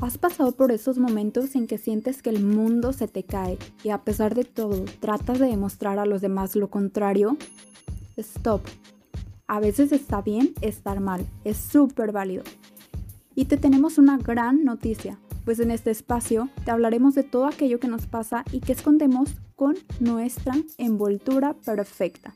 ¿Has 0.00 0.16
pasado 0.16 0.52
por 0.52 0.72
esos 0.72 0.96
momentos 0.96 1.54
en 1.54 1.66
que 1.66 1.76
sientes 1.76 2.22
que 2.22 2.30
el 2.30 2.42
mundo 2.42 2.94
se 2.94 3.06
te 3.06 3.22
cae 3.22 3.58
y 3.84 3.90
a 3.90 3.98
pesar 3.98 4.34
de 4.34 4.44
todo 4.44 4.86
tratas 4.98 5.38
de 5.38 5.46
demostrar 5.46 5.98
a 5.98 6.06
los 6.06 6.22
demás 6.22 6.56
lo 6.56 6.70
contrario? 6.70 7.36
Stop. 8.16 8.62
A 9.46 9.60
veces 9.60 9.92
está 9.92 10.22
bien 10.22 10.54
estar 10.62 11.00
mal, 11.00 11.26
es 11.44 11.58
súper 11.58 12.12
válido. 12.12 12.44
Y 13.34 13.44
te 13.44 13.58
tenemos 13.58 13.98
una 13.98 14.16
gran 14.16 14.64
noticia, 14.64 15.18
pues 15.44 15.60
en 15.60 15.70
este 15.70 15.90
espacio 15.90 16.48
te 16.64 16.70
hablaremos 16.70 17.14
de 17.14 17.22
todo 17.22 17.44
aquello 17.44 17.78
que 17.78 17.88
nos 17.88 18.06
pasa 18.06 18.42
y 18.52 18.60
que 18.60 18.72
escondemos 18.72 19.34
con 19.54 19.76
nuestra 20.00 20.54
envoltura 20.78 21.52
perfecta. 21.52 22.32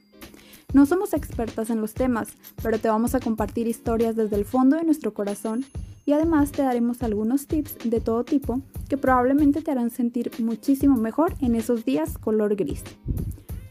No 0.74 0.84
somos 0.84 1.14
expertas 1.14 1.70
en 1.70 1.80
los 1.80 1.94
temas, 1.94 2.28
pero 2.62 2.78
te 2.78 2.88
vamos 2.88 3.14
a 3.14 3.20
compartir 3.20 3.68
historias 3.68 4.16
desde 4.16 4.36
el 4.36 4.44
fondo 4.44 4.76
de 4.76 4.84
nuestro 4.84 5.14
corazón 5.14 5.64
y 6.06 6.12
además 6.12 6.52
te 6.52 6.62
daremos 6.62 7.02
algunos 7.02 7.46
tips 7.46 7.78
de 7.84 8.00
todo 8.00 8.24
tipo 8.24 8.60
que 8.88 8.98
probablemente 8.98 9.62
te 9.62 9.70
harán 9.70 9.90
sentir 9.90 10.30
muchísimo 10.38 10.96
mejor 10.96 11.34
en 11.40 11.54
esos 11.54 11.84
días 11.84 12.18
color 12.18 12.56
gris. 12.56 12.82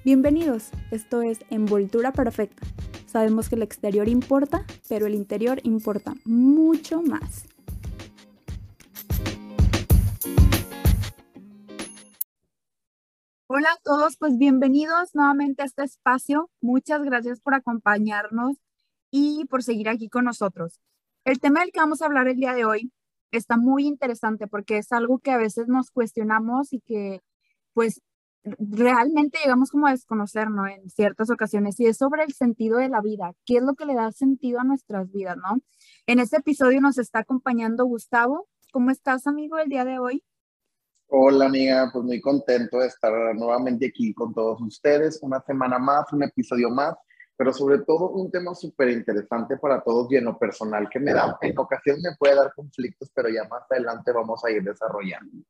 Bienvenidos, 0.03 0.71
esto 0.91 1.21
es 1.21 1.39
Envoltura 1.49 2.11
Perfecta. 2.11 2.65
Sabemos 3.05 3.47
que 3.47 3.55
el 3.55 3.61
exterior 3.61 4.07
importa, 4.07 4.65
pero 4.89 5.05
el 5.05 5.13
interior 5.13 5.59
importa 5.63 6.15
mucho 6.25 7.01
más. 7.03 7.45
Hola 13.47 13.69
a 13.69 13.79
todos, 13.83 14.17
pues 14.17 14.37
bienvenidos 14.39 15.13
nuevamente 15.13 15.61
a 15.61 15.65
este 15.65 15.83
espacio. 15.83 16.49
Muchas 16.59 17.03
gracias 17.03 17.39
por 17.39 17.53
acompañarnos 17.53 18.57
y 19.11 19.45
por 19.45 19.61
seguir 19.61 19.89
aquí 19.89 20.09
con 20.09 20.25
nosotros. 20.25 20.79
El 21.25 21.39
tema 21.39 21.61
del 21.61 21.71
que 21.71 21.79
vamos 21.79 22.01
a 22.01 22.05
hablar 22.05 22.27
el 22.27 22.35
día 22.35 22.53
de 22.53 22.65
hoy 22.65 22.91
está 23.31 23.55
muy 23.55 23.87
interesante 23.87 24.47
porque 24.47 24.77
es 24.77 24.91
algo 24.91 25.19
que 25.19 25.31
a 25.31 25.37
veces 25.37 25.67
nos 25.67 25.89
cuestionamos 25.89 26.73
y 26.73 26.81
que 26.81 27.21
pues 27.73 28.01
realmente 28.43 29.39
llegamos 29.41 29.71
como 29.71 29.87
a 29.87 29.91
desconocer, 29.91 30.49
¿no? 30.49 30.67
En 30.67 30.89
ciertas 30.89 31.29
ocasiones 31.29 31.79
y 31.79 31.85
es 31.85 31.97
sobre 31.97 32.23
el 32.23 32.33
sentido 32.33 32.77
de 32.77 32.89
la 32.89 32.99
vida, 32.99 33.31
qué 33.45 33.57
es 33.57 33.63
lo 33.63 33.73
que 33.75 33.85
le 33.85 33.95
da 33.95 34.11
sentido 34.11 34.59
a 34.59 34.65
nuestras 34.65 35.09
vidas, 35.13 35.37
¿no? 35.37 35.61
En 36.07 36.19
este 36.19 36.37
episodio 36.37 36.81
nos 36.81 36.97
está 36.97 37.19
acompañando 37.19 37.85
Gustavo. 37.85 38.49
¿Cómo 38.73 38.91
estás, 38.91 39.25
amigo, 39.25 39.57
el 39.59 39.69
día 39.69 39.85
de 39.85 39.99
hoy? 39.99 40.23
Hola, 41.07 41.45
amiga, 41.45 41.89
pues 41.93 42.03
muy 42.03 42.19
contento 42.19 42.79
de 42.79 42.87
estar 42.87 43.13
nuevamente 43.35 43.85
aquí 43.85 44.13
con 44.13 44.33
todos 44.33 44.59
ustedes, 44.61 45.19
una 45.21 45.39
semana 45.41 45.79
más, 45.79 46.11
un 46.11 46.23
episodio 46.23 46.69
más 46.69 46.95
pero 47.35 47.53
sobre 47.53 47.79
todo 47.79 48.09
un 48.11 48.31
tema 48.31 48.53
súper 48.53 48.89
interesante 48.89 49.57
para 49.57 49.81
todos 49.81 50.11
y 50.11 50.17
en 50.17 50.25
lo 50.25 50.37
personal 50.37 50.89
que 50.89 50.99
me 50.99 51.13
da, 51.13 51.37
en 51.41 51.57
ocasiones 51.57 52.03
me 52.03 52.15
puede 52.17 52.35
dar 52.35 52.53
conflictos, 52.53 53.11
pero 53.13 53.29
ya 53.29 53.47
más 53.47 53.63
adelante 53.69 54.11
vamos 54.11 54.43
a 54.43 54.51
ir 54.51 54.63
desarrollando. 54.63 55.43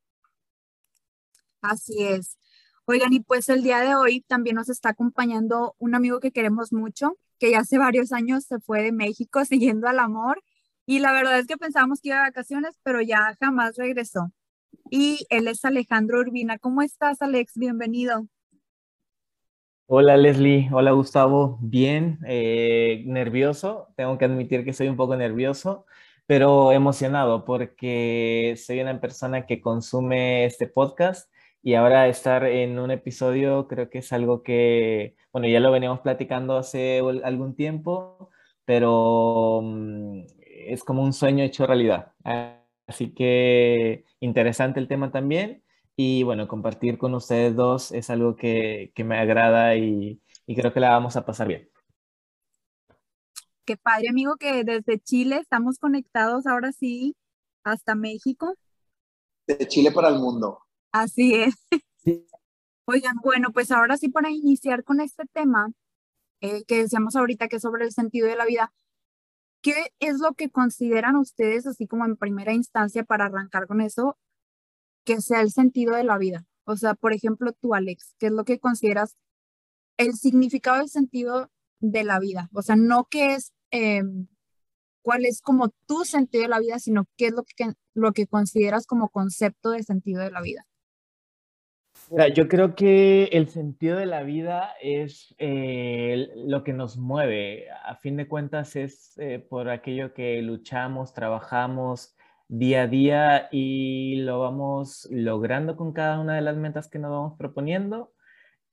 Así 1.61 2.03
es. 2.03 2.37
Oigan, 2.85 3.13
y 3.13 3.21
pues 3.21 3.47
el 3.49 3.63
día 3.63 3.79
de 3.79 3.95
hoy 3.95 4.21
también 4.21 4.57
nos 4.57 4.69
está 4.69 4.89
acompañando 4.89 5.75
un 5.79 5.95
amigo 5.95 6.19
que 6.19 6.31
queremos 6.31 6.73
mucho, 6.73 7.17
que 7.39 7.51
ya 7.51 7.59
hace 7.59 7.77
varios 7.77 8.11
años 8.11 8.43
se 8.43 8.59
fue 8.59 8.81
de 8.83 8.91
México 8.91 9.45
siguiendo 9.45 9.87
al 9.87 9.99
amor 9.99 10.41
y 10.85 10.99
la 10.99 11.13
verdad 11.13 11.39
es 11.39 11.47
que 11.47 11.57
pensábamos 11.57 12.01
que 12.01 12.09
iba 12.09 12.17
a 12.17 12.27
vacaciones, 12.27 12.77
pero 12.83 13.01
ya 13.01 13.37
jamás 13.39 13.77
regresó. 13.77 14.31
Y 14.89 15.25
él 15.29 15.47
es 15.47 15.63
Alejandro 15.63 16.19
Urbina. 16.19 16.59
¿Cómo 16.59 16.81
estás, 16.81 17.21
Alex? 17.21 17.53
Bienvenido. 17.55 18.27
Hola 19.85 20.15
Leslie, 20.17 20.69
hola 20.71 20.91
Gustavo, 20.91 21.57
bien, 21.61 22.19
eh, 22.25 23.03
nervioso, 23.05 23.89
tengo 23.95 24.17
que 24.17 24.25
admitir 24.25 24.63
que 24.63 24.73
soy 24.73 24.87
un 24.87 24.95
poco 24.95 25.15
nervioso, 25.17 25.85
pero 26.25 26.71
emocionado 26.71 27.43
porque 27.43 28.55
soy 28.57 28.79
una 28.79 28.99
persona 29.01 29.45
que 29.45 29.61
consume 29.61 30.45
este 30.45 30.67
podcast 30.67 31.29
y 31.61 31.73
ahora 31.75 32.07
estar 32.07 32.45
en 32.45 32.79
un 32.79 32.91
episodio 32.91 33.67
creo 33.67 33.89
que 33.89 33.99
es 33.99 34.13
algo 34.13 34.41
que, 34.41 35.15
bueno, 35.33 35.47
ya 35.47 35.59
lo 35.59 35.71
veníamos 35.71 35.99
platicando 35.99 36.57
hace 36.57 36.99
algún 37.23 37.55
tiempo, 37.55 38.29
pero 38.65 39.61
mm, 39.63 40.23
es 40.67 40.83
como 40.83 41.03
un 41.03 41.13
sueño 41.13 41.43
hecho 41.43 41.67
realidad. 41.67 42.13
Así 42.87 43.13
que 43.13 44.05
interesante 44.19 44.79
el 44.79 44.87
tema 44.87 45.11
también 45.11 45.62
y 45.95 46.23
bueno, 46.23 46.47
compartir 46.47 46.97
con 46.97 47.13
ustedes 47.13 47.55
dos 47.55 47.91
es 47.91 48.09
algo 48.09 48.35
que, 48.35 48.91
me 48.97 49.19
agrada 49.19 49.75
y, 49.75 50.21
creo 50.47 50.73
que 50.73 50.79
la 50.79 50.91
vamos 50.91 51.15
a 51.15 51.25
pasar 51.25 51.47
bien. 51.47 51.69
Qué 53.65 53.77
padre, 53.77 54.09
amigo, 54.09 54.35
que 54.37 54.63
desde 54.63 54.99
Chile 54.99 55.37
estamos 55.37 55.79
conectados 55.79 56.47
ahora 56.47 56.71
sí 56.71 57.15
hasta 57.63 57.95
México. 57.95 58.55
De 59.47 59.67
Chile 59.67 59.91
para 59.91 60.09
el 60.09 60.19
mundo. 60.19 60.59
Así 60.91 61.35
es. 61.35 61.55
Oigan, 62.85 63.15
bueno, 63.23 63.51
pues 63.53 63.71
ahora 63.71 63.97
sí 63.97 64.09
para 64.09 64.29
iniciar 64.29 64.83
con 64.83 64.99
este 64.99 65.23
tema 65.31 65.71
eh, 66.41 66.65
que 66.65 66.79
decíamos 66.79 67.15
ahorita 67.15 67.47
que 67.47 67.55
es 67.55 67.61
sobre 67.61 67.85
el 67.85 67.93
sentido 67.93 68.27
de 68.27 68.35
la 68.35 68.45
vida, 68.45 68.73
¿qué 69.61 69.93
es 69.99 70.19
lo 70.19 70.33
que 70.33 70.49
consideran 70.49 71.15
ustedes 71.15 71.65
así 71.65 71.87
como 71.87 72.03
en 72.03 72.17
primera 72.17 72.51
instancia 72.51 73.05
para 73.05 73.25
arrancar 73.25 73.67
con 73.67 73.79
eso 73.79 74.17
que 75.03 75.21
sea 75.21 75.41
el 75.41 75.51
sentido 75.51 75.95
de 75.95 76.03
la 76.03 76.17
vida. 76.17 76.45
O 76.65 76.75
sea, 76.77 76.93
por 76.93 77.13
ejemplo, 77.13 77.51
tú, 77.53 77.73
Alex, 77.73 78.15
¿qué 78.19 78.27
es 78.27 78.31
lo 78.31 78.45
que 78.45 78.59
consideras 78.59 79.17
el 79.97 80.13
significado 80.13 80.77
del 80.77 80.89
sentido 80.89 81.51
de 81.79 82.03
la 82.03 82.19
vida? 82.19 82.49
O 82.53 82.61
sea, 82.61 82.75
no 82.75 83.07
qué 83.09 83.35
es, 83.35 83.53
em, 83.71 84.27
cuál 85.01 85.25
es 85.25 85.41
como 85.41 85.69
tu 85.87 86.05
sentido 86.05 86.43
de 86.43 86.49
la 86.49 86.59
vida, 86.59 86.79
sino 86.79 87.05
qué 87.17 87.27
es 87.27 87.33
lo 87.33 87.43
que, 87.43 87.73
lo 87.93 88.13
que 88.13 88.27
consideras 88.27 88.87
como 88.87 89.09
concepto 89.09 89.71
de 89.71 89.83
sentido 89.83 90.21
de 90.21 90.31
la 90.31 90.41
vida. 90.41 90.65
yo 92.35 92.47
creo 92.47 92.75
que 92.75 93.25
el 93.25 93.49
sentido 93.49 93.97
de 93.97 94.05
la 94.05 94.23
vida 94.23 94.71
es 94.81 95.35
eh, 95.37 96.29
lo 96.35 96.63
que 96.63 96.73
nos 96.73 96.97
mueve. 96.97 97.67
A 97.71 97.95
fin 97.95 98.17
de 98.17 98.27
cuentas 98.27 98.75
es 98.75 99.17
eh, 99.17 99.39
por 99.39 99.69
aquello 99.69 100.13
que 100.13 100.41
luchamos, 100.41 101.13
trabajamos, 101.13 102.15
día 102.47 102.83
a 102.83 102.87
día 102.87 103.49
y 103.51 104.17
lo 104.17 104.39
vamos 104.39 105.07
logrando 105.11 105.75
con 105.75 105.93
cada 105.93 106.19
una 106.19 106.35
de 106.35 106.41
las 106.41 106.57
metas 106.57 106.89
que 106.89 106.99
nos 106.99 107.11
vamos 107.11 107.37
proponiendo. 107.37 108.13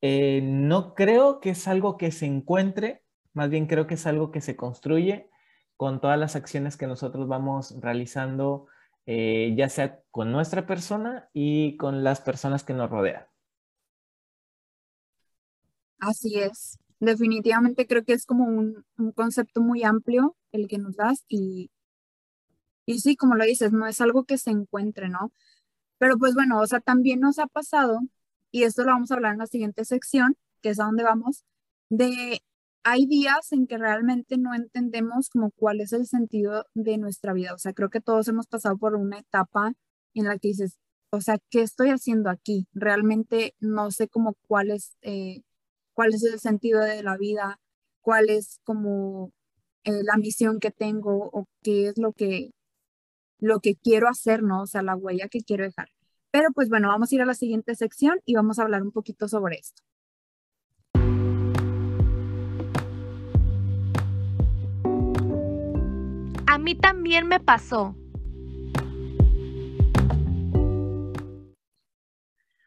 Eh, 0.00 0.40
no 0.42 0.94
creo 0.94 1.40
que 1.40 1.50
es 1.50 1.68
algo 1.68 1.96
que 1.96 2.10
se 2.10 2.26
encuentre, 2.26 3.02
más 3.32 3.50
bien 3.50 3.66
creo 3.66 3.86
que 3.86 3.94
es 3.94 4.06
algo 4.06 4.30
que 4.30 4.40
se 4.40 4.56
construye 4.56 5.28
con 5.76 6.00
todas 6.00 6.18
las 6.18 6.36
acciones 6.36 6.76
que 6.76 6.86
nosotros 6.86 7.26
vamos 7.28 7.74
realizando, 7.80 8.66
eh, 9.06 9.54
ya 9.56 9.68
sea 9.68 10.00
con 10.10 10.30
nuestra 10.30 10.66
persona 10.66 11.28
y 11.32 11.76
con 11.76 12.04
las 12.04 12.20
personas 12.20 12.64
que 12.64 12.74
nos 12.74 12.90
rodean. 12.90 13.24
Así 15.98 16.38
es. 16.38 16.78
Definitivamente 16.98 17.86
creo 17.86 18.04
que 18.04 18.12
es 18.12 18.26
como 18.26 18.44
un, 18.44 18.84
un 18.98 19.12
concepto 19.12 19.62
muy 19.62 19.84
amplio 19.84 20.36
el 20.52 20.68
que 20.68 20.78
nos 20.78 20.96
das 20.96 21.24
y 21.28 21.70
y 22.90 23.00
sí, 23.00 23.16
como 23.16 23.36
lo 23.36 23.44
dices, 23.44 23.72
no 23.72 23.86
es 23.86 24.00
algo 24.00 24.24
que 24.24 24.38
se 24.38 24.50
encuentre, 24.50 25.08
¿no? 25.08 25.32
Pero 25.98 26.18
pues 26.18 26.34
bueno, 26.34 26.60
o 26.60 26.66
sea, 26.66 26.80
también 26.80 27.20
nos 27.20 27.38
ha 27.38 27.46
pasado, 27.46 28.00
y 28.50 28.64
esto 28.64 28.82
lo 28.84 28.92
vamos 28.92 29.10
a 29.10 29.14
hablar 29.14 29.32
en 29.34 29.38
la 29.38 29.46
siguiente 29.46 29.84
sección, 29.84 30.36
que 30.62 30.70
es 30.70 30.80
a 30.80 30.84
donde 30.84 31.04
vamos, 31.04 31.44
de 31.90 32.40
hay 32.84 33.06
días 33.06 33.52
en 33.52 33.66
que 33.66 33.78
realmente 33.78 34.38
no 34.38 34.54
entendemos 34.54 35.28
como 35.30 35.50
cuál 35.52 35.80
es 35.80 35.92
el 35.92 36.06
sentido 36.06 36.66
de 36.74 36.98
nuestra 36.98 37.32
vida. 37.34 37.54
O 37.54 37.58
sea, 37.58 37.72
creo 37.74 37.90
que 37.90 38.00
todos 38.00 38.28
hemos 38.28 38.46
pasado 38.46 38.78
por 38.78 38.96
una 38.96 39.18
etapa 39.18 39.74
en 40.14 40.24
la 40.26 40.38
que 40.38 40.48
dices, 40.48 40.78
o 41.10 41.20
sea, 41.20 41.38
¿qué 41.50 41.62
estoy 41.62 41.90
haciendo 41.90 42.30
aquí? 42.30 42.66
Realmente 42.72 43.54
no 43.60 43.90
sé 43.90 44.08
como 44.08 44.34
cuál 44.48 44.70
es, 44.70 44.96
eh, 45.02 45.42
cuál 45.94 46.14
es 46.14 46.24
el 46.24 46.40
sentido 46.40 46.80
de 46.80 47.02
la 47.02 47.16
vida, 47.18 47.60
cuál 48.00 48.30
es 48.30 48.60
como 48.64 49.32
eh, 49.84 50.02
la 50.04 50.16
misión 50.16 50.60
que 50.60 50.70
tengo 50.70 51.30
o 51.32 51.46
qué 51.62 51.88
es 51.88 51.98
lo 51.98 52.12
que 52.12 52.52
lo 53.40 53.60
que 53.60 53.76
quiero 53.76 54.08
hacer, 54.08 54.42
¿no? 54.42 54.62
O 54.62 54.66
sea, 54.66 54.82
la 54.82 54.96
huella 54.96 55.28
que 55.28 55.40
quiero 55.40 55.64
dejar. 55.64 55.88
Pero 56.30 56.48
pues 56.54 56.68
bueno, 56.68 56.88
vamos 56.88 57.10
a 57.10 57.14
ir 57.14 57.22
a 57.22 57.26
la 57.26 57.34
siguiente 57.34 57.74
sección 57.74 58.20
y 58.24 58.34
vamos 58.34 58.58
a 58.58 58.62
hablar 58.62 58.82
un 58.82 58.92
poquito 58.92 59.26
sobre 59.28 59.56
esto. 59.56 59.82
A 66.46 66.58
mí 66.58 66.74
también 66.74 67.26
me 67.26 67.40
pasó. 67.40 67.96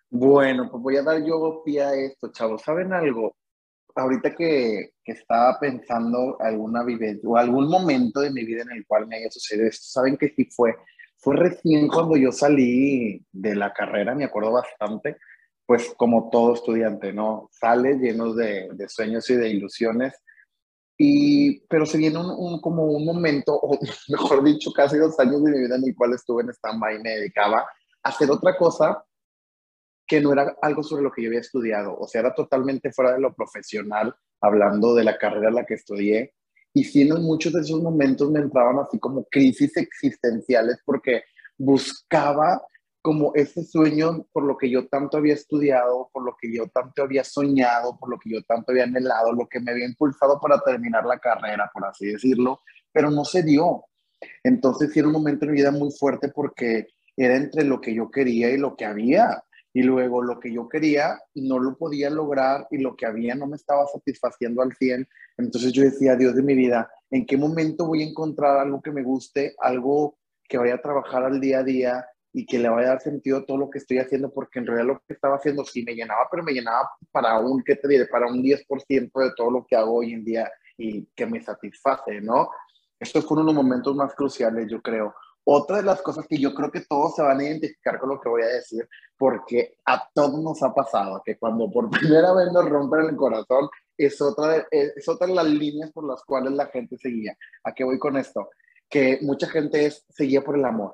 Bueno, 0.10 0.70
pues 0.70 0.84
voy 0.84 0.98
a 0.98 1.04
dar 1.04 1.24
yo 1.26 1.64
pie 1.66 1.82
a 1.82 1.94
esto, 1.96 2.32
chavos. 2.32 2.62
¿Saben 2.62 2.94
algo? 2.94 3.36
Ahorita 3.96 4.36
que, 4.36 4.94
que, 5.04 5.12
estaba 5.12 5.60
pensando 5.60 6.38
alguna 6.40 6.84
vivencia 6.84 7.28
o 7.30 7.38
algún 7.38 7.70
momento 7.70 8.22
de 8.22 8.32
mi 8.32 8.44
vida 8.44 8.64
en 8.64 8.72
el 8.72 8.86
cual 8.88 9.08
me 9.08 9.18
haya 9.18 9.30
sucedido 9.30 9.68
esto, 9.68 9.86
saben 9.88 10.18
que 10.18 10.30
sí 10.30 10.46
fue, 10.46 10.76
fue 11.18 11.36
recién 11.36 11.88
cuando 11.88 12.18
yo 12.18 12.32
salí 12.32 13.26
de 13.32 13.56
la 13.56 13.72
carrera, 13.74 14.16
me 14.16 14.26
acuerdo 14.26 14.52
bastante, 14.54 15.18
pues 15.66 15.94
como 15.96 16.30
todo 16.30 16.54
estudiante, 16.54 17.14
¿no? 17.14 17.50
Sale 17.52 17.96
lleno 17.96 18.34
de, 18.34 18.70
de 18.74 18.90
sueños 18.90 19.30
y 19.30 19.36
de 19.36 19.50
ilusiones 19.50 20.14
Y, 20.98 21.62
pero 21.68 21.86
se 21.86 21.98
viene 21.98 22.20
un, 22.20 22.62
como 22.62 22.84
un 22.86 23.06
momento, 23.06 23.56
o 23.56 23.80
mejor 24.10 24.44
dicho, 24.44 24.72
casi 24.74 24.98
dos 24.98 25.20
años 25.20 25.44
de 25.44 25.52
mi 25.52 25.60
vida 25.60 25.76
en 25.78 25.86
el 25.86 25.96
cual 25.96 26.14
estuve 26.14 26.44
en 26.44 26.50
stand-by 26.50 26.98
y 26.98 27.04
me 27.04 27.12
dedicaba 27.12 27.60
a 28.04 28.10
hacer 28.10 28.30
otra 28.32 28.58
cosa 28.58 29.04
que 30.14 30.22
no 30.22 30.32
era 30.32 30.56
algo 30.62 30.84
sobre 30.84 31.02
lo 31.02 31.12
que 31.12 31.24
yo 31.24 31.30
había 31.30 31.40
estudiado, 31.40 31.98
o 31.98 32.08
sea, 32.08 32.22
era 32.22 32.36
totalmente 32.36 32.92
fuera 32.92 33.14
de 33.14 33.20
lo 33.20 33.34
profesional, 33.34 34.14
hablando 34.42 34.94
de 34.94 35.04
la 35.04 35.18
carrera 35.18 35.48
en 35.48 35.56
la 35.56 35.66
que 35.66 35.74
estudié. 35.74 36.36
Y 36.72 36.84
sí, 36.84 37.02
en 37.02 37.20
muchos 37.24 37.52
de 37.52 37.62
esos 37.62 37.82
momentos 37.82 38.30
me 38.30 38.40
entraban 38.40 38.78
así 38.78 39.00
como 39.00 39.26
crisis 39.26 39.76
existenciales 39.76 40.78
porque 40.86 41.24
buscaba 41.58 42.62
como 43.02 43.32
ese 43.34 43.64
sueño 43.64 44.28
por 44.32 44.44
lo 44.44 44.56
que 44.56 44.70
yo 44.70 44.88
tanto 44.88 45.18
había 45.18 45.34
estudiado, 45.34 46.12
por 46.14 46.24
lo 46.24 46.36
que 46.40 46.56
yo 46.56 46.68
tanto 46.68 47.02
había 47.02 47.24
soñado, 47.24 47.98
por 47.98 48.12
lo 48.12 48.20
que 48.20 48.30
yo 48.30 48.44
tanto 48.44 48.72
había 48.72 48.84
anhelado, 48.84 49.34
lo 49.34 49.48
que 49.48 49.62
me 49.62 49.72
había 49.72 49.88
impulsado 49.88 50.40
para 50.40 50.60
terminar 50.60 51.06
la 51.06 51.18
carrera, 51.18 51.72
por 51.74 51.88
así 51.88 52.06
decirlo, 52.06 52.62
pero 52.92 53.10
no 53.10 53.26
se 53.26 53.42
dio. 53.42 53.86
Entonces 54.44 54.94
sí 54.94 55.00
era 55.00 55.08
un 55.08 55.16
momento 55.16 55.46
en 55.46 55.54
mi 55.54 55.58
vida 55.58 55.72
muy 55.72 55.90
fuerte 55.92 56.30
porque 56.30 56.86
era 57.18 57.36
entre 57.36 57.64
lo 57.64 57.82
que 57.82 57.96
yo 57.96 58.12
quería 58.12 58.52
y 58.52 58.58
lo 58.58 58.76
que 58.76 58.86
había. 58.86 59.44
Y 59.74 59.82
luego 59.84 60.22
lo 60.22 60.40
que 60.40 60.54
yo 60.54 60.70
quería 60.70 61.20
no 61.36 61.60
lo 61.60 61.78
podía 61.78 62.10
lograr 62.10 62.68
y 62.70 62.78
lo 62.78 62.96
que 62.96 63.06
había 63.06 63.36
no 63.36 63.48
me 63.48 63.56
estaba 63.56 63.86
satisfaciendo 63.88 64.62
al 64.62 64.74
100. 64.74 65.08
Entonces 65.38 65.72
yo 65.74 65.84
decía, 65.84 66.16
Dios 66.16 66.36
de 66.36 66.44
mi 66.44 66.54
vida, 66.54 66.92
¿en 67.10 67.26
qué 67.26 67.38
momento 67.38 67.88
voy 67.88 68.04
a 68.04 68.08
encontrar 68.08 68.60
algo 68.60 68.82
que 68.82 68.92
me 68.92 69.04
guste, 69.04 69.56
algo 69.60 70.18
que 70.48 70.58
vaya 70.58 70.76
a 70.76 70.82
trabajar 70.82 71.24
al 71.24 71.42
día 71.42 71.60
a 71.60 71.64
día, 71.64 72.06
y 72.34 72.46
que 72.46 72.58
le 72.58 72.68
vaya 72.68 72.88
a 72.88 72.90
dar 72.92 73.02
sentido 73.02 73.38
a 73.38 73.46
todo 73.46 73.58
lo 73.58 73.70
que 73.70 73.78
estoy 73.78 74.00
haciendo, 74.00 74.34
porque 74.34 74.58
en 74.58 74.66
realidad 74.66 74.88
lo 74.88 75.00
que 75.08 75.14
estaba 75.14 75.36
haciendo 75.36 75.64
sí 75.64 75.84
me 75.84 75.94
llenaba, 75.94 76.28
pero 76.32 76.44
me 76.44 76.52
llenaba 76.52 76.90
para 77.12 77.40
un, 77.40 77.64
¿qué 77.64 77.76
te 77.76 77.88
diré? 77.88 78.08
Para 78.08 78.26
un 78.26 78.42
10% 78.42 79.20
de 79.20 79.32
todo 79.38 79.52
lo 79.52 79.66
que 79.66 79.76
hago 79.76 79.98
hoy 79.98 80.14
en 80.14 80.26
día 80.26 80.52
y 80.76 81.06
que 81.16 81.28
me 81.28 81.42
satisface, 81.42 82.22
¿no? 82.22 82.50
Estos 83.00 83.26
fueron 83.26 83.46
los 83.46 83.54
momentos 83.54 83.96
más 83.96 84.16
cruciales, 84.16 84.68
yo 84.68 84.82
creo. 84.82 85.14
Otra 85.46 85.78
de 85.78 85.84
las 85.84 86.02
cosas 86.02 86.26
que 86.28 86.38
yo 86.38 86.54
creo 86.54 86.72
que 86.72 86.82
todos 86.82 87.16
se 87.16 87.22
van 87.22 87.40
a 87.40 87.44
identificar 87.44 88.00
con 88.00 88.10
lo 88.10 88.22
que 88.22 88.30
voy 88.30 88.44
a 88.44 88.48
decir, 88.48 88.88
porque 89.18 89.78
a 89.86 90.10
todos 90.14 90.42
nos 90.42 90.64
ha 90.64 90.74
pasado, 90.74 91.22
que 91.26 91.38
cuando 91.38 91.70
por 91.70 91.90
primera 91.90 92.34
vez 92.34 92.52
nos 92.52 92.70
rompen 92.70 93.02
el 93.10 93.16
corazón, 93.16 93.70
es 93.98 94.20
otra, 94.22 94.48
de, 94.48 94.66
es 94.72 95.08
otra 95.08 95.28
de 95.28 95.36
las 95.36 95.46
líneas 95.46 95.92
por 95.92 96.06
las 96.08 96.24
cuales 96.24 96.54
la 96.54 96.68
gente 96.68 96.98
seguía. 96.98 97.38
¿A 97.64 97.74
qué 97.74 97.84
voy 97.84 98.00
con 98.00 98.18
esto? 98.18 98.50
Que 98.90 99.20
mucha 99.22 99.48
gente 99.48 99.86
es, 99.86 100.06
seguía 100.10 100.44
por 100.44 100.58
el 100.58 100.66
amor 100.66 100.94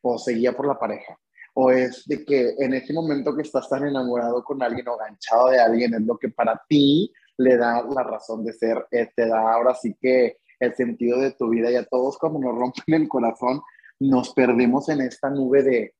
o 0.00 0.18
seguía 0.18 0.52
por 0.52 0.66
la 0.66 0.78
pareja. 0.78 1.18
O 1.54 1.70
es 1.70 2.04
de 2.06 2.24
que 2.24 2.54
en 2.58 2.74
ese 2.74 2.92
momento 2.92 3.34
que 3.34 3.42
estás 3.42 3.68
tan 3.68 3.86
enamorado 3.86 4.44
con 4.44 4.62
alguien 4.62 4.86
o 4.88 4.94
enganchado 4.94 5.48
de 5.48 5.60
alguien, 5.60 5.92
es 5.94 6.02
lo 6.02 6.16
que 6.16 6.28
para 6.28 6.62
ti 6.68 7.12
le 7.36 7.56
da 7.56 7.82
la 7.82 8.04
razón 8.04 8.44
de 8.44 8.52
ser, 8.52 8.86
eh, 8.90 9.10
te 9.14 9.26
da 9.26 9.52
ahora 9.52 9.74
sí 9.74 9.96
que 10.00 10.38
el 10.60 10.74
sentido 10.74 11.20
de 11.20 11.32
tu 11.32 11.48
vida 11.48 11.70
y 11.70 11.76
a 11.76 11.84
todos 11.84 12.18
cuando 12.18 12.38
nos 12.38 12.56
rompen 12.56 12.94
el 12.94 13.08
corazón, 13.08 13.60
nos 14.00 14.32
perdemos 14.32 14.88
en 14.88 15.00
esta 15.00 15.30
nube 15.30 15.62
de 15.62 15.94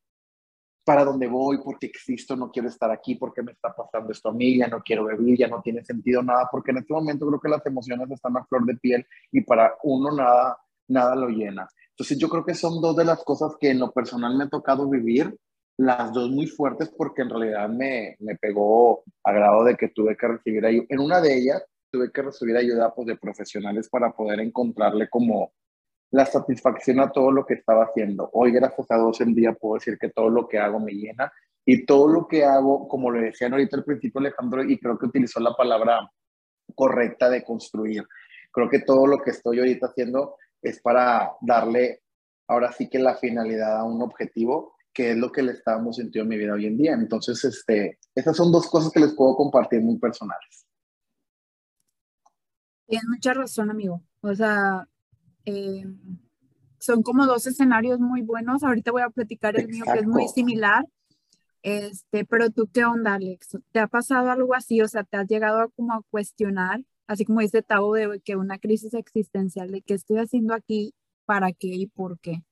para 0.89 1.05
dónde 1.05 1.27
voy, 1.27 1.59
porque 1.63 1.87
existo, 1.87 2.35
no 2.35 2.51
quiero 2.51 2.69
estar 2.69 2.91
aquí, 2.91 3.15
porque 3.17 3.43
me 3.43 3.53
está 3.53 3.75
pasando 3.77 4.11
esto 4.11 4.31
a 4.31 4.33
mí, 4.33 4.57
ya 4.57 4.69
no 4.69 4.81
quiero 4.81 5.05
vivir, 5.07 5.39
ya 5.39 5.47
no 5.47 5.61
tiene 5.61 5.85
sentido 5.85 6.23
nada, 6.23 6.49
porque 6.51 6.71
en 6.71 6.79
este 6.79 6.95
momento 6.95 7.27
creo 7.27 7.41
que 7.41 7.51
las 7.51 7.67
emociones 7.67 8.11
están 8.11 8.35
a 8.39 8.45
flor 8.47 8.65
de 8.65 8.75
piel 8.77 9.07
y 9.31 9.43
para 9.43 9.75
uno 9.83 10.11
nada, 10.13 10.57
nada 10.89 11.15
lo 11.15 11.29
llena. 11.29 11.69
Entonces 11.91 12.17
yo 12.17 12.31
creo 12.31 12.43
que 12.43 12.55
son 12.55 12.81
dos 12.81 12.97
de 12.97 13.05
las 13.05 13.23
cosas 13.23 13.55
que 13.61 13.69
en 13.69 13.81
lo 13.81 13.93
personal 13.93 14.35
me 14.35 14.45
ha 14.45 14.49
tocado 14.49 14.89
vivir, 14.89 15.37
las 15.77 16.11
dos 16.11 16.31
muy 16.31 16.47
fuertes 16.47 16.91
porque 16.97 17.21
en 17.21 17.29
realidad 17.29 17.69
me, 17.69 18.17
me 18.21 18.37
pegó 18.37 19.03
a 19.25 19.33
grado 19.33 19.65
de 19.65 19.77
que 19.77 19.89
tuve 19.89 20.17
que 20.17 20.27
recibir 20.27 20.65
ayuda. 20.65 20.87
En 20.89 21.01
una 21.01 21.21
de 21.21 21.37
ellas 21.37 21.63
tuve 21.91 22.11
que 22.11 22.23
recibir 22.23 22.57
ayuda 22.57 22.95
pues, 22.95 23.07
de 23.09 23.17
profesionales 23.17 23.91
para 23.91 24.11
poder 24.13 24.41
encontrarle 24.41 25.09
como 25.11 25.53
la 26.11 26.25
satisfacción 26.25 27.01
a 27.01 27.11
todo 27.11 27.31
lo 27.31 27.45
que 27.45 27.55
estaba 27.55 27.85
haciendo. 27.85 28.31
Hoy, 28.33 28.53
gracias 28.53 28.91
a 28.91 28.97
Dios, 28.97 29.21
en 29.21 29.35
día 29.35 29.53
puedo 29.53 29.75
decir 29.75 29.99
que 29.99 30.09
todo 30.09 30.31
lo 30.31 30.49
que 30.49 30.59
hago 30.59 30.81
me 30.81 30.93
llena 30.93 31.33
y 31.65 31.85
todo 31.85 32.09
lo 32.09 32.27
que 32.27 32.45
hago, 32.45 32.89
como 32.89 33.11
le 33.11 33.27
decían 33.27 33.53
ahorita 33.53 33.77
al 33.77 33.85
principio 33.85 34.21
Alejandro, 34.21 34.65
y 34.65 34.79
creo 34.79 34.99
que 34.99 35.07
utilizó 35.07 35.39
la 35.41 35.55
palabra 35.55 36.11
correcta 36.75 37.29
de 37.29 37.45
construir. 37.45 38.05
Creo 38.51 38.69
que 38.69 38.81
todo 38.81 39.07
lo 39.07 39.19
que 39.19 39.31
estoy 39.31 39.59
ahorita 39.59 39.89
haciendo 39.89 40.37
es 40.63 40.81
para 40.81 41.33
darle 41.43 42.03
ahora 42.49 42.73
sí 42.73 42.89
que 42.89 42.99
la 42.99 43.17
finalidad 43.17 43.77
a 43.77 43.85
un 43.85 44.01
objetivo, 44.01 44.77
que 44.93 45.11
es 45.11 45.17
lo 45.17 45.31
que 45.31 45.43
le 45.43 45.53
está 45.53 45.73
dando 45.73 45.93
sentido 45.93 46.25
a 46.25 46.29
mi 46.29 46.39
vida 46.39 46.55
hoy 46.55 46.67
en 46.67 46.79
día. 46.79 46.95
Entonces, 46.95 47.45
este, 47.45 47.99
esas 48.15 48.37
son 48.37 48.51
dos 48.51 48.67
cosas 48.69 48.91
que 48.91 49.01
les 49.01 49.15
puedo 49.15 49.37
compartir 49.37 49.83
muy 49.83 49.99
personales. 49.99 50.67
Tienes 52.87 53.07
mucha 53.07 53.35
razón, 53.35 53.71
amigo. 53.71 54.03
O 54.23 54.35
sea, 54.35 54.89
eh, 55.45 55.85
son 56.79 57.03
como 57.03 57.27
dos 57.27 57.47
escenarios 57.47 58.01
muy 58.01 58.23
buenos. 58.23 58.63
Ahorita 58.63 58.93
voy 58.93 59.03
a 59.03 59.11
platicar 59.11 59.59
el 59.59 59.69
mío, 59.69 59.85
que 59.93 60.01
es 60.01 60.07
muy 60.07 60.29
similar. 60.29 60.85
Este, 61.63 62.25
pero 62.25 62.51
tú, 62.51 62.69
¿qué 62.73 62.85
onda, 62.85 63.15
Alex? 63.15 63.59
¿Te 63.73 63.81
ha 63.81 63.89
pasado 63.89 64.31
algo 64.31 64.55
así? 64.55 64.81
O 64.81 64.89
sea, 64.89 65.05
¿te 65.05 65.17
has 65.17 65.27
llegado 65.27 65.61
a 65.61 65.69
como 65.69 65.93
a 65.93 66.03
cuestionar 66.11 66.81
así 67.09 67.25
como 67.25 67.41
dice 67.41 67.63
Tavo, 67.63 67.95
de 67.95 68.21
que 68.21 68.37
una 68.37 68.59
crisis 68.59 68.95
existencial 68.95 69.73
de 69.73 69.83
qué 69.83 69.95
estoy 69.95 70.19
haciendo 70.19 70.55
aquí, 70.55 70.95
para 71.25 71.53
qué 71.53 71.69
y 71.69 71.87
por 71.87 72.21
qué. 72.21 72.43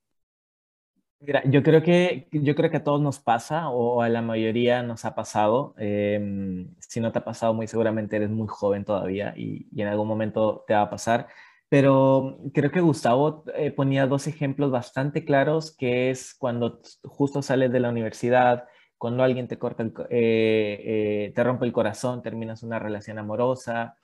Mira, 1.20 1.42
yo 1.46 1.62
creo 1.62 1.82
que, 1.82 2.28
yo 2.32 2.54
creo 2.54 2.70
que 2.70 2.78
a 2.78 2.84
todos 2.84 3.00
nos 3.00 3.20
pasa, 3.20 3.70
o 3.70 4.02
a 4.02 4.08
la 4.08 4.22
mayoría 4.22 4.82
nos 4.82 5.04
ha 5.04 5.14
pasado. 5.14 5.74
Em, 5.78 6.74
si 6.78 7.00
no 7.00 7.12
te 7.12 7.20
ha 7.20 7.24
pasado, 7.24 7.54
muy 7.54 7.66
seguramente 7.66 8.16
eres 8.16 8.30
muy 8.30 8.48
joven 8.48 8.84
todavía 8.84 9.32
y, 9.36 9.66
en 9.80 9.88
algún 9.88 10.08
momento 10.08 10.64
te 10.66 10.74
va 10.74 10.82
a 10.82 10.90
pasar. 10.90 11.28
Pero 11.68 12.38
creo 12.54 12.70
que 12.70 12.80
Gustavo 12.80 13.44
eh, 13.54 13.72
ponía 13.72 14.06
dos 14.06 14.26
ejemplos 14.26 14.70
bastante 14.70 15.24
claros, 15.24 15.76
que 15.76 16.10
es 16.10 16.34
cuando 16.34 16.80
justo 17.04 17.42
sales 17.42 17.72
de 17.72 17.80
la 17.80 17.90
universidad, 17.90 18.64
cuando 18.98 19.22
alguien 19.24 19.48
te 19.48 19.58
corta, 19.58 19.82
el, 19.82 19.92
eh, 20.10 21.26
eh, 21.28 21.32
te 21.34 21.44
rompe 21.44 21.66
el 21.66 21.72
corazón, 21.72 22.22
terminas 22.22 22.62
una 22.62 22.78
relación 22.78 23.18
amorosa, 23.18 23.98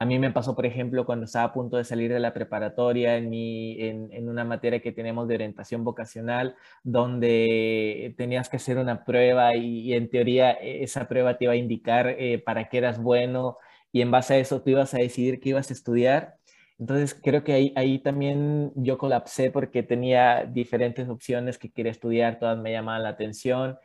a 0.00 0.06
mí 0.06 0.18
me 0.18 0.30
pasó, 0.30 0.56
por 0.56 0.64
ejemplo, 0.64 1.04
cuando 1.04 1.26
estaba 1.26 1.44
a 1.44 1.52
punto 1.52 1.76
de 1.76 1.84
salir 1.84 2.10
de 2.10 2.20
la 2.20 2.32
preparatoria 2.32 3.18
en, 3.18 3.30
en, 3.34 4.28
una 4.30 4.44
materia 4.44 4.80
que 4.80 4.92
tenemos 4.92 5.28
de 5.28 5.34
orientación 5.34 5.84
vocacional, 5.84 6.56
donde 6.82 8.14
tenías 8.16 8.48
que 8.48 8.56
hacer 8.56 8.78
una 8.78 9.04
prueba 9.04 9.54
y, 9.56 9.92
en 9.92 10.08
teoría 10.08 10.52
e, 10.52 10.82
esa 10.84 11.06
prueba 11.06 11.36
te 11.36 11.44
iba 11.44 11.52
a 11.52 11.56
indicar 11.56 12.08
eh, 12.08 12.38
para 12.38 12.70
qué 12.70 12.78
eras 12.78 12.98
bueno 13.02 13.58
y 13.92 14.00
en 14.00 14.10
base 14.10 14.34
a 14.34 14.38
eso 14.38 14.62
tú 14.62 14.70
ibas 14.70 14.94
a 14.94 14.98
decidir 14.98 15.38
qué 15.38 15.50
ibas 15.50 15.68
a 15.68 15.74
estudiar. 15.74 16.38
Entonces 16.80 17.14
creo 17.14 17.44
que 17.44 17.52
ahí, 17.52 17.72
ahí 17.76 17.98
también 17.98 18.72
yo 18.74 18.96
colapsé 18.98 19.50
porque 19.50 19.82
tenía 19.82 20.46
diferentes 20.46 21.08
opciones 21.08 21.58
que 21.58 21.70
quería 21.70 21.92
estudiar, 21.92 22.38
todas 22.38 22.58
me 22.58 22.72
llamaban 22.72 23.02
la 23.02 23.10
atención 23.10 23.78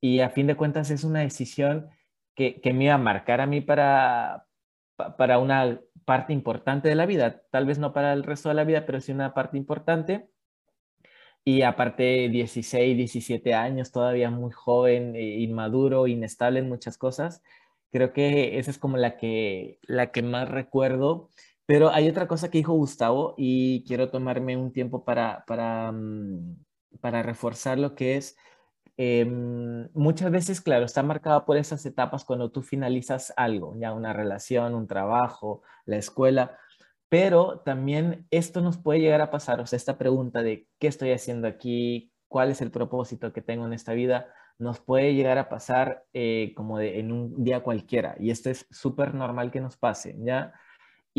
y 0.00 0.20
a 0.20 0.30
fin 0.30 0.46
de 0.46 0.56
cuentas 0.56 0.90
es 0.90 1.04
una 1.04 1.20
decisión 1.20 1.88
que, 2.34 2.60
que 2.60 2.72
me 2.72 2.84
iba 2.84 2.94
a 2.94 2.98
marcar 2.98 3.42
a 3.42 3.46
mí 3.46 3.60
para, 3.60 4.46
para 5.18 5.38
una 5.38 5.78
parte 6.06 6.32
importante 6.32 6.88
de 6.88 6.94
la 6.94 7.06
vida, 7.06 7.42
tal 7.50 7.66
vez 7.66 7.78
no 7.78 7.92
para 7.92 8.14
el 8.14 8.24
resto 8.24 8.48
de 8.48 8.54
la 8.54 8.64
vida, 8.64 8.86
pero 8.86 9.00
sí 9.00 9.12
una 9.12 9.34
parte 9.34 9.58
importante. 9.58 10.30
Y 11.44 11.62
aparte 11.62 12.28
16, 12.28 12.96
17 12.96 13.54
años, 13.54 13.92
todavía 13.92 14.30
muy 14.30 14.52
joven, 14.52 15.16
eh, 15.16 15.38
inmaduro, 15.40 16.06
inestable 16.06 16.60
en 16.60 16.68
muchas 16.68 16.98
cosas. 16.98 17.42
Creo 17.90 18.12
que 18.12 18.58
esa 18.58 18.70
es 18.70 18.78
como 18.78 18.96
la 18.96 19.16
que, 19.16 19.78
la 19.82 20.10
que 20.12 20.22
más 20.22 20.48
recuerdo. 20.48 21.30
Pero 21.68 21.90
hay 21.90 22.08
otra 22.08 22.26
cosa 22.26 22.50
que 22.50 22.58
dijo 22.58 22.72
Gustavo 22.72 23.34
y 23.36 23.84
quiero 23.84 24.10
tomarme 24.10 24.56
un 24.56 24.72
tiempo 24.72 25.04
para, 25.04 25.44
para, 25.46 25.92
mm, 25.92 26.56
reforzar 27.22 27.78
lo 27.78 27.94
que 27.94 28.16
es 28.16 28.36
Em, 29.00 29.88
muchas 29.94 30.30
veces, 30.32 30.60
claro, 30.60 30.84
está 30.84 31.04
marcada 31.04 31.44
por 31.44 31.56
esas 31.56 31.86
etapas 31.86 32.24
cuando 32.24 32.50
tú 32.50 32.62
finalizas 32.62 33.32
algo, 33.36 33.76
ya 33.78 33.92
una 33.92 34.12
relación, 34.12 34.74
un 34.74 34.88
trabajo, 34.88 35.62
la 35.86 35.98
escuela, 35.98 36.58
pero 37.08 37.60
también 37.60 38.26
esto 38.32 38.60
nos 38.60 38.76
puede 38.76 38.98
llegar 39.00 39.20
a 39.20 39.30
pasar, 39.30 39.60
o 39.60 39.66
sea, 39.66 39.76
esta 39.76 39.98
pregunta 39.98 40.42
de 40.42 40.66
qué 40.80 40.88
estoy 40.88 41.12
haciendo 41.12 41.46
aquí, 41.46 42.12
cuál 42.26 42.50
es 42.50 42.60
el 42.60 42.72
propósito 42.72 43.32
que 43.32 43.40
tengo 43.40 43.66
en 43.66 43.72
esta 43.72 43.92
vida, 43.92 44.26
nos 44.58 44.80
puede 44.80 45.14
llegar 45.14 45.38
a 45.38 45.48
pasar 45.48 46.04
eh, 46.12 46.52
como 46.56 46.78
de, 46.78 46.98
en 46.98 47.12
un 47.12 47.44
día 47.44 47.62
cualquiera, 47.62 48.16
y 48.18 48.30
esto 48.30 48.50
es 48.50 48.66
súper 48.70 49.14
normal 49.14 49.52
que 49.52 49.60
nos 49.60 49.76
pase, 49.76 50.16
¿ya? 50.18 50.52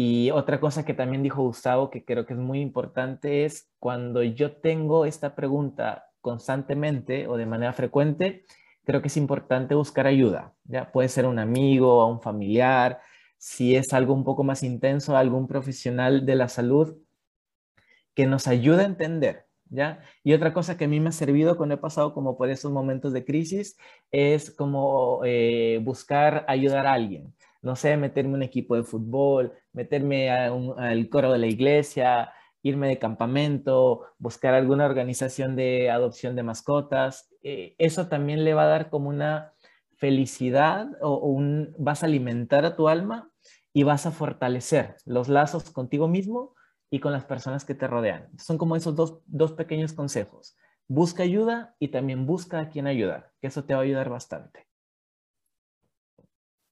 Y 0.01 0.31
otra 0.31 0.61
cosa 0.61 0.85
que 0.85 0.93
también 0.93 1.23
dijo 1.23 1.43
Gustavo, 1.43 1.89
que 1.89 2.05
creo 2.05 2.25
que 2.25 2.31
es 2.31 2.39
muy 2.39 2.61
importante, 2.61 3.43
es 3.43 3.69
cuando 3.79 4.23
yo 4.23 4.55
tengo 4.55 5.03
esta 5.03 5.35
pregunta 5.35 6.05
constantemente 6.21 7.27
o 7.27 7.35
de 7.35 7.45
manera 7.45 7.73
frecuente, 7.73 8.45
creo 8.85 9.01
que 9.01 9.09
es 9.09 9.17
importante 9.17 9.75
buscar 9.75 10.07
ayuda. 10.07 10.53
Ya 10.63 10.89
puede 10.93 11.09
ser 11.09 11.25
un 11.25 11.37
amigo 11.37 11.97
o 11.97 12.07
un 12.09 12.21
familiar, 12.21 13.01
si 13.37 13.75
es 13.75 13.91
algo 13.91 14.13
un 14.13 14.23
poco 14.23 14.41
más 14.45 14.63
intenso, 14.63 15.17
algún 15.17 15.47
profesional 15.47 16.25
de 16.25 16.35
la 16.35 16.47
salud 16.47 16.95
que 18.15 18.25
nos 18.25 18.47
ayude 18.47 18.83
a 18.83 18.85
entender. 18.85 19.47
¿Ya? 19.69 19.99
Y 20.23 20.31
otra 20.31 20.53
cosa 20.53 20.77
que 20.77 20.85
a 20.85 20.87
mí 20.87 21.01
me 21.01 21.09
ha 21.09 21.11
servido 21.11 21.57
cuando 21.57 21.75
he 21.75 21.77
pasado 21.77 22.13
como 22.13 22.37
por 22.37 22.49
esos 22.49 22.71
momentos 22.71 23.11
de 23.11 23.25
crisis 23.25 23.77
es 24.11 24.49
como 24.49 25.21
eh, 25.25 25.81
buscar 25.83 26.45
ayudar 26.47 26.87
a 26.87 26.93
alguien. 26.93 27.35
No 27.61 27.75
sé, 27.75 27.97
meterme 27.97 28.31
en 28.31 28.35
un 28.35 28.43
equipo 28.43 28.75
de 28.75 28.83
fútbol, 28.83 29.53
meterme 29.73 30.29
al 30.29 31.09
coro 31.09 31.31
de 31.31 31.39
la 31.39 31.47
iglesia, 31.47 32.31
irme 32.61 32.87
de 32.87 32.99
campamento, 32.99 34.05
buscar 34.17 34.53
alguna 34.53 34.85
organización 34.85 35.55
de 35.55 35.89
adopción 35.89 36.35
de 36.35 36.43
mascotas. 36.43 37.29
Eh, 37.43 37.75
eso 37.77 38.07
también 38.07 38.43
le 38.43 38.53
va 38.53 38.63
a 38.63 38.67
dar 38.67 38.89
como 38.89 39.09
una 39.09 39.53
felicidad 39.97 40.87
o, 41.01 41.37
vas 41.77 42.03
a 42.03 42.05
alimentar 42.05 42.65
a 42.65 42.75
tu 42.75 42.87
alma 42.87 43.31
y 43.73 43.83
vas 43.83 44.05
a 44.05 44.11
fortalecer 44.11 44.95
los 45.05 45.27
lazos 45.27 45.69
contigo 45.71 46.07
mismo 46.07 46.55
y 46.89 46.99
con 46.99 47.11
las 47.11 47.25
personas 47.25 47.65
que 47.65 47.75
te 47.75 47.87
rodean. 47.87 48.29
Son 48.37 48.57
como 48.57 48.75
esos 48.75 48.95
dos, 48.95 49.19
dos 49.25 49.53
pequeños 49.53 49.93
consejos. 49.93 50.57
Busca 50.87 51.23
ayuda 51.23 51.75
y 51.79 51.89
también 51.89 52.25
busca 52.25 52.59
a 52.59 52.69
quien 52.69 52.87
ayudar, 52.87 53.31
que 53.41 53.47
eso 53.47 53.63
te 53.63 53.73
va 53.73 53.81
a 53.81 53.83
ayudar 53.83 54.09
bastante. 54.09 54.68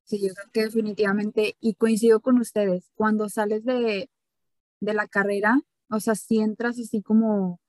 Sí, 0.08 0.22
yo 0.22 0.34
creo 0.34 0.50
que 0.54 0.64
definitivamente, 0.64 1.58
y 1.60 1.74
coincido 1.76 2.22
con 2.22 2.40
ustedes, 2.40 2.90
cuando 2.96 3.28
sales 3.30 3.66
de, 3.66 4.10
de 4.82 4.94
la 4.94 5.08
carrera, 5.08 5.62
o 5.90 6.00
sea, 6.00 6.16
si 6.16 6.40
entras 6.40 6.80
así 6.80 7.02
como, 7.02 7.60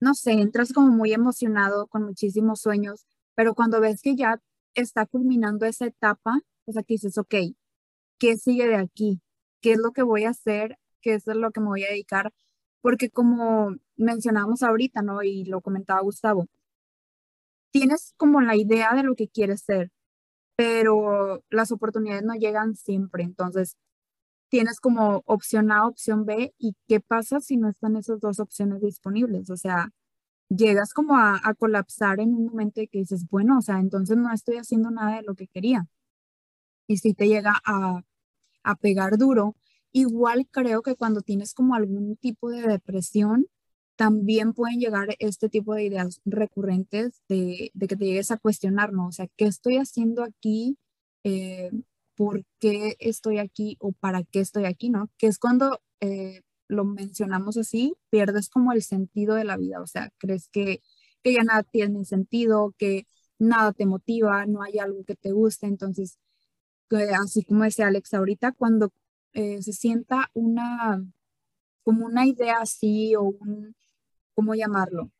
no 0.00 0.14
sé, 0.14 0.32
entras 0.32 0.72
como 0.74 0.88
muy 0.90 1.12
emocionado, 1.14 1.86
con 1.88 2.04
muchísimos 2.04 2.60
sueños, 2.60 3.06
pero 3.34 3.54
cuando 3.54 3.80
ves 3.80 4.02
que 4.02 4.16
ya 4.16 4.40
está 4.74 5.06
culminando 5.06 5.66
esa 5.66 5.86
etapa, 5.86 6.40
o 6.66 6.72
sea, 6.72 6.82
que 6.82 6.94
dices, 6.94 7.18
ok, 7.18 7.34
¿qué 8.18 8.36
sigue 8.38 8.66
de 8.68 8.76
aquí? 8.76 9.20
¿Qué 9.60 9.72
es 9.72 9.78
lo 9.78 9.92
que 9.92 10.02
voy 10.02 10.24
a 10.24 10.30
hacer? 10.30 10.78
¿Qué 11.02 11.14
es 11.14 11.26
lo 11.26 11.52
que 11.52 11.60
me 11.60 11.68
voy 11.68 11.84
a 11.84 11.90
dedicar? 11.90 12.32
Porque 12.82 13.10
como 13.10 13.76
mencionamos 13.96 14.62
ahorita, 14.62 15.02
¿no? 15.02 15.22
Y 15.22 15.44
lo 15.44 15.60
comentaba 15.62 16.02
Gustavo, 16.02 16.48
tienes 17.70 18.14
como 18.16 18.40
la 18.40 18.56
idea 18.56 18.94
de 18.94 19.02
lo 19.02 19.14
que 19.16 19.28
quieres 19.28 19.62
ser, 19.62 19.90
pero 20.56 21.42
las 21.50 21.72
oportunidades 21.72 22.24
no 22.24 22.34
llegan 22.34 22.76
siempre. 22.76 23.24
Entonces, 23.24 23.76
tienes 24.48 24.80
como 24.80 25.22
opción 25.26 25.72
A, 25.72 25.86
opción 25.86 26.26
B, 26.26 26.54
y 26.58 26.76
qué 26.88 27.00
pasa 27.00 27.40
si 27.40 27.56
no 27.56 27.68
están 27.68 27.96
esas 27.96 28.20
dos 28.20 28.40
opciones 28.40 28.82
disponibles. 28.82 29.50
O 29.50 29.56
sea, 29.56 29.90
llegas 30.48 30.92
como 30.94 31.16
a, 31.18 31.40
colapsar 31.58 32.20
en 32.20 32.34
un 32.34 32.46
momento 32.46 32.80
que 32.90 32.98
dices, 32.98 33.26
bueno, 33.30 33.58
o 33.58 33.62
sea, 33.62 33.80
entonces 33.80 34.16
no 34.16 34.32
estoy 34.32 34.56
haciendo 34.58 34.90
nada 34.90 35.16
de 35.16 35.22
lo 35.22 35.34
que 35.34 35.48
quería. 35.48 35.86
Y 36.86 36.98
si 36.98 37.14
te 37.14 37.28
llega 37.28 37.60
a, 37.64 38.02
a 38.64 38.74
pegar 38.76 39.18
duro, 39.18 39.56
igual 39.92 40.48
creo 40.50 40.82
que 40.82 40.96
cuando 40.96 41.22
tienes 41.22 41.54
como 41.54 41.74
algún 41.74 42.16
tipo 42.16 42.50
de 42.50 42.62
depresión, 42.68 43.46
también 43.96 44.52
pueden 44.54 44.80
llegar 44.80 45.16
este 45.18 45.48
tipo 45.48 45.74
de 45.74 45.84
ideas 45.84 46.20
recurrentes 46.24 47.22
de, 47.28 47.72
que 47.78 47.96
te 47.96 48.04
llegues 48.04 48.30
a 48.30 48.38
cuestionar, 48.38 48.92
¿no? 48.92 49.08
O 49.08 49.12
sea, 49.12 49.28
¿qué 49.36 49.46
estoy 49.46 49.76
haciendo 49.76 50.22
aquí? 50.24 50.78
Eh, 51.24 51.70
¿Por 52.16 52.44
qué 52.60 52.96
estoy 53.00 53.38
aquí 53.38 53.76
o 53.80 53.92
para 53.92 54.22
qué 54.24 54.40
estoy 54.40 54.66
aquí, 54.66 54.90
¿no? 54.90 55.10
Que 55.18 55.26
es 55.28 55.38
cuando 55.38 55.80
eh, 56.00 56.42
lo 56.68 56.84
mencionamos 56.84 57.56
así, 57.56 57.94
pierdes 58.10 58.48
como 58.48 58.72
el 58.72 58.82
sentido 58.82 59.34
de 59.34 59.44
la 59.44 59.56
vida, 59.56 59.80
o 59.80 59.86
sea, 59.86 60.10
crees 60.18 60.48
que, 60.48 60.80
que 61.22 61.32
ya 61.34 61.44
nada 61.44 61.62
tiene 61.62 62.04
sentido, 62.04 62.74
que 62.78 63.06
nada 63.38 63.72
te 63.72 63.86
motiva, 63.86 64.46
no 64.46 64.62
hay 64.62 64.78
algo 64.78 65.04
que 65.04 65.16
te 65.16 65.32
guste, 65.32 65.66
entonces, 65.66 66.18
así 67.20 67.44
como 67.44 67.64
decía 67.64 67.88
Alex 67.88 68.14
ahorita, 68.14 68.52
cuando 68.52 68.92
eh, 69.32 69.62
se 69.62 69.72
sienta 69.72 70.30
una, 70.34 71.04
como 71.82 72.06
una 72.06 72.26
idea 72.26 72.58
así 72.60 73.14
o 73.16 73.22
un, 73.24 73.74
¿cómo 74.34 74.54
llamarlo? 74.54 75.10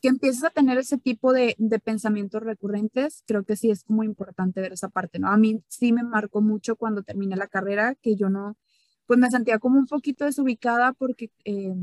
Que 0.00 0.08
empieces 0.08 0.44
a 0.44 0.50
tener 0.50 0.78
ese 0.78 0.98
tipo 0.98 1.32
de, 1.32 1.56
de, 1.58 1.78
pensamientos 1.80 2.42
recurrentes, 2.42 3.24
creo 3.26 3.44
que 3.44 3.56
sí 3.56 3.70
es 3.70 3.88
muy 3.88 4.06
importante 4.06 4.60
ver 4.60 4.72
esa 4.72 4.88
parte, 4.88 5.18
¿no? 5.18 5.28
A 5.30 5.36
mí 5.36 5.62
sí 5.68 5.92
me 5.92 6.04
marcó 6.04 6.40
mucho 6.40 6.76
cuando 6.76 7.02
terminé 7.02 7.36
la 7.36 7.48
carrera, 7.48 7.94
que 7.96 8.16
yo 8.16 8.30
no, 8.30 8.56
pues 9.06 9.18
me 9.18 9.30
sentía 9.30 9.58
como 9.58 9.78
un 9.78 9.86
poquito 9.86 10.24
desubicada 10.24 10.92
porque 10.92 11.30
eh, 11.44 11.74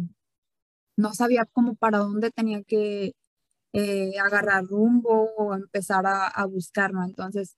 no 0.97 1.13
sabía 1.13 1.45
cómo 1.45 1.75
para 1.75 1.99
dónde 1.99 2.31
tenía 2.31 2.63
que 2.63 3.15
eh, 3.73 4.19
agarrar 4.19 4.65
rumbo 4.65 5.31
o 5.37 5.55
empezar 5.55 6.05
a, 6.07 6.27
a 6.27 6.45
buscar, 6.45 6.93
¿no? 6.93 7.03
Entonces, 7.03 7.57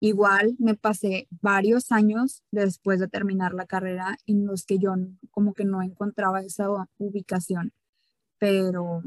igual 0.00 0.56
me 0.58 0.74
pasé 0.74 1.28
varios 1.42 1.92
años 1.92 2.42
después 2.50 3.00
de 3.00 3.08
terminar 3.08 3.54
la 3.54 3.66
carrera 3.66 4.16
en 4.26 4.46
los 4.46 4.64
que 4.64 4.78
yo 4.78 4.94
como 5.30 5.54
que 5.54 5.64
no 5.64 5.82
encontraba 5.82 6.42
esa 6.42 6.68
ubicación. 6.98 7.72
Pero, 8.38 9.02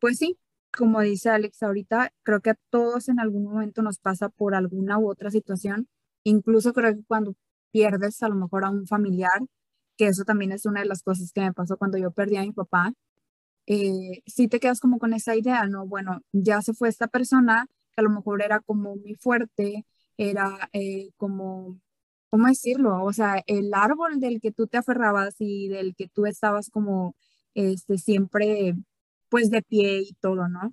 pues 0.00 0.18
sí, 0.18 0.38
como 0.76 1.00
dice 1.00 1.30
Alex 1.30 1.62
ahorita, 1.62 2.12
creo 2.22 2.40
que 2.40 2.50
a 2.50 2.58
todos 2.70 3.08
en 3.08 3.20
algún 3.20 3.44
momento 3.44 3.82
nos 3.82 3.98
pasa 3.98 4.28
por 4.28 4.54
alguna 4.54 4.98
u 4.98 5.10
otra 5.10 5.30
situación. 5.30 5.88
Incluso 6.24 6.72
creo 6.72 6.94
que 6.94 7.04
cuando 7.06 7.34
pierdes 7.72 8.22
a 8.22 8.28
lo 8.28 8.34
mejor 8.36 8.64
a 8.64 8.70
un 8.70 8.86
familiar, 8.86 9.40
que 9.96 10.08
eso 10.08 10.24
también 10.24 10.52
es 10.52 10.66
una 10.66 10.80
de 10.80 10.86
las 10.86 11.02
cosas 11.02 11.32
que 11.32 11.40
me 11.42 11.52
pasó 11.54 11.76
cuando 11.78 11.98
yo 11.98 12.10
perdí 12.12 12.36
a 12.36 12.42
mi 12.42 12.52
papá, 12.52 12.92
eh, 13.66 14.22
sí 14.26 14.48
te 14.48 14.60
quedas 14.60 14.80
como 14.80 14.98
con 14.98 15.12
esa 15.14 15.36
idea, 15.36 15.66
¿no? 15.66 15.86
Bueno, 15.86 16.22
ya 16.32 16.62
se 16.62 16.74
fue 16.74 16.88
esta 16.88 17.08
persona 17.08 17.66
que 17.94 18.00
a 18.00 18.04
lo 18.04 18.10
mejor 18.10 18.42
era 18.42 18.60
como 18.60 18.96
muy 18.96 19.14
fuerte, 19.16 19.86
era 20.16 20.68
eh, 20.72 21.10
como, 21.16 21.80
¿cómo 22.30 22.46
decirlo? 22.48 23.02
O 23.04 23.12
sea, 23.12 23.42
el 23.46 23.72
árbol 23.74 24.20
del 24.20 24.40
que 24.40 24.52
tú 24.52 24.66
te 24.68 24.78
aferrabas 24.78 25.36
y 25.40 25.68
del 25.68 25.94
que 25.96 26.08
tú 26.08 26.26
estabas 26.26 26.70
como 26.70 27.16
este, 27.56 27.98
siempre 27.98 28.76
pues 29.28 29.50
de 29.50 29.62
pie 29.62 30.02
y 30.02 30.14
todo, 30.20 30.48
¿no? 30.48 30.72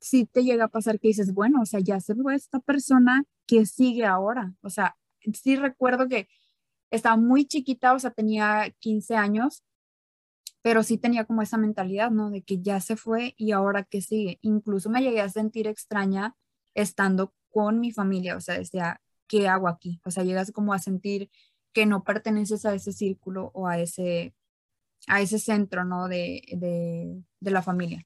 Sí 0.00 0.26
te 0.26 0.44
llega 0.44 0.66
a 0.66 0.68
pasar 0.68 1.00
que 1.00 1.08
dices, 1.08 1.32
bueno, 1.32 1.62
o 1.62 1.66
sea, 1.66 1.80
ya 1.80 2.00
se 2.00 2.14
fue 2.14 2.34
esta 2.34 2.60
persona 2.60 3.24
que 3.46 3.66
sigue 3.66 4.04
ahora, 4.04 4.54
o 4.62 4.70
sea, 4.70 4.96
sí 5.34 5.56
recuerdo 5.56 6.08
que 6.08 6.28
estaba 6.90 7.16
muy 7.16 7.46
chiquita, 7.46 7.94
o 7.94 7.98
sea, 7.98 8.10
tenía 8.10 8.70
15 8.80 9.16
años, 9.16 9.62
pero 10.62 10.82
sí 10.82 10.98
tenía 10.98 11.24
como 11.24 11.42
esa 11.42 11.58
mentalidad, 11.58 12.10
¿no? 12.10 12.30
De 12.30 12.42
que 12.42 12.60
ya 12.60 12.80
se 12.80 12.96
fue 12.96 13.34
y 13.36 13.52
ahora 13.52 13.84
qué 13.84 14.02
sigue. 14.02 14.38
Incluso 14.42 14.90
me 14.90 15.02
llegué 15.02 15.20
a 15.20 15.28
sentir 15.28 15.68
extraña 15.68 16.34
estando 16.74 17.32
con 17.50 17.80
mi 17.80 17.92
familia, 17.92 18.36
o 18.36 18.40
sea, 18.40 18.58
decía, 18.58 19.00
¿qué 19.28 19.48
hago 19.48 19.68
aquí? 19.68 20.00
O 20.04 20.10
sea, 20.10 20.24
llegas 20.24 20.52
como 20.52 20.74
a 20.74 20.78
sentir 20.80 21.30
que 21.72 21.86
no 21.86 22.04
perteneces 22.04 22.66
a 22.66 22.74
ese 22.74 22.92
círculo 22.92 23.50
o 23.54 23.68
a 23.68 23.78
ese, 23.78 24.34
a 25.06 25.20
ese 25.20 25.38
centro, 25.38 25.84
¿no? 25.84 26.08
De, 26.08 26.42
de, 26.56 27.22
de 27.40 27.50
la 27.50 27.62
familia. 27.62 28.04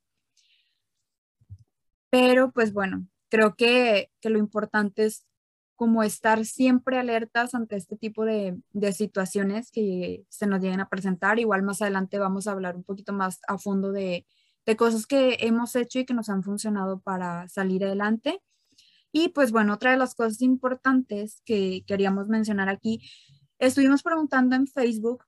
Pero 2.11 2.51
pues 2.53 2.73
bueno, 2.73 3.07
creo 3.29 3.55
que, 3.55 4.11
que 4.21 4.31
lo 4.31 4.39
importante 4.39 5.05
es 5.05 5.27
como 5.81 6.03
estar 6.03 6.45
siempre 6.45 6.99
alertas 6.99 7.55
ante 7.55 7.75
este 7.75 7.97
tipo 7.97 8.27
de, 8.27 8.61
situaciones 8.93 9.71
que 9.71 10.27
se 10.29 10.47
nos 10.47 10.61
lleguen 10.61 10.81
a 10.81 10.91
presentar. 10.91 11.39
Igual 11.39 11.63
más 11.63 11.81
adelante 11.81 12.19
vamos 12.19 12.47
a 12.47 12.53
hablar 12.53 12.77
un 12.77 12.85
poquito 12.85 13.15
más 13.15 13.41
a 13.49 13.57
fondo 13.57 13.91
de, 13.91 14.27
cosas 14.77 15.07
que 15.07 15.39
hemos 15.41 15.75
hecho 15.77 16.01
y 16.01 16.05
que 16.05 16.13
nos 16.13 16.29
han 16.29 16.43
funcionado 16.43 17.01
para 17.01 17.49
salir 17.49 17.83
adelante. 17.83 18.43
Y 19.11 19.31
pues 19.31 19.53
bueno, 19.53 19.73
otra 19.73 19.93
de 19.93 19.97
las 19.97 20.15
cosas 20.15 20.43
importantes 20.43 21.41
que 21.47 21.83
queríamos 21.87 22.29
mencionar 22.29 22.69
aquí, 22.69 23.01
estuvimos 23.59 24.03
preguntando 24.03 24.57
en 24.57 24.67
Facebook 24.67 25.25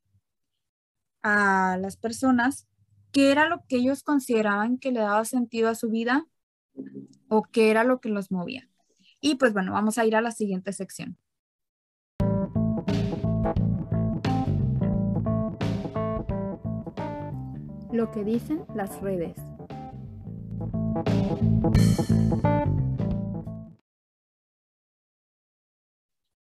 a 1.23 1.79
las 1.81 1.97
personas 1.97 2.67
qué 3.13 3.31
era 3.31 3.49
lo 3.49 3.65
que 3.69 3.77
ellos 3.77 4.03
consideraban 4.03 4.79
que 4.79 4.91
le 4.91 5.01
daba 5.01 5.25
sentido 5.25 5.69
a 5.69 5.75
su 5.75 5.91
vida 5.91 6.27
o 7.29 7.43
qué 7.43 7.71
era 7.71 7.85
lo 7.85 8.01
que 8.01 8.09
los 8.09 8.31
movía. 8.31 8.69
Y 9.21 9.37
pues 9.37 9.53
bueno, 9.53 9.73
vamos 9.73 9.99
a 9.99 10.07
ir 10.07 10.17
a 10.17 10.21
la 10.21 10.33
siguiente 10.33 10.73
sección. 10.73 11.17
Lo 17.93 18.11
que 18.11 18.25
dicen 18.25 18.65
las 18.75 19.01
redes. 19.03 19.37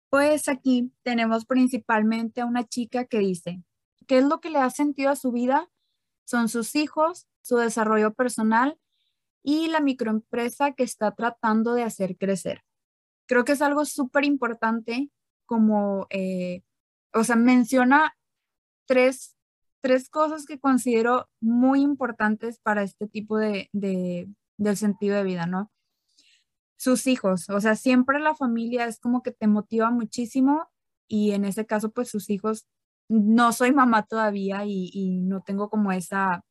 Pues 0.09 0.49
aquí 0.49 0.91
tenemos 1.03 1.45
principalmente 1.45 2.41
a 2.41 2.45
una 2.45 2.63
chica 2.63 3.05
que 3.05 3.19
dice, 3.19 3.61
¿qué 4.05 4.19
es 4.19 4.25
lo 4.25 4.39
que 4.39 4.49
le 4.49 4.59
ha 4.59 4.69
sentido 4.69 5.09
a 5.09 5.15
su 5.15 5.31
vida? 5.31 5.69
Son 6.25 6.49
sus 6.49 6.75
hijos, 6.75 7.27
su 7.41 7.57
desarrollo 7.57 8.13
personal 8.13 8.79
y 9.43 9.67
la 9.67 9.79
microempresa 9.79 10.73
que 10.73 10.83
está 10.83 11.11
tratando 11.13 11.73
de 11.73 11.83
hacer 11.83 12.17
crecer. 12.17 12.63
Creo 13.27 13.45
que 13.45 13.53
es 13.53 13.61
algo 13.61 13.85
súper 13.85 14.25
importante 14.25 15.11
como, 15.45 16.07
eh, 16.09 16.63
o 17.13 17.23
sea, 17.23 17.35
menciona 17.35 18.15
tres, 18.85 19.35
tres 19.81 20.09
cosas 20.09 20.45
que 20.45 20.59
considero 20.59 21.29
muy 21.39 21.81
importantes 21.81 22.59
para 22.59 22.83
este 22.83 23.07
tipo 23.07 23.37
de, 23.37 23.69
de, 23.71 24.27
del 24.57 24.77
sentido 24.77 25.15
de 25.15 25.23
vida, 25.23 25.45
¿no? 25.45 25.71
Sus 26.77 27.07
hijos, 27.07 27.49
o 27.49 27.59
sea, 27.61 27.75
siempre 27.75 28.19
la 28.19 28.35
familia 28.35 28.85
es 28.85 28.99
como 28.99 29.23
que 29.23 29.31
te 29.31 29.47
motiva 29.47 29.91
muchísimo 29.91 30.67
y 31.07 31.31
en 31.31 31.45
ese 31.45 31.65
caso, 31.65 31.91
pues 31.91 32.09
sus 32.09 32.29
hijos, 32.29 32.65
no 33.07 33.53
soy 33.53 33.71
mamá 33.71 34.03
todavía 34.03 34.63
y, 34.65 35.21
no 35.21 35.41
tengo 35.43 35.69
como 35.69 35.91
esa, 35.91 36.43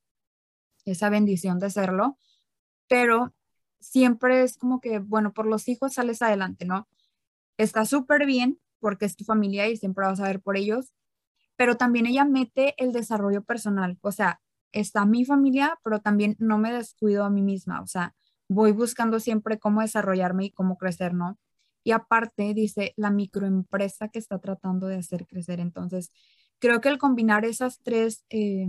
esa 0.85 1.11
bendición 1.11 1.59
de 1.59 1.71
serlo, 1.71 2.19
pero 2.89 3.35
siempre 3.81 4.43
es 4.43 4.57
como 4.59 4.81
que, 4.81 4.99
bueno, 4.99 5.33
por 5.33 5.47
los 5.47 5.69
hijos 5.69 5.95
sales 5.95 6.23
adelante, 6.23 6.65
¿no? 6.65 6.89
Está 7.59 7.87
súper 7.87 8.27
bien 8.27 8.61
porque 8.81 9.07
es 9.07 9.17
tu 9.17 9.25
familia 9.25 9.69
y 9.69 9.77
siempre 9.77 10.07
vas 10.07 10.21
a 10.21 10.25
ver 10.25 10.41
por 10.41 10.57
ellos, 10.57 10.93
pero 11.57 11.77
también 11.77 12.07
ella 12.07 12.25
mete 12.25 12.75
el 12.79 12.93
desarrollo 12.93 13.43
personal, 13.45 13.99
o 14.03 14.13
sea, 14.13 14.41
está 14.73 15.07
mi 15.07 15.25
familia, 15.25 15.79
pero 15.85 16.01
también 16.01 16.37
no 16.39 16.59
me 16.59 16.73
descuido 16.73 17.25
a 17.25 17.31
mí 17.31 17.43
misma, 17.43 17.81
o 17.83 17.87
sea, 17.87 18.15
voy 18.49 18.73
buscando 18.73 19.21
siempre 19.21 19.59
cómo 19.59 19.81
desarrollarme 19.81 20.47
y 20.47 20.51
cómo 20.51 20.77
crecer, 20.79 21.15
¿no? 21.15 21.39
Y 21.85 21.93
aparte, 21.93 22.55
dice, 22.55 22.95
la 22.97 23.11
microempresa 23.11 24.09
que 24.09 24.19
está 24.19 24.39
tratando 24.39 24.87
de 24.87 24.97
hacer 24.97 25.27
crecer. 25.27 25.61
Entonces, 25.61 26.11
creo 26.59 26.81
que 26.81 26.89
el 26.89 26.99
combinar 26.99 27.45
esas 27.45 27.81
tres, 27.83 28.25
eh, 28.31 28.67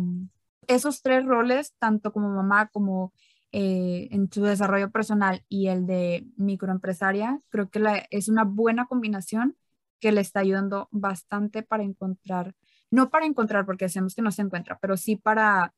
esos 0.67 1.01
tres 1.01 1.25
roles, 1.25 1.73
tanto 1.79 2.11
como 2.11 2.29
mamá 2.29 2.69
como 2.69 3.13
eh, 3.51 4.09
en 4.11 4.31
su 4.31 4.43
desarrollo 4.43 4.91
personal 4.91 5.43
y 5.47 5.67
el 5.67 5.85
de 5.85 6.27
microempresaria, 6.35 7.39
creo 7.49 7.69
que 7.69 8.05
es 8.09 8.27
una 8.27 8.43
buena 8.43 8.85
combinación 8.85 9.55
que 9.99 10.11
le 10.11 10.21
está 10.21 10.41
ayudando 10.41 10.89
bastante 10.91 11.63
para 11.63 11.83
encontrar, 11.83 12.53
no 12.91 13.09
para 13.09 13.25
encontrar, 13.25 13.65
porque 13.65 13.85
hacemos 13.85 14.13
que 14.13 14.21
no 14.21 14.31
se 14.31 14.41
encuentra, 14.41 14.77
pero 14.81 14.97
sí 14.97 15.15
para, 15.15 15.73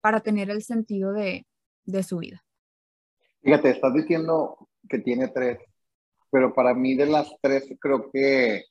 para 0.00 0.20
tener 0.20 0.48
el 0.50 0.62
sentido 0.62 1.12
de, 1.12 1.46
de 1.84 2.02
su 2.02 2.18
vida. 2.18 2.44
Fíjate, 3.42 3.70
estás 3.70 3.94
diciendo 3.94 4.68
que 4.88 4.98
tiene 4.98 5.28
tres, 5.28 5.58
pero 6.30 6.54
para 6.54 6.74
mí 6.74 6.94
de 6.94 7.06
las 7.06 7.34
tres 7.40 7.68
creo 7.80 8.10
que 8.12 8.64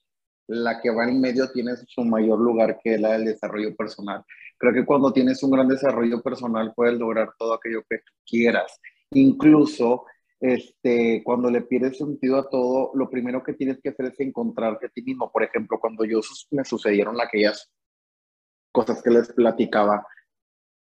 la 0.47 0.81
que 0.81 0.89
va 0.89 1.05
en 1.05 1.19
medio 1.19 1.51
tiene 1.51 1.73
su 1.87 2.03
mayor 2.03 2.39
lugar 2.39 2.79
que 2.81 2.97
la 2.97 3.13
del 3.13 3.25
desarrollo 3.25 3.75
personal. 3.75 4.23
Creo 4.57 4.73
que 4.73 4.85
cuando 4.85 5.13
tienes 5.13 5.43
un 5.43 5.51
gran 5.51 5.67
desarrollo 5.67 6.21
personal 6.21 6.73
puedes 6.75 6.97
lograr 6.97 7.29
todo 7.37 7.53
aquello 7.53 7.83
que 7.89 7.99
quieras. 8.25 8.79
Incluso 9.11 10.05
este, 10.39 11.21
cuando 11.23 11.49
le 11.49 11.61
pierdes 11.61 11.97
sentido 11.97 12.37
a 12.37 12.49
todo, 12.49 12.91
lo 12.93 13.09
primero 13.09 13.43
que 13.43 13.53
tienes 13.53 13.79
que 13.81 13.89
hacer 13.89 14.07
es 14.07 14.19
encontrarte 14.19 14.87
a 14.87 14.89
ti 14.89 15.01
mismo. 15.01 15.31
Por 15.31 15.43
ejemplo, 15.43 15.79
cuando 15.79 16.05
yo 16.05 16.21
me 16.51 16.63
sucedieron 16.63 17.19
aquellas 17.19 17.71
cosas 18.71 19.01
que 19.01 19.09
les 19.09 19.31
platicaba, 19.33 20.05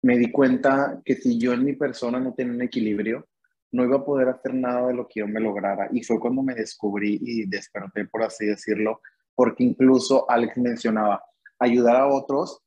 me 0.04 0.18
di 0.18 0.32
cuenta 0.32 1.02
que 1.04 1.16
si 1.16 1.38
yo 1.38 1.54
en 1.54 1.64
mi 1.64 1.74
persona 1.74 2.20
no 2.20 2.34
tenía 2.34 2.54
un 2.54 2.62
equilibrio, 2.62 3.28
no 3.72 3.84
iba 3.84 3.98
a 3.98 4.06
poder 4.06 4.30
hacer 4.30 4.54
nada 4.54 4.88
de 4.88 4.94
lo 4.94 5.08
que 5.08 5.22
yo 5.22 5.28
me 5.28 5.40
lograra. 5.40 5.90
Y 5.92 6.04
fue 6.04 6.20
cuando 6.20 6.44
me 6.44 6.54
descubrí 6.54 7.20
y 7.22 7.46
desperté, 7.48 8.06
por 8.06 8.24
así 8.24 8.46
decirlo, 8.46 9.02
porque 9.36 9.64
incluso 9.64 10.30
Alex 10.30 10.58
mencionaba, 10.58 11.24
ayudar 11.60 11.96
a 11.96 12.08
otros 12.08 12.62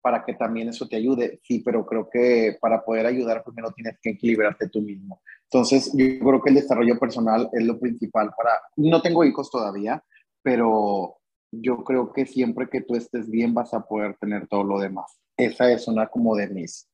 para 0.00 0.24
que 0.24 0.34
también 0.34 0.68
eso 0.68 0.86
te 0.86 0.96
ayude. 0.96 1.40
Sí, 1.42 1.60
pero 1.64 1.84
creo 1.84 2.08
que 2.08 2.56
para 2.60 2.84
poder 2.84 3.06
ayudar 3.06 3.42
primero 3.42 3.72
tienes 3.72 3.98
que 4.00 4.10
equilibrarte 4.10 4.68
tú 4.68 4.80
mismo. 4.80 5.20
Entonces, 5.50 5.90
yo 5.94 6.20
creo 6.20 6.40
que 6.40 6.50
el 6.50 6.54
desarrollo 6.54 6.98
personal 6.98 7.48
es 7.52 7.64
lo 7.64 7.78
principal 7.78 8.32
para... 8.36 8.52
No 8.76 9.02
tengo 9.02 9.24
hijos 9.24 9.50
todavía, 9.50 10.04
pero 10.42 11.16
yo 11.50 11.82
creo 11.82 12.12
que 12.12 12.24
siempre 12.24 12.68
que 12.68 12.82
tú 12.82 12.94
estés 12.94 13.28
bien 13.28 13.52
vas 13.52 13.74
a 13.74 13.80
poder 13.80 14.16
tener 14.20 14.46
todo 14.46 14.62
lo 14.64 14.78
demás. 14.78 15.18
Esa 15.36 15.70
es 15.72 15.88
una 15.88 16.06
como 16.06 16.36
de 16.36 16.48
mis 16.48 16.88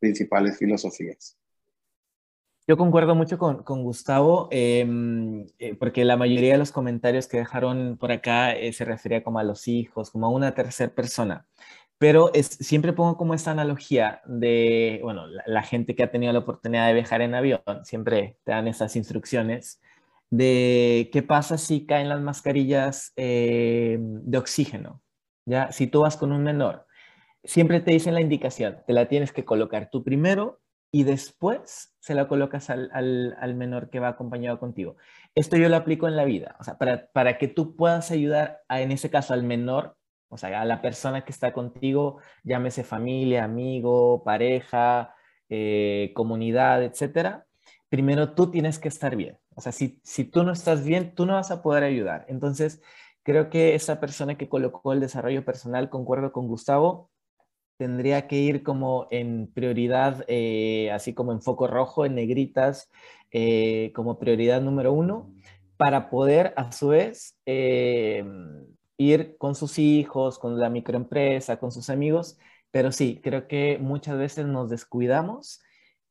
principales 0.00 0.58
filosofías. 0.58 1.38
Yo 2.70 2.76
concuerdo 2.76 3.16
mucho 3.16 3.36
con, 3.36 3.64
con 3.64 3.82
Gustavo, 3.82 4.46
em, 4.52 5.44
eh, 5.58 5.74
porque 5.74 6.04
la 6.04 6.16
mayoría 6.16 6.52
de 6.52 6.58
los 6.58 6.70
comentarios 6.70 7.26
que 7.26 7.38
dejaron 7.38 7.96
por 7.98 8.12
acá 8.12 8.52
eh, 8.52 8.72
se 8.72 8.84
refería 8.84 9.24
como 9.24 9.40
a 9.40 9.42
los 9.42 9.66
hijos, 9.66 10.12
como 10.12 10.26
a 10.26 10.28
una 10.28 10.54
tercera 10.54 10.94
persona. 10.94 11.48
Pero 11.98 12.32
es, 12.32 12.46
siempre 12.46 12.92
pongo 12.92 13.16
como 13.16 13.34
esta 13.34 13.50
analogía 13.50 14.20
de, 14.24 15.00
bueno, 15.02 15.24
la, 15.26 15.62
gente 15.62 15.96
que 15.96 16.04
ha 16.04 16.12
tenido 16.12 16.32
la 16.32 16.38
oportunidad 16.38 16.86
de 16.86 16.94
viajar 16.94 17.22
en 17.22 17.34
avión, 17.34 17.60
siempre 17.82 18.38
te 18.44 18.52
dan 18.52 18.68
esas 18.68 18.94
instrucciones 18.94 19.80
de 20.30 21.10
qué 21.12 21.24
pasa 21.24 21.58
si 21.58 21.86
caen 21.86 22.08
las 22.08 22.20
mascarillas 22.20 23.12
em, 23.16 24.22
de 24.22 24.38
oxígeno. 24.38 25.02
¿ya? 25.44 25.72
Si 25.72 25.88
tú 25.88 26.02
vas 26.02 26.16
con 26.16 26.30
un 26.30 26.44
menor, 26.44 26.86
siempre 27.42 27.80
te 27.80 27.90
dicen 27.90 28.14
la 28.14 28.20
indicación, 28.20 28.78
te 28.86 28.92
la 28.92 29.08
tienes 29.08 29.32
que 29.32 29.44
colocar 29.44 29.90
tú 29.90 30.04
primero 30.04 30.59
y 30.92 31.04
después 31.04 31.94
se 32.00 32.14
la 32.14 32.26
colocas 32.28 32.70
al, 32.70 32.90
al, 32.92 33.54
menor 33.54 33.90
que 33.90 34.00
va 34.00 34.08
acompañado 34.08 34.58
contigo. 34.58 34.96
Esto 35.34 35.56
yo 35.56 35.68
lo 35.68 35.76
aplico 35.76 36.08
en 36.08 36.16
la 36.16 36.24
vida, 36.24 36.56
o 36.58 36.64
sea, 36.64 36.78
para, 36.78 37.10
para 37.12 37.38
que 37.38 37.48
tú 37.48 37.76
puedas 37.76 38.10
ayudar, 38.10 38.60
a, 38.68 38.80
en 38.80 38.90
ese 38.90 39.10
caso, 39.10 39.34
al 39.34 39.44
menor, 39.44 39.96
o 40.28 40.36
sea, 40.36 40.60
a 40.60 40.64
la 40.64 40.82
persona 40.82 41.24
que 41.24 41.32
está 41.32 41.52
contigo, 41.52 42.18
llámese 42.44 42.84
familia, 42.84 43.44
amigo, 43.44 44.22
pareja, 44.24 45.14
eh, 45.48 46.12
comunidad, 46.14 46.82
etcétera, 46.84 47.46
primero 47.88 48.34
tú 48.34 48.50
tienes 48.50 48.78
que 48.78 48.88
estar 48.88 49.16
bien. 49.16 49.38
O 49.56 49.60
sea, 49.60 49.72
si, 49.72 50.00
si 50.04 50.24
tú 50.24 50.44
no 50.44 50.52
estás 50.52 50.84
bien, 50.84 51.14
tú 51.14 51.26
no 51.26 51.34
vas 51.34 51.50
a 51.50 51.62
poder 51.62 51.82
ayudar. 51.84 52.24
Entonces, 52.28 52.80
creo 53.22 53.50
que 53.50 53.74
esa 53.74 54.00
persona 54.00 54.36
que 54.38 54.48
colocó 54.48 54.92
el 54.92 55.00
desarrollo 55.00 55.44
personal, 55.44 55.90
concuerdo 55.90 56.32
con 56.32 56.46
Gustavo, 56.46 57.09
tendría 57.80 58.26
que 58.26 58.36
ir 58.36 58.62
como 58.62 59.08
en 59.10 59.50
prioridad, 59.54 60.22
eh, 60.28 60.90
así 60.92 61.14
como 61.14 61.32
en 61.32 61.40
foco 61.40 61.66
rojo, 61.66 62.04
en 62.04 62.14
negritas, 62.14 62.90
eh, 63.30 63.90
como 63.94 64.18
prioridad 64.18 64.60
número 64.60 64.92
uno, 64.92 65.32
para 65.78 66.10
poder 66.10 66.52
a 66.58 66.72
su 66.72 66.88
vez 66.88 67.38
eh, 67.46 68.22
ir 68.98 69.38
con 69.38 69.54
sus 69.54 69.78
hijos, 69.78 70.38
con 70.38 70.58
la 70.60 70.68
microempresa, 70.68 71.58
con 71.58 71.72
sus 71.72 71.88
amigos. 71.88 72.36
Pero 72.70 72.92
sí, 72.92 73.18
creo 73.24 73.48
que 73.48 73.78
muchas 73.80 74.18
veces 74.18 74.44
nos 74.44 74.68
descuidamos 74.68 75.62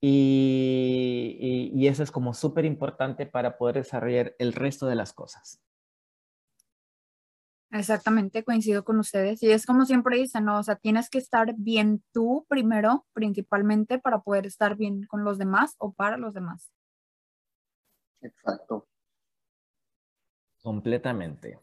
y, 0.02 1.72
y 1.76 1.88
eso 1.88 2.02
es 2.02 2.10
como 2.10 2.34
súper 2.34 2.66
importante 2.66 3.28
para 3.28 3.60
poder 3.60 3.76
desarrollar 3.76 4.34
el 4.40 4.54
resto 4.54 4.88
de 4.88 4.96
las 4.96 5.14
cosas. 5.14 5.62
Exactamente, 7.72 8.44
coincido 8.44 8.84
con 8.84 9.00
ustedes. 9.00 9.44
Y 9.44 9.52
es 9.52 9.66
como 9.66 9.86
siempre 9.86 10.18
dicen, 10.18 10.46
¿no? 10.46 10.60
O 10.60 10.64
sea, 10.64 10.76
tienes 10.76 11.10
que 11.10 11.20
estar 11.20 11.54
bien 11.56 12.04
tú 12.12 12.46
primero, 12.50 13.06
principalmente, 13.14 14.00
para 14.00 14.22
poder 14.22 14.48
estar 14.48 14.76
bien 14.76 15.06
con 15.06 15.24
los 15.24 15.38
demás 15.38 15.76
o 15.78 15.94
para 15.94 16.18
los 16.18 16.34
demás. 16.34 16.72
Exacto. 18.22 18.88
Completamente. 20.64 21.60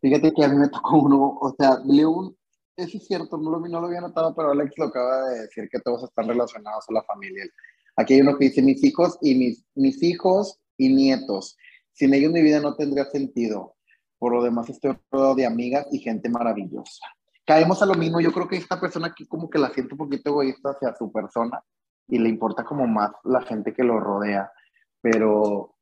Fíjate 0.00 0.32
que 0.32 0.44
a 0.44 0.48
mí 0.48 0.56
me 0.56 0.68
tocó 0.68 0.96
uno, 0.96 1.38
o 1.40 1.54
sea, 1.56 1.78
León, 1.84 2.36
eso 2.74 2.96
es 2.96 3.06
cierto, 3.06 3.36
no 3.36 3.50
lo, 3.50 3.60
no 3.60 3.80
lo 3.80 3.86
había 3.86 4.00
notado, 4.00 4.34
pero 4.34 4.50
Alex 4.50 4.72
lo 4.78 4.86
acaba 4.86 5.28
de 5.28 5.40
decir 5.42 5.68
que 5.70 5.78
todos 5.78 6.02
están 6.04 6.26
relacionados 6.26 6.84
a 6.88 6.92
la 6.94 7.04
familia. 7.04 7.44
Aquí 7.96 8.14
hay 8.14 8.22
uno 8.22 8.36
que 8.36 8.46
dice 8.46 8.62
mis 8.62 8.82
hijos 8.82 9.18
y 9.20 9.34
mis, 9.34 9.64
mis 9.74 10.02
hijos 10.02 10.58
y 10.78 10.92
nietos. 10.92 11.56
Sin 11.92 12.14
ellos 12.14 12.32
mi 12.32 12.42
vida 12.42 12.60
no 12.60 12.74
tendría 12.74 13.04
sentido 13.04 13.76
por 14.22 14.32
lo 14.32 14.44
demás 14.44 14.70
estoy 14.70 14.96
rodeado 15.10 15.34
de 15.34 15.44
amigas 15.44 15.88
y 15.90 15.98
gente 15.98 16.28
maravillosa. 16.28 17.04
Caemos 17.44 17.82
a 17.82 17.86
lo 17.86 17.94
mismo, 17.94 18.20
yo 18.20 18.30
creo 18.30 18.46
que 18.46 18.56
esta 18.56 18.80
persona 18.80 19.08
aquí 19.08 19.26
como 19.26 19.50
que 19.50 19.58
la 19.58 19.70
siente 19.70 19.94
un 19.94 19.98
poquito 19.98 20.30
egoísta 20.30 20.70
hacia 20.70 20.94
su 20.94 21.10
persona 21.10 21.60
y 22.06 22.20
le 22.20 22.28
importa 22.28 22.62
como 22.62 22.86
más 22.86 23.10
la 23.24 23.40
gente 23.42 23.74
que 23.74 23.82
lo 23.82 23.98
rodea, 23.98 24.48
pero 25.00 25.74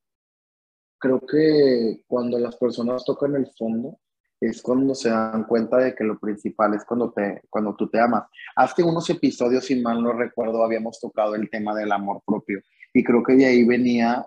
creo 0.98 1.20
que 1.20 2.03
cuando 2.07 2.38
las 2.38 2.57
personas 2.57 3.05
tocan 3.05 3.35
el 3.35 3.46
fondo 3.59 3.98
es 4.40 4.62
cuando 4.62 4.94
se 4.94 5.11
dan 5.11 5.44
cuenta 5.44 5.76
de 5.76 5.94
que 5.94 6.05
lo 6.05 6.18
principal 6.18 6.72
es 6.72 6.87
cuando, 6.87 7.12
te, 7.12 7.42
cuando 7.50 7.76
tú 7.76 7.90
te 7.90 8.00
amas. 8.00 8.24
Hace 8.57 8.83
unos 8.83 9.11
episodios, 9.11 9.66
si 9.66 9.83
mal 9.83 10.03
no 10.03 10.14
recuerdo, 10.14 10.64
habíamos 10.64 10.98
tocado 10.98 11.35
el 11.35 11.50
tema 11.50 11.74
del 11.74 11.92
amor 11.92 12.22
propio 12.24 12.62
y 12.94 13.05
creo 13.05 13.22
que 13.22 13.35
de 13.35 13.44
ahí 13.44 13.64
venía 13.64 14.24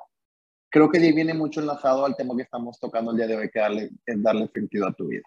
creo 0.73 0.89
que 0.89 0.99
viene 0.99 1.35
mucho 1.35 1.61
enlazado 1.61 2.03
al 2.03 2.15
tema 2.15 2.35
que 2.35 2.41
estamos 2.41 2.79
tocando 2.79 3.11
el 3.11 3.17
día 3.17 3.27
de 3.27 3.35
hoy, 3.35 3.49
que 3.51 3.59
darle, 3.59 3.91
es 4.07 4.23
darle 4.23 4.49
sentido 4.51 4.87
a 4.87 4.93
tu 4.93 5.07
vida. 5.07 5.21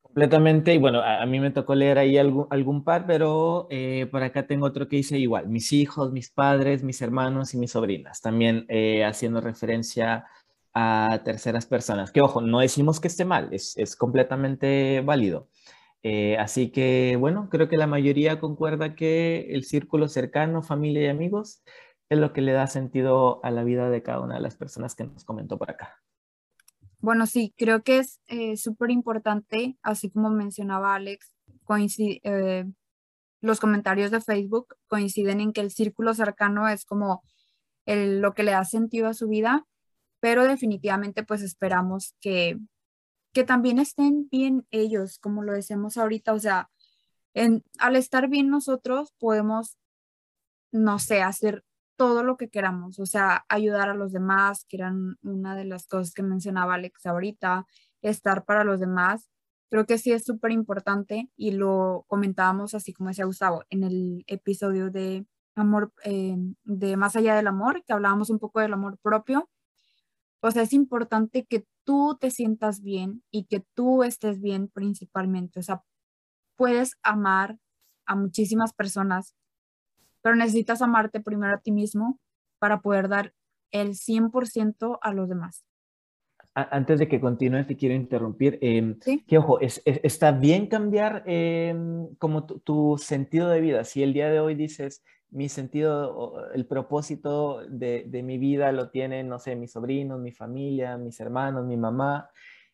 Completamente, 0.00 0.72
y 0.72 0.78
bueno, 0.78 1.02
a, 1.02 1.26
mí 1.26 1.38
me 1.38 1.50
tocó 1.50 1.74
leer 1.74 1.98
ahí 1.98 2.16
algún, 2.16 2.46
algún 2.48 2.84
par, 2.84 3.06
pero 3.06 3.66
eh, 3.68 4.08
por 4.10 4.22
acá 4.22 4.46
tengo 4.46 4.64
otro 4.64 4.88
que 4.88 4.96
dice 4.96 5.18
igual, 5.18 5.46
mis 5.50 5.74
hijos, 5.74 6.10
mis 6.10 6.30
padres, 6.30 6.82
mis 6.82 7.02
hermanos 7.02 7.52
y 7.52 7.58
mis 7.58 7.72
sobrinas, 7.72 8.22
también 8.22 8.64
eh, 8.70 9.04
haciendo 9.04 9.42
referencia 9.42 10.24
a 10.72 11.20
terceras 11.22 11.66
personas, 11.66 12.12
que 12.12 12.22
ojo, 12.22 12.40
no 12.40 12.60
decimos 12.60 12.98
que 12.98 13.08
esté 13.08 13.26
mal, 13.26 13.50
es, 13.52 13.76
es 13.76 13.94
completamente 13.94 15.02
válido. 15.02 15.48
Eh, 16.02 16.38
así 16.38 16.70
que 16.70 17.16
bueno, 17.18 17.48
creo 17.50 17.68
que 17.68 17.76
la 17.76 17.86
mayoría 17.86 18.38
concuerda 18.38 18.94
que 18.94 19.48
el 19.50 19.64
círculo 19.64 20.08
cercano, 20.08 20.62
familia 20.62 21.02
y 21.02 21.08
amigos, 21.08 21.62
es 22.08 22.18
lo 22.18 22.32
que 22.32 22.40
le 22.40 22.52
da 22.52 22.66
sentido 22.66 23.40
a 23.44 23.50
la 23.50 23.64
vida 23.64 23.90
de 23.90 24.02
cada 24.02 24.20
una 24.20 24.36
de 24.36 24.40
las 24.40 24.56
personas 24.56 24.94
que 24.94 25.04
nos 25.04 25.24
comentó 25.24 25.58
por 25.58 25.70
acá. 25.70 26.00
Bueno, 26.98 27.26
sí, 27.26 27.52
creo 27.56 27.82
que 27.82 27.98
es 27.98 28.20
eh, 28.26 28.56
súper 28.56 28.90
importante, 28.90 29.76
así 29.82 30.10
como 30.10 30.30
mencionaba 30.30 30.94
Alex, 30.94 31.32
eh, 31.98 32.64
los 33.40 33.60
comentarios 33.60 34.10
de 34.10 34.20
Facebook 34.20 34.76
coinciden 34.86 35.40
en 35.40 35.52
que 35.52 35.60
el 35.60 35.70
círculo 35.70 36.14
cercano 36.14 36.68
es 36.68 36.84
como 36.84 37.22
lo 37.86 38.34
que 38.34 38.42
le 38.42 38.50
da 38.50 38.64
sentido 38.64 39.06
a 39.06 39.14
su 39.14 39.28
vida, 39.28 39.64
pero 40.18 40.42
definitivamente 40.42 41.22
pues 41.22 41.42
esperamos 41.42 42.16
que, 42.20 42.58
que 43.32 43.44
también 43.44 43.78
estén 43.78 44.28
bien 44.28 44.66
ellos, 44.72 45.20
como 45.20 45.44
lo 45.44 45.52
decimos 45.52 45.96
ahorita, 45.96 46.32
o 46.32 46.38
sea, 46.40 46.68
al 47.78 47.96
estar 47.96 48.28
bien 48.28 48.48
nosotros 48.48 49.14
podemos, 49.20 49.78
no 50.72 50.98
sé, 50.98 51.22
hacer 51.22 51.62
todo 51.96 52.22
lo 52.22 52.36
que 52.36 52.48
queramos, 52.48 52.98
o 52.98 53.06
sea, 53.06 53.44
ayudar 53.48 53.88
a 53.88 53.94
los 53.94 54.12
demás, 54.12 54.64
que 54.68 54.76
eran 54.76 55.16
una 55.22 55.56
de 55.56 55.64
las 55.64 55.86
cosas 55.86 56.12
que 56.14 56.22
mencionaba 56.22 56.74
Alex 56.74 57.06
ahorita, 57.06 57.66
estar 58.02 58.44
para 58.44 58.64
los 58.64 58.80
demás. 58.80 59.30
Creo 59.70 59.86
que 59.86 59.98
sí 59.98 60.12
es 60.12 60.24
súper 60.24 60.52
importante 60.52 61.30
y 61.36 61.52
lo 61.52 62.04
comentábamos 62.08 62.74
así 62.74 62.92
como 62.92 63.08
decía 63.10 63.24
Gustavo 63.24 63.64
en 63.70 63.82
el 63.84 64.24
episodio 64.28 64.90
de 64.90 65.26
amor, 65.56 65.92
eh, 66.04 66.36
de 66.64 66.96
más 66.96 67.16
allá 67.16 67.34
del 67.34 67.46
amor, 67.48 67.82
que 67.84 67.92
hablábamos 67.92 68.30
un 68.30 68.38
poco 68.38 68.60
del 68.60 68.74
amor 68.74 68.98
propio. 68.98 69.50
O 70.40 70.50
sea, 70.50 70.62
es 70.62 70.72
importante 70.72 71.46
que 71.46 71.66
tú 71.84 72.16
te 72.20 72.30
sientas 72.30 72.82
bien 72.82 73.24
y 73.30 73.44
que 73.46 73.64
tú 73.74 74.04
estés 74.04 74.40
bien 74.40 74.68
principalmente. 74.68 75.60
O 75.60 75.62
sea, 75.62 75.82
puedes 76.56 76.96
amar 77.02 77.58
a 78.06 78.14
muchísimas 78.16 78.72
personas, 78.72 79.34
pero 80.26 80.34
necesitas 80.34 80.82
amarte 80.82 81.20
primero 81.20 81.54
a 81.54 81.60
ti 81.60 81.70
mismo 81.70 82.18
para 82.58 82.80
poder 82.80 83.08
dar 83.08 83.32
el 83.70 83.90
100% 83.94 84.98
a 85.00 85.12
los 85.12 85.28
demás. 85.28 85.64
Antes 86.52 86.98
de 86.98 87.06
que 87.06 87.20
continúes, 87.20 87.68
te 87.68 87.76
quiero 87.76 87.94
interrumpir. 87.94 88.58
Eh, 88.60 88.96
Que 89.28 89.38
ojo, 89.38 89.60
es, 89.60 89.80
está 89.84 90.32
bien 90.32 90.66
cambiar 90.66 91.22
em, 91.26 92.12
como 92.16 92.44
tu, 92.44 92.98
sentido 92.98 93.48
de 93.50 93.60
vida. 93.60 93.84
Si 93.84 94.02
el 94.02 94.12
día 94.14 94.28
de 94.28 94.40
hoy 94.40 94.56
dices, 94.56 95.04
mi 95.30 95.48
sentido, 95.48 96.50
el 96.52 96.66
propósito 96.66 97.60
de, 97.68 98.06
de, 98.08 98.24
mi 98.24 98.36
vida 98.36 98.72
lo 98.72 98.90
tienen, 98.90 99.28
no 99.28 99.38
sé, 99.38 99.54
mis 99.54 99.70
sobrinos, 99.70 100.18
mi 100.18 100.32
familia, 100.32 100.98
mis 100.98 101.20
hermanos, 101.20 101.64
mi 101.66 101.76
mamá, 101.76 102.30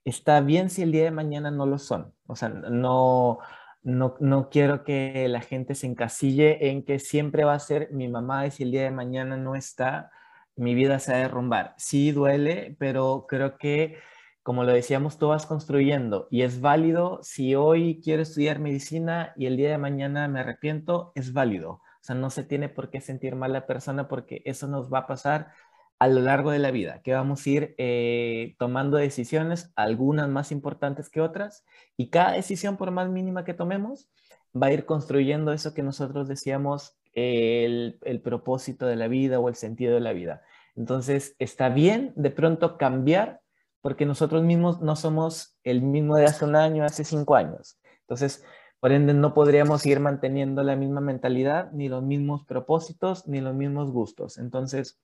está 0.07 0.41
bien 0.41 0.71
si 0.71 0.81
el 0.81 0.93
día 0.93 1.05
de 1.05 1.11
mañana 1.11 1.51
no 1.51 1.67
lo 1.67 1.77
son. 1.77 2.15
O 2.27 2.35
sea, 2.35 2.49
no, 2.49 3.41
no, 3.83 4.17
no 4.21 4.49
quiero 4.51 4.85
que 4.85 5.29
la 5.29 5.41
gente 5.41 5.75
se 5.75 5.87
encasille 5.87 6.71
en 6.71 6.85
que 6.85 6.99
siempre 6.99 7.45
va 7.45 7.55
a 7.55 7.59
ser 7.59 7.91
mi 7.93 8.09
mamá 8.09 8.47
y 8.47 8.51
si 8.51 8.63
el 8.63 8.71
día 8.71 8.83
de 8.85 8.91
mañana 8.91 9.37
no 9.37 9.55
está, 9.57 10.11
mi 10.57 10.75
vida 10.75 10.99
se 10.99 11.13
va 11.13 11.19
a 11.19 11.21
derrumbar. 11.23 11.75
Sí 11.79 12.13
duele, 12.13 12.77
pero 12.79 13.27
creo 13.29 13.59
que, 13.59 13.99
como 14.43 14.65
lo 14.65 14.73
decíamos, 14.73 15.19
tú 15.19 15.29
vas 15.29 15.47
construyendo 15.47 16.29
y 16.31 16.43
es 16.43 16.61
válido. 16.61 17.21
Si 17.23 17.55
hoy 17.55 18.01
quiero 18.03 18.23
estudiar 18.23 18.59
medicina 18.59 19.33
y 19.37 19.47
el 19.47 19.57
día 19.57 19.71
de 19.71 19.79
mañana 19.79 20.29
me 20.29 20.41
arrepiento, 20.41 21.13
es 21.15 21.33
válido. 21.33 21.73
O 21.73 22.05
sea, 22.05 22.17
no 22.17 22.31
se 22.31 22.45
tiene 22.45 22.69
por 22.69 22.91
qué 22.91 23.01
sentir 23.01 23.37
mal 23.37 23.53
la 23.53 23.67
persona 23.67 24.09
porque 24.09 24.43
eso 24.45 24.67
nos 24.67 24.93
va 24.93 25.01
a 25.01 25.07
pasar 25.07 25.53
a 26.03 26.09
lo 26.09 26.21
largo 26.21 26.51
de 26.51 26.59
la 26.59 26.73
vida, 26.73 27.01
que 27.01 27.15
vamos 27.15 27.47
a 27.47 27.51
ir 27.51 27.75
eh, 27.79 28.57
tomando 28.59 28.97
decisiones, 28.97 29.71
algunas 29.77 30.29
más 30.29 30.51
importantes 30.51 31.09
que 31.09 31.21
otras, 31.21 31.65
y 31.97 32.11
cada 32.11 32.33
decisión, 32.33 32.77
por 32.77 32.91
más 32.91 33.09
mínima 33.09 33.45
que 33.45 33.55
tomemos, 33.55 34.11
va 34.53 34.67
a 34.67 34.73
ir 34.73 34.85
construyendo 34.85 35.53
eso 35.53 35.75
que 35.75 35.85
nosotros 35.85 36.27
decíamos, 36.27 36.97
el, 37.13 38.01
el 38.03 38.21
propósito 38.21 38.85
de 38.87 38.97
la 38.97 39.07
vida 39.07 39.39
o 39.39 39.49
el 39.49 39.55
sentido 39.55 39.95
de 39.95 40.01
la 40.01 40.13
vida. 40.13 40.43
Entonces, 40.75 41.37
está 41.39 41.69
bien 41.69 42.13
de 42.17 42.31
pronto 42.31 42.79
cambiar 42.79 43.41
porque 43.81 44.05
nosotros 44.05 44.43
mismos 44.43 44.81
no 44.81 44.97
somos 44.97 45.57
el 45.63 45.83
mismo 45.83 46.17
de 46.17 46.25
hace 46.25 46.45
un 46.45 46.57
año, 46.57 46.85
hace 46.85 47.05
cinco 47.05 47.37
años. 47.37 47.79
Entonces, 48.01 48.45
por 48.81 48.91
ende, 48.91 49.15
no 49.15 49.35
podríamos 49.35 49.87
ir 49.87 50.01
manteniendo 50.01 50.65
la 50.65 50.75
misma 50.75 51.01
mentalidad, 51.01 51.71
ni 51.71 51.89
los 51.89 52.03
mismos 52.03 52.45
propósitos, 52.45 53.29
ni 53.29 53.41
los 53.41 53.55
mismos 53.55 53.93
gustos. 53.93 54.37
Entonces, 54.39 54.99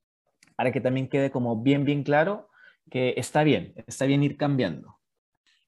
para 0.59 0.73
que 0.73 0.81
también 0.81 1.09
quede 1.09 1.31
como 1.31 1.63
bien, 1.63 1.85
bien 1.85 2.03
claro 2.03 2.51
que 2.91 3.15
está 3.17 3.45
bien, 3.45 3.75
está 3.87 4.07
bien 4.07 4.25
ir 4.25 4.37
cambiando. 4.37 4.99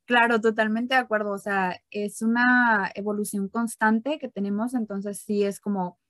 Claro, 0.04 0.40
totalmente 0.40 0.96
de 0.96 1.00
acuerdo. 1.00 1.30
O 1.30 1.38
sea, 1.38 1.80
es 1.92 2.22
una 2.22 2.90
evolución 2.96 3.48
constante 3.48 4.18
que 4.18 4.28
tenemos, 4.28 4.74
entonces 4.74 5.20
sí 5.20 5.44
es 5.44 5.60
como, 5.60 6.00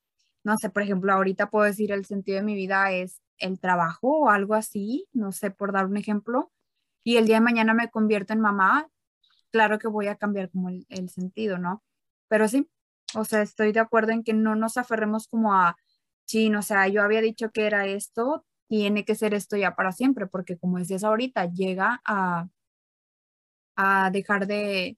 no 0.45 0.57
sé, 0.57 0.71
por 0.71 0.83
ejemplo, 0.83 1.13
ahorita 1.13 1.51
puedo 1.51 1.67
decir 1.67 1.93
el 1.93 2.07
sentido 2.07 2.39
de 2.39 2.43
mi 2.43 2.55
vida 2.55 2.91
es 2.91 3.21
el 3.37 3.61
trabajo 3.61 4.21
o 4.21 4.31
algo 4.31 4.55
así, 4.55 5.07
no 5.13 5.31
sé, 5.31 5.51
por 5.51 5.73
dar 5.73 5.85
un 5.85 5.99
ejemplo, 5.99 6.51
y 7.05 7.19
el 7.19 7.27
día 7.27 7.37
de 7.37 7.43
mañana 7.43 7.75
me 7.75 7.91
convierto 7.91 8.33
en 8.33 8.41
mamá, 8.41 8.89
claro 9.51 9.79
que 9.79 9.89
voy 9.89 10.07
a 10.07 10.17
cambiar 10.17 10.49
como 10.51 10.71
el, 10.71 11.11
sentido, 11.11 11.59
¿no? 11.59 11.83
Pero 12.29 12.49
sí, 12.49 12.67
o 13.15 13.27
sea, 13.27 13.43
estoy 13.43 13.73
de 13.73 13.81
acuerdo 13.81 14.13
en 14.13 14.25
que 14.25 14.33
no 14.33 14.57
nos 14.57 14.79
aferremos 14.79 15.29
como 15.29 15.53
a, 15.53 15.77
sí, 16.25 16.55
o 16.55 16.63
sea, 16.63 16.89
yo 16.89 17.03
había 17.03 17.21
dicho 17.21 17.51
que 17.51 17.67
era 17.67 17.87
esto, 17.87 18.47
tiene 18.71 19.05
que 19.05 19.17
ser 19.17 19.35
esto 19.35 19.57
ya 19.57 19.75
para 19.75 19.91
siempre, 19.93 20.29
porque 20.29 20.57
como 20.57 20.79
decías 20.79 21.03
ahorita, 21.03 21.47
llega 21.53 22.01
a, 22.07 22.49
a 23.77 24.11
dejar 24.13 24.47
de, 24.47 24.97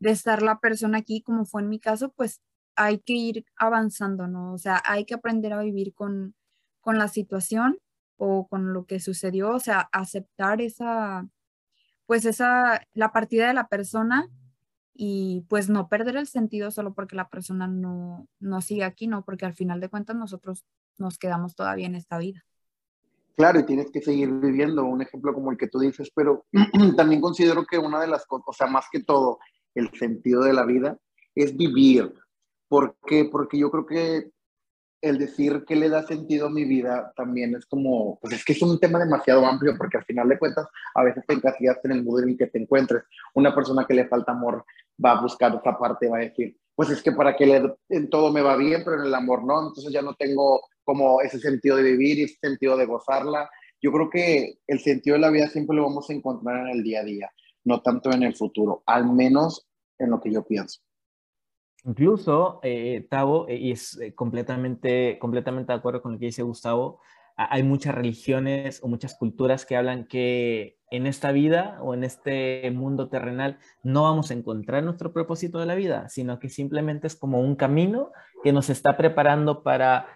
de 0.00 0.10
estar 0.10 0.42
la 0.42 0.58
persona 0.58 0.98
aquí, 0.98 1.22
como 1.22 1.46
fue 1.46 1.62
en 1.62 1.68
mi 1.68 1.78
caso, 1.78 2.12
pues 2.12 2.42
hay 2.76 2.98
que 2.98 3.12
ir 3.14 3.46
avanzando, 3.56 4.26
¿no? 4.26 4.52
O 4.52 4.58
sea, 4.58 4.82
hay 4.84 5.04
que 5.04 5.14
aprender 5.14 5.52
a 5.52 5.62
vivir 5.62 5.94
con, 5.94 6.34
con 6.80 6.98
la 6.98 7.06
situación 7.06 7.78
o 8.16 8.48
con 8.48 8.72
lo 8.72 8.84
que 8.86 8.98
sucedió, 8.98 9.52
o 9.54 9.60
sea, 9.60 9.88
aceptar 9.92 10.60
esa, 10.60 11.28
pues 12.06 12.24
esa, 12.24 12.82
la 12.94 13.12
partida 13.12 13.46
de 13.48 13.54
la 13.54 13.68
persona 13.68 14.28
y 14.94 15.46
pues 15.48 15.68
no 15.70 15.88
perder 15.88 16.16
el 16.16 16.26
sentido 16.26 16.72
solo 16.72 16.94
porque 16.94 17.16
la 17.16 17.28
persona 17.28 17.68
no, 17.68 18.28
no 18.40 18.60
sigue 18.60 18.84
aquí, 18.84 19.06
¿no? 19.06 19.24
Porque 19.24 19.46
al 19.46 19.54
final 19.54 19.80
de 19.80 19.88
cuentas 19.88 20.16
nosotros 20.16 20.64
nos 20.98 21.18
quedamos 21.18 21.54
todavía 21.54 21.86
en 21.86 21.94
esta 21.96 22.18
vida. 22.18 22.44
Claro, 23.36 23.58
y 23.58 23.66
tienes 23.66 23.90
que 23.90 24.00
seguir 24.00 24.30
viviendo, 24.30 24.84
un 24.84 25.02
ejemplo 25.02 25.34
como 25.34 25.50
el 25.50 25.58
que 25.58 25.68
tú 25.68 25.80
dices, 25.80 26.10
pero 26.14 26.46
también 26.96 27.20
considero 27.20 27.64
que 27.64 27.78
una 27.78 28.00
de 28.00 28.06
las 28.06 28.26
cosas, 28.26 28.44
o 28.46 28.52
sea, 28.52 28.66
más 28.68 28.86
que 28.92 29.02
todo, 29.02 29.38
el 29.74 29.90
sentido 29.92 30.42
de 30.44 30.52
la 30.52 30.64
vida 30.64 30.96
es 31.34 31.56
vivir. 31.56 32.12
¿Por 32.68 32.96
qué? 33.06 33.24
Porque 33.24 33.58
yo 33.58 33.70
creo 33.70 33.86
que 33.86 34.30
el 35.00 35.18
decir 35.18 35.64
que 35.66 35.76
le 35.76 35.90
da 35.90 36.02
sentido 36.02 36.46
a 36.46 36.50
mi 36.50 36.64
vida 36.64 37.12
también 37.14 37.54
es 37.54 37.66
como, 37.66 38.18
pues 38.20 38.34
es 38.34 38.44
que 38.44 38.54
es 38.54 38.62
un 38.62 38.80
tema 38.80 38.98
demasiado 38.98 39.44
amplio 39.44 39.74
porque 39.76 39.98
al 39.98 40.04
final 40.04 40.28
de 40.28 40.38
cuentas 40.38 40.66
a 40.94 41.02
veces 41.02 41.24
te 41.26 41.34
encasillas 41.34 41.78
en 41.84 41.92
el 41.92 42.04
mundo 42.04 42.22
en 42.22 42.30
el 42.30 42.38
que 42.38 42.46
te 42.46 42.58
encuentres. 42.58 43.04
Una 43.34 43.54
persona 43.54 43.84
que 43.86 43.94
le 43.94 44.08
falta 44.08 44.32
amor 44.32 44.64
va 45.04 45.12
a 45.12 45.20
buscar 45.20 45.54
otra 45.54 45.76
parte, 45.76 46.08
va 46.08 46.18
a 46.18 46.20
decir, 46.20 46.56
pues 46.74 46.90
es 46.90 47.02
que 47.02 47.12
para 47.12 47.36
que 47.36 47.46
le, 47.46 47.74
en 47.88 48.10
todo 48.10 48.32
me 48.32 48.42
va 48.42 48.56
bien, 48.56 48.82
pero 48.84 49.00
en 49.00 49.06
el 49.06 49.14
amor 49.14 49.44
no, 49.44 49.68
entonces 49.68 49.92
ya 49.92 50.02
no 50.02 50.14
tengo 50.14 50.62
como 50.82 51.20
ese 51.20 51.38
sentido 51.38 51.76
de 51.76 51.82
vivir 51.82 52.18
y 52.18 52.22
ese 52.24 52.36
sentido 52.40 52.76
de 52.76 52.86
gozarla. 52.86 53.48
Yo 53.80 53.92
creo 53.92 54.10
que 54.10 54.58
el 54.66 54.80
sentido 54.80 55.14
de 55.14 55.20
la 55.20 55.30
vida 55.30 55.48
siempre 55.48 55.76
lo 55.76 55.84
vamos 55.84 56.08
a 56.10 56.14
encontrar 56.14 56.66
en 56.66 56.76
el 56.76 56.82
día 56.82 57.00
a 57.00 57.04
día, 57.04 57.30
no 57.64 57.80
tanto 57.82 58.10
en 58.12 58.22
el 58.22 58.34
futuro, 58.34 58.82
al 58.86 59.10
menos 59.12 59.66
en 59.98 60.10
lo 60.10 60.20
que 60.20 60.32
yo 60.32 60.44
pienso. 60.44 60.80
Incluso, 61.84 62.60
eh, 62.62 63.06
Tavo, 63.10 63.46
eh, 63.46 63.56
y 63.56 63.72
es 63.72 64.00
eh, 64.00 64.14
completamente, 64.14 65.18
completamente 65.18 65.72
de 65.72 65.78
acuerdo 65.78 66.00
con 66.00 66.12
lo 66.12 66.18
que 66.18 66.26
dice 66.26 66.42
Gustavo, 66.42 67.00
hay 67.36 67.62
muchas 67.64 67.94
religiones 67.94 68.80
o 68.82 68.88
muchas 68.88 69.16
culturas 69.16 69.66
que 69.66 69.76
hablan 69.76 70.06
que 70.06 70.78
en 70.96 71.06
esta 71.06 71.32
vida 71.32 71.78
o 71.82 71.94
en 71.94 72.04
este 72.04 72.70
mundo 72.70 73.08
terrenal 73.08 73.58
no 73.82 74.02
vamos 74.02 74.30
a 74.30 74.34
encontrar 74.34 74.82
nuestro 74.82 75.12
propósito 75.12 75.58
de 75.58 75.66
la 75.66 75.74
vida, 75.74 76.08
sino 76.08 76.38
que 76.38 76.48
simplemente 76.48 77.06
es 77.06 77.16
como 77.16 77.40
un 77.40 77.56
camino 77.56 78.12
que 78.42 78.52
nos 78.52 78.70
está 78.70 78.96
preparando 78.96 79.62
para 79.62 80.06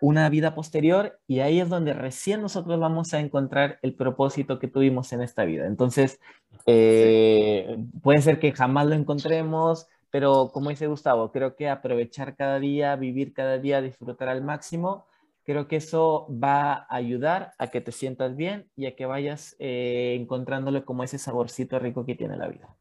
una 0.00 0.28
vida 0.28 0.54
posterior 0.54 1.18
y 1.26 1.40
ahí 1.40 1.60
es 1.60 1.68
donde 1.68 1.92
recién 1.92 2.40
nosotros 2.40 2.78
vamos 2.78 3.14
a 3.14 3.20
encontrar 3.20 3.78
el 3.82 3.94
propósito 3.94 4.58
que 4.58 4.68
tuvimos 4.68 5.12
en 5.12 5.22
esta 5.22 5.44
vida. 5.44 5.66
Entonces, 5.66 6.20
eh, 6.66 7.76
puede 8.02 8.22
ser 8.22 8.38
que 8.38 8.52
jamás 8.52 8.86
lo 8.86 8.94
encontremos, 8.94 9.86
pero 10.10 10.50
como 10.52 10.70
dice 10.70 10.86
Gustavo, 10.86 11.32
creo 11.32 11.56
que 11.56 11.68
aprovechar 11.68 12.36
cada 12.36 12.58
día, 12.58 12.94
vivir 12.96 13.32
cada 13.32 13.58
día, 13.58 13.82
disfrutar 13.82 14.28
al 14.28 14.42
máximo, 14.42 15.06
creo 15.48 15.66
que 15.66 15.76
eso 15.76 16.28
va 16.30 16.72
a 16.74 16.86
ayudar 16.90 17.54
a 17.56 17.68
que 17.68 17.80
te 17.80 17.90
sientas 17.90 18.36
bien 18.36 18.70
y 18.76 18.84
a 18.84 18.94
que 18.94 19.06
vayas 19.06 19.56
eh, 19.58 20.14
encontrándole 20.20 20.84
como 20.84 21.02
ese 21.02 21.18
saborcito 21.18 21.78
rico 21.78 22.04
que 22.04 22.14
tiene 22.14 22.36
la 22.36 22.48
vida. 22.48 22.76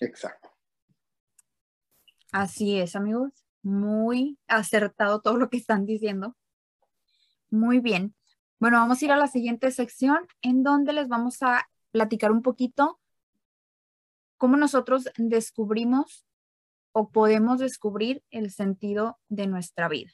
Exacto. 0.00 0.50
Así 2.32 2.80
es, 2.80 2.96
amigos 2.96 3.46
muy 3.66 4.38
acertado 4.46 5.20
todo 5.20 5.36
lo 5.36 5.50
que 5.50 5.56
están 5.56 5.86
diciendo. 5.86 6.36
Muy 7.50 7.80
bien. 7.80 8.14
Bueno, 8.60 8.78
vamos 8.78 9.02
a 9.02 9.04
ir 9.04 9.12
a 9.12 9.16
la 9.16 9.26
siguiente 9.26 9.70
sección 9.72 10.18
en 10.40 10.62
donde 10.62 10.92
les 10.92 11.08
vamos 11.08 11.42
a 11.42 11.68
platicar 11.90 12.30
un 12.30 12.42
poquito 12.42 13.00
cómo 14.36 14.56
nosotros 14.56 15.10
descubrimos 15.16 16.24
o 16.92 17.10
podemos 17.10 17.58
descubrir 17.58 18.22
el 18.30 18.52
sentido 18.52 19.18
de 19.28 19.48
nuestra 19.48 19.88
vida. 19.88 20.12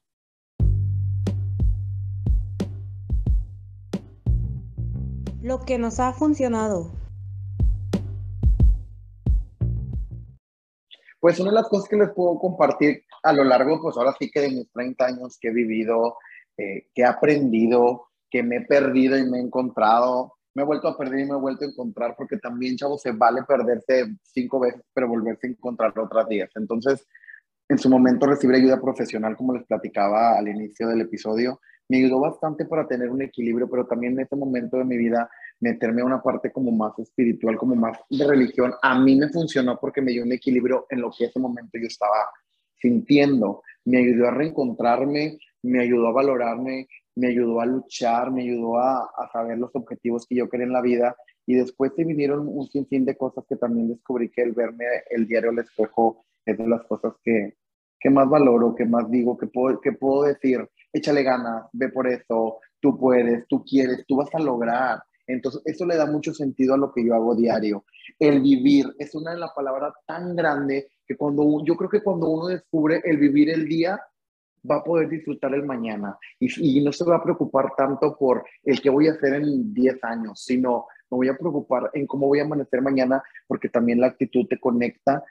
Lo 5.43 5.65
que 5.65 5.77
nos 5.77 5.99
ha 5.99 6.13
funcionado. 6.13 6.93
Pues 11.19 11.41
una 11.41 11.51
de 11.51 11.57
las 11.57 11.69
cosas 11.69 11.89
que 11.89 11.97
les 11.97 12.11
puedo 12.11 12.39
compartir 12.39 13.03
a 13.25 13.33
lo 13.33 13.43
largo, 13.43 13.81
pues 13.83 13.97
ahora 13.97 14.15
sí 14.21 14.31
que 14.31 14.41
de 14.41 14.51
mis 14.51 14.71
30 14.71 15.05
años 15.05 15.39
que 15.41 15.49
he 15.49 15.53
vivido, 15.53 16.17
eh, 16.57 16.87
que 16.95 17.03
he 17.03 17.05
aprendido, 17.05 18.07
que 18.31 18.45
me 18.45 18.59
he 18.59 18.61
perdido 18.61 19.19
y 19.19 19.29
me 19.29 19.39
he 19.39 19.41
encontrado, 19.41 20.35
me 20.55 20.63
he 20.63 20.67
vuelto 20.67 20.87
a 20.87 20.97
perder 20.97 21.21
y 21.21 21.25
me 21.25 21.37
he 21.37 21.41
vuelto 21.41 21.65
a 21.65 21.69
encontrar, 21.69 22.15
porque 22.17 22.37
también, 22.37 22.77
chavos, 22.77 23.03
se 23.03 23.11
vale 23.11 23.43
perderse 23.43 24.15
cinco 24.23 24.61
veces, 24.61 24.83
pero 24.95 25.09
volverse 25.09 25.49
a 25.49 25.51
encontrar 25.51 25.99
otras 25.99 26.29
días. 26.29 26.51
Entonces, 26.55 27.05
en 27.69 27.79
su 27.79 27.91
momento 27.91 28.27
recibir 28.27 28.57
ayuda 28.57 28.81
profesional, 28.81 29.37
como 29.37 29.55
les 29.55 29.65
platicaba 29.65 30.39
al 30.39 30.47
inicio 30.47 30.87
del 30.87 31.01
episodio, 31.01 31.61
me 31.93 31.99
ayudó 31.99 32.21
bastante 32.21 32.65
para 32.65 32.89
tener 32.89 33.11
un 33.11 33.21
equilibrio, 33.21 33.69
pero 33.69 33.87
también 33.87 34.15
en 34.15 34.21
este 34.21 34.35
momento 34.35 34.79
de 34.79 34.85
mi 34.87 34.97
vida 34.97 35.29
meterme 35.61 36.01
a 36.01 36.07
una 36.07 36.23
parte 36.23 36.51
como 36.51 36.73
más 36.73 36.99
espiritual, 36.99 37.59
como 37.59 37.75
más 37.75 37.99
de 38.09 38.27
religión, 38.27 38.73
a 38.81 38.99
mí 38.99 39.15
me 39.15 39.29
funcionó 39.29 39.79
porque 39.79 40.01
me 40.01 40.13
dio 40.13 40.23
un 40.23 40.33
equilibrio 40.33 40.87
en 40.89 41.03
lo 41.03 41.11
que 41.11 41.27
ese 41.27 41.39
momento 41.39 41.73
yo 41.79 41.87
estaba 41.87 42.31
sintiendo. 42.81 43.61
Me 43.85 43.99
ayudó 43.99 44.29
a 44.29 44.31
reencontrarme, 44.31 45.37
me 45.61 45.81
ayudó 45.81 46.07
a 46.07 46.13
valorarme, 46.13 46.89
me 47.15 47.29
ayudó 47.29 47.61
a 47.61 47.67
luchar, 47.67 48.31
me 48.31 48.41
ayudó 48.41 48.79
a, 48.79 49.11
a 49.15 49.31
saber 49.31 49.59
los 49.59 49.77
objetivos 49.77 50.27
que 50.27 50.37
yo 50.37 50.49
quería 50.49 50.65
en 50.65 50.73
la 50.73 50.81
vida. 50.81 51.15
Y 51.45 51.57
después 51.57 51.93
se 51.95 52.05
vinieron 52.05 52.49
un 52.49 52.67
sinfín 52.69 53.05
de 53.05 53.19
cosas 53.19 53.45
que 53.47 53.57
también 53.57 53.89
descubrí 53.89 54.31
que 54.31 54.41
el 54.41 54.53
verme 54.53 54.87
el 55.11 55.27
diario 55.27 55.51
al 55.51 55.59
espejo 55.59 56.25
es 56.47 56.57
de 56.57 56.67
las 56.67 56.85
cosas 56.85 57.13
que, 57.23 57.59
que 58.01 58.09
más 58.09 58.31
valoro, 58.31 58.75
que 58.75 58.87
más 58.87 59.11
digo, 59.11 59.37
que 59.37 59.47
puedo, 59.47 59.79
que 59.79 59.93
puedo 59.93 60.23
decir, 60.23 60.67
échale 60.93 61.23
ganas, 61.23 61.67
ve 61.73 61.89
por 61.89 62.07
eso, 62.09 62.59
tú 62.81 62.99
puedes, 62.99 63.47
tú 63.49 63.65
quieres, 63.65 64.05
tú 64.07 64.17
vas 64.17 64.35
a 64.35 64.39
lograr. 64.39 65.03
Entonces, 65.27 65.63
eso 65.65 65.87
le 65.87 65.97
da 65.97 66.07
mucho 66.07 66.35
sentido 66.35 66.75
a 66.75 66.79
lo 66.79 66.93
que 66.93 67.05
yo 67.05 67.15
hago 67.15 67.35
diario. 67.35 67.85
El 68.19 68.41
vivir 68.43 68.93
es 68.99 69.15
una 69.15 69.33
de 69.33 69.39
las 69.39 69.53
palabras 69.53 69.95
tan 70.07 70.35
grande 70.35 70.89
que 71.07 71.17
cuando 71.17 71.65
yo 71.65 71.77
creo 71.77 71.89
que 71.89 72.03
cuando 72.03 72.29
uno 72.29 72.49
descubre 72.49 73.01
el 73.05 73.17
vivir 73.19 73.51
el 73.51 73.67
día, 73.67 74.01
va 74.69 74.77
a 74.77 74.85
poder 74.85 75.09
disfrutar 75.09 75.55
el 75.55 75.65
mañana 75.65 76.17
y, 76.39 76.79
y 76.79 76.85
no 76.85 76.93
se 76.93 77.05
va 77.05 77.17
a 77.17 77.23
preocupar 77.23 77.73
tanto 77.77 78.17
por 78.17 78.45
el 78.63 78.81
que 78.81 78.91
voy 78.91 79.09
a 79.09 79.13
hacer 79.13 79.35
en 79.35 79.75
10 79.75 80.05
años, 80.05 80.45
sino 80.45 80.87
me 81.11 81.17
voy 81.17 81.29
a 81.29 81.37
preocupar 81.37 81.91
en 81.95 82.07
cómo 82.07 82.29
voy 82.29 82.39
a 82.39 82.45
amanecer 82.45 82.81
mañana, 82.81 83.23
porque 83.47 83.69
también 83.69 84.01
la 84.01 84.07
actitud 84.07 84.47
te 84.49 84.61
conecta 84.61 85.25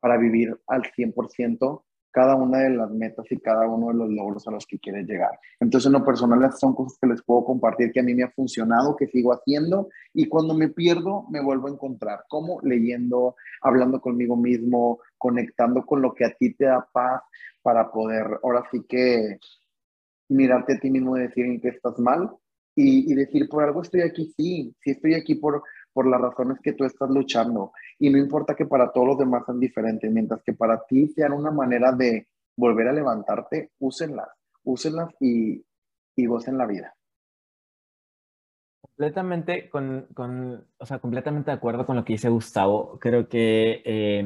para 0.00 0.16
vivir 0.16 0.58
al 0.66 0.82
100% 0.82 1.82
cada 2.10 2.34
una 2.34 2.58
de 2.58 2.70
las 2.70 2.90
metas 2.90 3.26
y 3.30 3.38
cada 3.38 3.66
uno 3.66 3.88
de 3.88 3.94
los 3.94 4.10
logros 4.10 4.46
a 4.48 4.50
los 4.50 4.66
que 4.66 4.78
quieres 4.78 5.06
llegar. 5.06 5.38
Entonces, 5.60 5.86
en 5.86 5.92
lo 5.92 6.04
personal, 6.04 6.52
son 6.52 6.74
cosas 6.74 6.98
que 7.00 7.06
les 7.06 7.22
puedo 7.22 7.44
compartir 7.44 7.92
que 7.92 8.00
a 8.00 8.02
mí 8.02 8.14
me 8.14 8.24
ha 8.24 8.30
funcionado, 8.30 8.96
que 8.96 9.06
sigo 9.06 9.32
haciendo 9.32 9.88
y 10.14 10.28
cuando 10.28 10.54
me 10.54 10.68
pierdo, 10.68 11.26
me 11.30 11.42
vuelvo 11.42 11.68
a 11.68 11.72
encontrar, 11.72 12.24
como 12.28 12.60
leyendo, 12.62 13.36
hablando 13.60 14.00
conmigo 14.00 14.36
mismo, 14.36 15.00
conectando 15.16 15.84
con 15.84 16.02
lo 16.02 16.14
que 16.14 16.24
a 16.24 16.34
ti 16.34 16.54
te 16.54 16.66
da 16.66 16.88
paz 16.92 17.22
para 17.62 17.90
poder, 17.90 18.38
ahora 18.42 18.64
sí 18.70 18.84
que 18.88 19.38
mirarte 20.28 20.74
a 20.74 20.78
ti 20.78 20.90
mismo 20.90 21.16
y 21.16 21.22
decir 21.22 21.46
en 21.46 21.60
qué 21.60 21.68
estás 21.68 21.98
mal 21.98 22.30
y, 22.74 23.10
y 23.10 23.14
decir, 23.14 23.48
por 23.48 23.64
algo 23.64 23.82
estoy 23.82 24.02
aquí, 24.02 24.32
sí, 24.36 24.74
sí 24.80 24.90
estoy 24.90 25.14
aquí 25.14 25.34
por, 25.34 25.62
por 25.92 26.06
las 26.06 26.20
razones 26.20 26.58
que 26.62 26.72
tú 26.72 26.84
estás 26.84 27.10
luchando. 27.10 27.72
Y 27.98 28.10
no 28.10 28.18
importa 28.18 28.54
que 28.54 28.66
para 28.66 28.92
todos 28.92 29.08
los 29.08 29.18
demás 29.18 29.44
sean 29.46 29.60
diferentes, 29.60 30.10
mientras 30.10 30.42
que 30.42 30.52
para 30.52 30.84
ti 30.86 31.08
sean 31.08 31.32
una 31.32 31.50
manera 31.50 31.92
de 31.92 32.28
volver 32.56 32.88
a 32.88 32.92
levantarte, 32.92 33.70
úsenlas, 33.78 34.28
úsenlas 34.64 35.10
y, 35.20 35.64
y 36.16 36.26
gocen 36.26 36.58
la 36.58 36.66
vida. 36.66 36.94
Completamente, 38.80 39.70
con, 39.70 40.08
con, 40.12 40.66
o 40.76 40.86
sea, 40.86 40.98
completamente 40.98 41.52
de 41.52 41.56
acuerdo 41.56 41.86
con 41.86 41.94
lo 41.94 42.04
que 42.04 42.14
dice 42.14 42.28
Gustavo. 42.28 42.98
Creo 42.98 43.28
que 43.28 43.80
eh, 43.84 44.24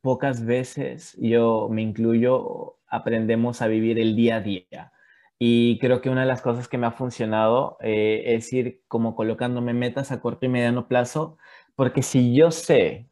pocas 0.00 0.44
veces, 0.44 1.16
yo 1.20 1.68
me 1.70 1.82
incluyo, 1.82 2.78
aprendemos 2.88 3.62
a 3.62 3.68
vivir 3.68 4.00
el 4.00 4.16
día 4.16 4.36
a 4.36 4.40
día. 4.40 4.92
Y 5.42 5.78
creo 5.78 6.02
que 6.02 6.10
una 6.10 6.20
de 6.20 6.26
las 6.26 6.42
cosas 6.42 6.68
que 6.68 6.76
me 6.76 6.86
ha 6.86 6.90
funcionado 6.92 7.78
eh, 7.80 8.34
es 8.36 8.52
ir 8.52 8.82
como 8.88 9.16
colocándome 9.16 9.72
metas 9.72 10.12
a 10.12 10.20
corto 10.20 10.44
y 10.44 10.50
mediano 10.50 10.86
plazo, 10.86 11.38
porque 11.74 12.02
si 12.02 12.34
yo 12.34 12.50
sé 12.50 13.08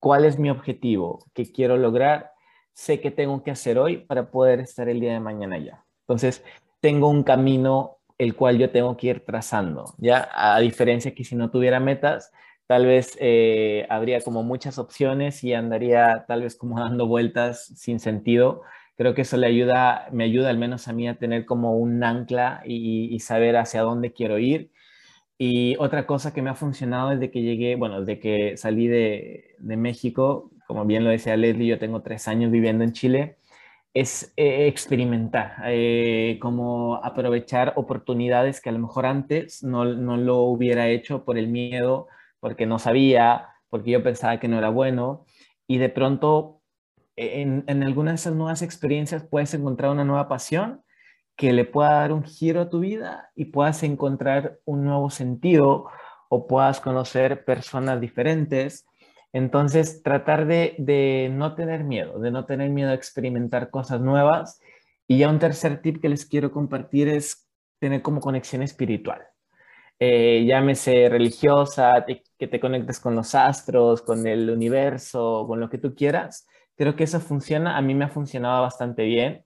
cuál 0.00 0.24
es 0.24 0.36
mi 0.36 0.50
objetivo 0.50 1.24
que 1.32 1.52
quiero 1.52 1.76
lograr, 1.76 2.32
sé 2.72 3.00
qué 3.00 3.12
tengo 3.12 3.44
que 3.44 3.52
hacer 3.52 3.78
hoy 3.78 3.98
para 3.98 4.32
poder 4.32 4.58
estar 4.58 4.88
el 4.88 4.98
día 4.98 5.12
de 5.12 5.20
mañana 5.20 5.58
ya. 5.58 5.84
Entonces, 6.08 6.44
tengo 6.80 7.08
un 7.08 7.22
camino 7.22 7.98
el 8.18 8.34
cual 8.34 8.58
yo 8.58 8.70
tengo 8.70 8.96
que 8.96 9.06
ir 9.06 9.24
trazando, 9.24 9.94
¿ya? 9.98 10.28
A 10.32 10.58
diferencia 10.58 11.14
que 11.14 11.22
si 11.22 11.36
no 11.36 11.52
tuviera 11.52 11.78
metas, 11.78 12.32
tal 12.66 12.86
vez 12.86 13.16
eh, 13.20 13.86
habría 13.88 14.20
como 14.22 14.42
muchas 14.42 14.78
opciones 14.78 15.44
y 15.44 15.54
andaría 15.54 16.24
tal 16.26 16.42
vez 16.42 16.56
como 16.56 16.80
dando 16.80 17.06
vueltas 17.06 17.66
sin 17.76 18.00
sentido 18.00 18.62
creo 19.00 19.14
que 19.14 19.22
eso 19.22 19.38
le 19.38 19.46
ayuda, 19.46 20.08
me 20.12 20.24
ayuda 20.24 20.50
al 20.50 20.58
menos 20.58 20.86
a 20.86 20.92
mí 20.92 21.08
a 21.08 21.16
tener 21.16 21.46
como 21.46 21.74
un 21.78 22.04
ancla 22.04 22.62
y, 22.66 23.18
saber 23.20 23.56
hacia 23.56 23.80
dónde 23.80 24.12
quiero 24.12 24.38
ir. 24.38 24.72
Y 25.38 25.74
otra 25.78 26.06
cosa 26.06 26.34
que 26.34 26.42
me 26.42 26.50
ha 26.50 26.54
funcionado 26.54 27.08
desde 27.08 27.30
que 27.30 27.40
llegué, 27.40 27.76
bueno, 27.76 28.00
desde 28.00 28.20
que 28.20 28.58
salí 28.58 28.88
de, 28.88 29.56
de 29.58 29.76
México, 29.78 30.50
como 30.66 30.84
bien 30.84 31.04
lo 31.04 31.10
decía 31.10 31.36
Leslie, 31.38 31.68
yo 31.68 31.78
tengo 31.78 32.02
tres 32.02 32.28
años 32.28 32.50
viviendo 32.50 32.84
en 32.84 32.92
Chile, 32.92 33.38
es 33.94 34.34
eh, 34.36 34.66
experimentar, 34.68 35.54
eh, 35.66 36.38
como 36.42 36.96
aprovechar 37.02 37.72
oportunidades 37.76 38.60
que 38.60 38.68
a 38.68 38.72
lo 38.72 38.80
mejor 38.80 39.06
antes 39.06 39.62
no, 39.62 39.86
no, 39.86 40.18
lo 40.18 40.42
hubiera 40.42 40.88
hecho 40.90 41.24
por 41.24 41.38
el 41.38 41.48
miedo, 41.48 42.08
porque 42.38 42.66
no 42.66 42.78
sabía, 42.78 43.48
porque 43.70 43.92
yo 43.92 44.02
pensaba 44.02 44.38
que 44.40 44.48
no 44.48 44.58
era 44.58 44.68
bueno, 44.68 45.24
y 45.66 45.78
de 45.78 45.88
pronto 45.88 46.59
en, 47.20 47.64
en 47.66 47.82
algunas 47.82 48.12
de 48.12 48.16
esas 48.16 48.34
nuevas 48.34 48.62
experiencias 48.62 49.24
puedes 49.24 49.52
encontrar 49.54 49.90
una 49.92 50.04
nueva 50.04 50.28
pasión 50.28 50.82
que 51.36 51.52
le 51.52 51.64
pueda 51.64 51.92
dar 51.92 52.12
un 52.12 52.22
giro 52.24 52.60
a 52.60 52.68
tu 52.68 52.80
vida 52.80 53.30
y 53.34 53.46
puedas 53.46 53.82
encontrar 53.82 54.58
un 54.66 54.84
nuevo 54.84 55.08
sentido 55.08 55.86
o 56.28 56.46
puedas 56.46 56.80
conocer 56.80 57.44
personas 57.44 58.00
diferentes. 58.00 58.86
Entonces, 59.32 60.02
tratar 60.02 60.46
de, 60.46 60.74
de, 60.78 61.30
no 61.32 61.54
tener 61.54 61.84
miedo, 61.84 62.18
de 62.18 62.30
no 62.30 62.44
tener 62.44 62.70
miedo 62.70 62.90
a 62.90 62.94
experimentar 62.94 63.70
cosas 63.70 64.00
nuevas. 64.00 64.60
Y 65.08 65.18
ya 65.18 65.30
un 65.30 65.38
tercer 65.38 65.80
tip 65.80 66.00
que 66.02 66.08
les 66.08 66.26
quiero 66.26 66.52
compartir 66.52 67.08
es 67.08 67.48
tener 67.78 68.02
como 68.02 68.20
conexión 68.20 68.62
espiritual. 68.62 69.22
Eh, 69.98 70.44
llámese 70.46 71.08
religiosa, 71.08 72.04
que 72.38 72.46
te 72.46 72.60
conectes 72.60 73.00
con 73.00 73.14
los 73.14 73.34
astros, 73.34 74.02
con 74.02 74.26
el 74.26 74.50
universo, 74.50 75.46
con 75.46 75.58
lo 75.58 75.68
que 75.68 75.78
tú 75.78 75.94
quieras, 75.94 76.46
Creo 76.80 76.96
que 76.96 77.04
eso 77.04 77.20
funciona, 77.20 77.76
a 77.76 77.82
mí 77.82 77.92
me 77.94 78.06
ha 78.06 78.08
funcionado 78.08 78.62
bastante 78.62 79.04
bien. 79.04 79.44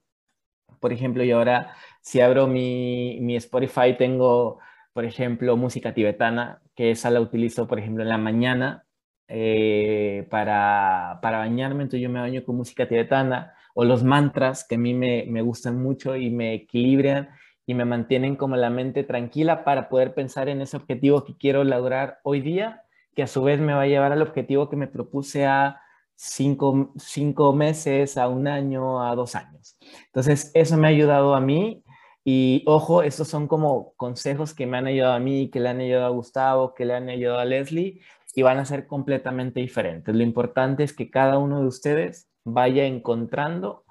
Por 0.78 0.92
ejemplo, 0.92 1.24
yo 1.24 1.38
ahora 1.38 1.74
si 2.00 2.20
abro 2.20 2.46
mi, 2.46 3.18
mi 3.22 3.34
Spotify 3.34 3.96
tengo, 3.98 4.60
por 4.92 5.04
ejemplo, 5.04 5.56
música 5.56 5.92
tibetana, 5.92 6.62
que 6.76 6.92
esa 6.92 7.10
la 7.10 7.20
utilizo, 7.20 7.66
por 7.66 7.80
ejemplo, 7.80 8.04
en 8.04 8.10
la 8.10 8.18
mañana 8.18 8.86
eh, 9.26 10.28
para, 10.30 11.18
para 11.22 11.38
bañarme, 11.38 11.82
entonces 11.82 12.02
yo 12.02 12.08
me 12.08 12.20
baño 12.20 12.44
con 12.44 12.54
música 12.54 12.86
tibetana, 12.86 13.54
o 13.74 13.84
los 13.84 14.04
mantras 14.04 14.64
que 14.64 14.76
a 14.76 14.78
mí 14.78 14.94
me, 14.94 15.24
me 15.26 15.42
gustan 15.42 15.82
mucho 15.82 16.14
y 16.14 16.30
me 16.30 16.54
equilibran 16.54 17.30
y 17.66 17.74
me 17.74 17.84
mantienen 17.84 18.36
como 18.36 18.54
la 18.54 18.70
mente 18.70 19.02
tranquila 19.02 19.64
para 19.64 19.88
poder 19.88 20.14
pensar 20.14 20.48
en 20.48 20.60
ese 20.60 20.76
objetivo 20.76 21.24
que 21.24 21.36
quiero 21.36 21.64
lograr 21.64 22.20
hoy 22.22 22.40
día, 22.42 22.84
que 23.16 23.24
a 23.24 23.26
su 23.26 23.42
vez 23.42 23.58
me 23.58 23.74
va 23.74 23.82
a 23.82 23.88
llevar 23.88 24.12
al 24.12 24.22
objetivo 24.22 24.70
que 24.70 24.76
me 24.76 24.86
propuse 24.86 25.46
a 25.46 25.80
cinco, 26.16 26.92
cinco 26.96 27.52
meses, 27.52 28.16
a 28.16 28.28
un 28.28 28.48
año, 28.48 29.02
a 29.02 29.14
dos 29.14 29.34
años. 29.34 29.76
Entonces, 30.06 30.50
eso 30.54 30.76
me 30.76 30.88
ha 30.88 30.90
ayudado 30.90 31.34
a 31.34 31.40
mí 31.40 31.84
y 32.24 32.62
ojo, 32.66 33.02
estos 33.02 33.28
son 33.28 33.46
como 33.48 33.92
consejos 33.96 34.54
que 34.54 34.66
me 34.66 34.78
han 34.78 34.86
ayudado 34.86 35.12
a 35.12 35.20
mí, 35.20 35.50
que 35.50 35.60
le 35.60 35.68
han 35.68 35.80
ayudado 35.80 36.06
a 36.06 36.10
Gustavo, 36.10 36.74
que 36.74 36.86
le 36.86 36.94
han 36.94 37.08
ayudado 37.10 37.38
a 37.38 37.44
Leslie 37.44 38.00
y 38.34 38.42
van 38.42 38.58
a 38.58 38.64
ser 38.64 38.86
completamente 38.86 39.60
diferentes. 39.60 40.14
Lo 40.14 40.22
importante 40.22 40.82
es 40.84 40.94
que 40.94 41.10
cada 41.10 41.38
uno 41.38 41.60
de 41.60 41.66
ustedes 41.66 42.28
vaya 42.44 42.86
encontrando 42.86 43.84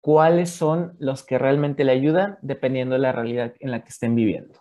cuáles 0.00 0.50
son 0.50 0.96
los 0.98 1.22
que 1.22 1.38
realmente 1.38 1.84
le 1.84 1.92
ayudan 1.92 2.38
dependiendo 2.40 2.94
de 2.94 3.00
la 3.00 3.12
realidad 3.12 3.54
en 3.60 3.70
la 3.70 3.82
que 3.82 3.90
estén 3.90 4.14
viviendo. 4.14 4.60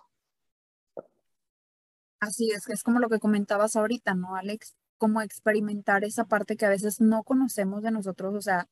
Así 2.19 2.51
es, 2.51 2.67
es 2.67 2.83
como 2.83 2.99
lo 2.99 3.09
que 3.09 3.19
comentabas 3.19 3.75
ahorita, 3.75 4.13
¿no, 4.13 4.35
Alex? 4.35 4.75
Como 4.97 5.21
experimentar 5.21 6.03
esa 6.03 6.25
parte 6.25 6.55
que 6.55 6.65
a 6.65 6.69
veces 6.69 7.01
no 7.01 7.23
conocemos 7.23 7.83
de 7.83 7.91
nosotros, 7.91 8.33
o 8.35 8.41
sea, 8.41 8.67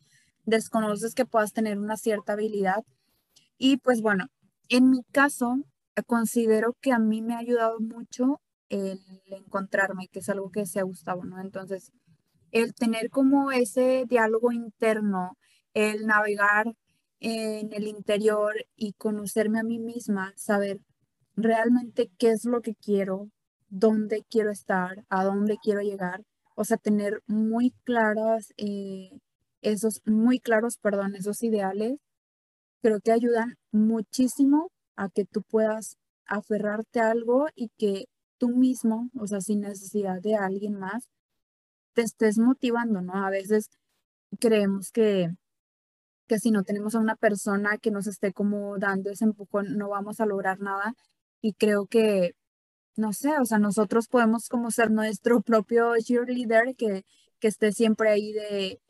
desconoces 0.45 1.15
que 1.15 1.25
puedas 1.25 1.53
tener 1.53 1.77
una 1.79 1.97
cierta 1.97 2.33
habilidad. 2.33 2.83
Y 3.57 3.77
pues 3.77 4.01
bueno, 4.01 4.27
en 4.69 4.89
mi 4.89 5.03
caso, 5.11 5.57
considero 6.07 6.75
que 6.81 6.91
a 6.91 6.99
mí 6.99 7.21
me 7.21 7.35
ha 7.35 7.39
ayudado 7.39 7.79
mucho 7.79 8.41
el 8.69 8.99
encontrarme, 9.27 10.07
que 10.07 10.19
es 10.19 10.29
algo 10.29 10.49
que 10.49 10.65
se 10.65 10.79
ha 10.79 10.83
gustado, 10.83 11.23
¿no? 11.23 11.39
Entonces, 11.39 11.91
el 12.51 12.73
tener 12.73 13.09
como 13.09 13.51
ese 13.51 14.05
diálogo 14.07 14.51
interno, 14.51 15.37
el 15.73 16.05
navegar 16.05 16.73
en 17.19 17.73
el 17.73 17.87
interior 17.87 18.53
y 18.75 18.93
conocerme 18.93 19.59
a 19.59 19.63
mí 19.63 19.79
misma, 19.79 20.33
saber 20.35 20.79
realmente 21.35 22.11
qué 22.17 22.31
es 22.31 22.45
lo 22.45 22.61
que 22.61 22.75
quiero, 22.75 23.29
dónde 23.73 24.23
quiero 24.29 24.51
estar, 24.51 25.03
a 25.09 25.23
dónde 25.23 25.57
quiero 25.61 25.81
llegar. 25.81 26.21
O 26.55 26.63
sea, 26.63 26.77
tener 26.77 27.21
muy 27.27 27.71
claras, 27.83 28.53
eh, 28.57 29.09
esos, 29.61 30.01
muy 30.05 30.39
claros, 30.39 30.77
perdón, 30.77 31.15
esos 31.15 31.41
ideales, 31.43 31.97
creo 32.81 32.99
que 33.01 33.11
ayudan 33.11 33.55
muchísimo 33.71 34.69
a 34.95 35.09
que 35.09 35.25
tú 35.25 35.41
puedas 35.41 35.97
aferrarte 36.27 36.99
a 36.99 37.11
algo 37.11 37.47
y 37.55 37.69
que 37.77 38.05
tú 38.37 38.49
mismo, 38.49 39.09
o 39.19 39.25
sea, 39.27 39.41
sin 39.41 39.61
necesidad 39.61 40.21
de 40.21 40.35
alguien 40.35 40.77
más, 40.79 41.09
te 41.93 42.03
estés 42.03 42.37
motivando, 42.37 43.01
¿no? 43.01 43.25
A 43.25 43.29
veces 43.29 43.69
creemos 44.39 44.91
que, 44.91 45.29
que 46.27 46.39
si 46.39 46.51
no 46.51 46.63
tenemos 46.63 46.95
a 46.95 46.99
una 46.99 47.15
persona 47.15 47.77
que 47.79 47.91
nos 47.91 48.07
esté 48.07 48.33
como 48.33 48.77
dando 48.77 49.09
ese 49.11 49.25
empujón, 49.25 49.77
no 49.77 49.89
vamos 49.89 50.19
a 50.19 50.25
lograr 50.25 50.59
nada. 50.59 50.93
Y 51.41 51.53
creo 51.53 51.85
que, 51.87 52.33
no 52.95 53.13
sé, 53.13 53.37
o 53.39 53.45
sea, 53.45 53.59
nosotros 53.59 54.07
podemos 54.07 54.49
como 54.49 54.71
ser 54.71 54.91
nuestro 54.91 55.41
propio 55.41 55.93
cheerleader 55.97 56.75
que, 56.75 57.05
que 57.39 57.47
esté 57.47 57.71
siempre 57.71 58.09
ahí 58.09 58.33
de, 58.33 58.81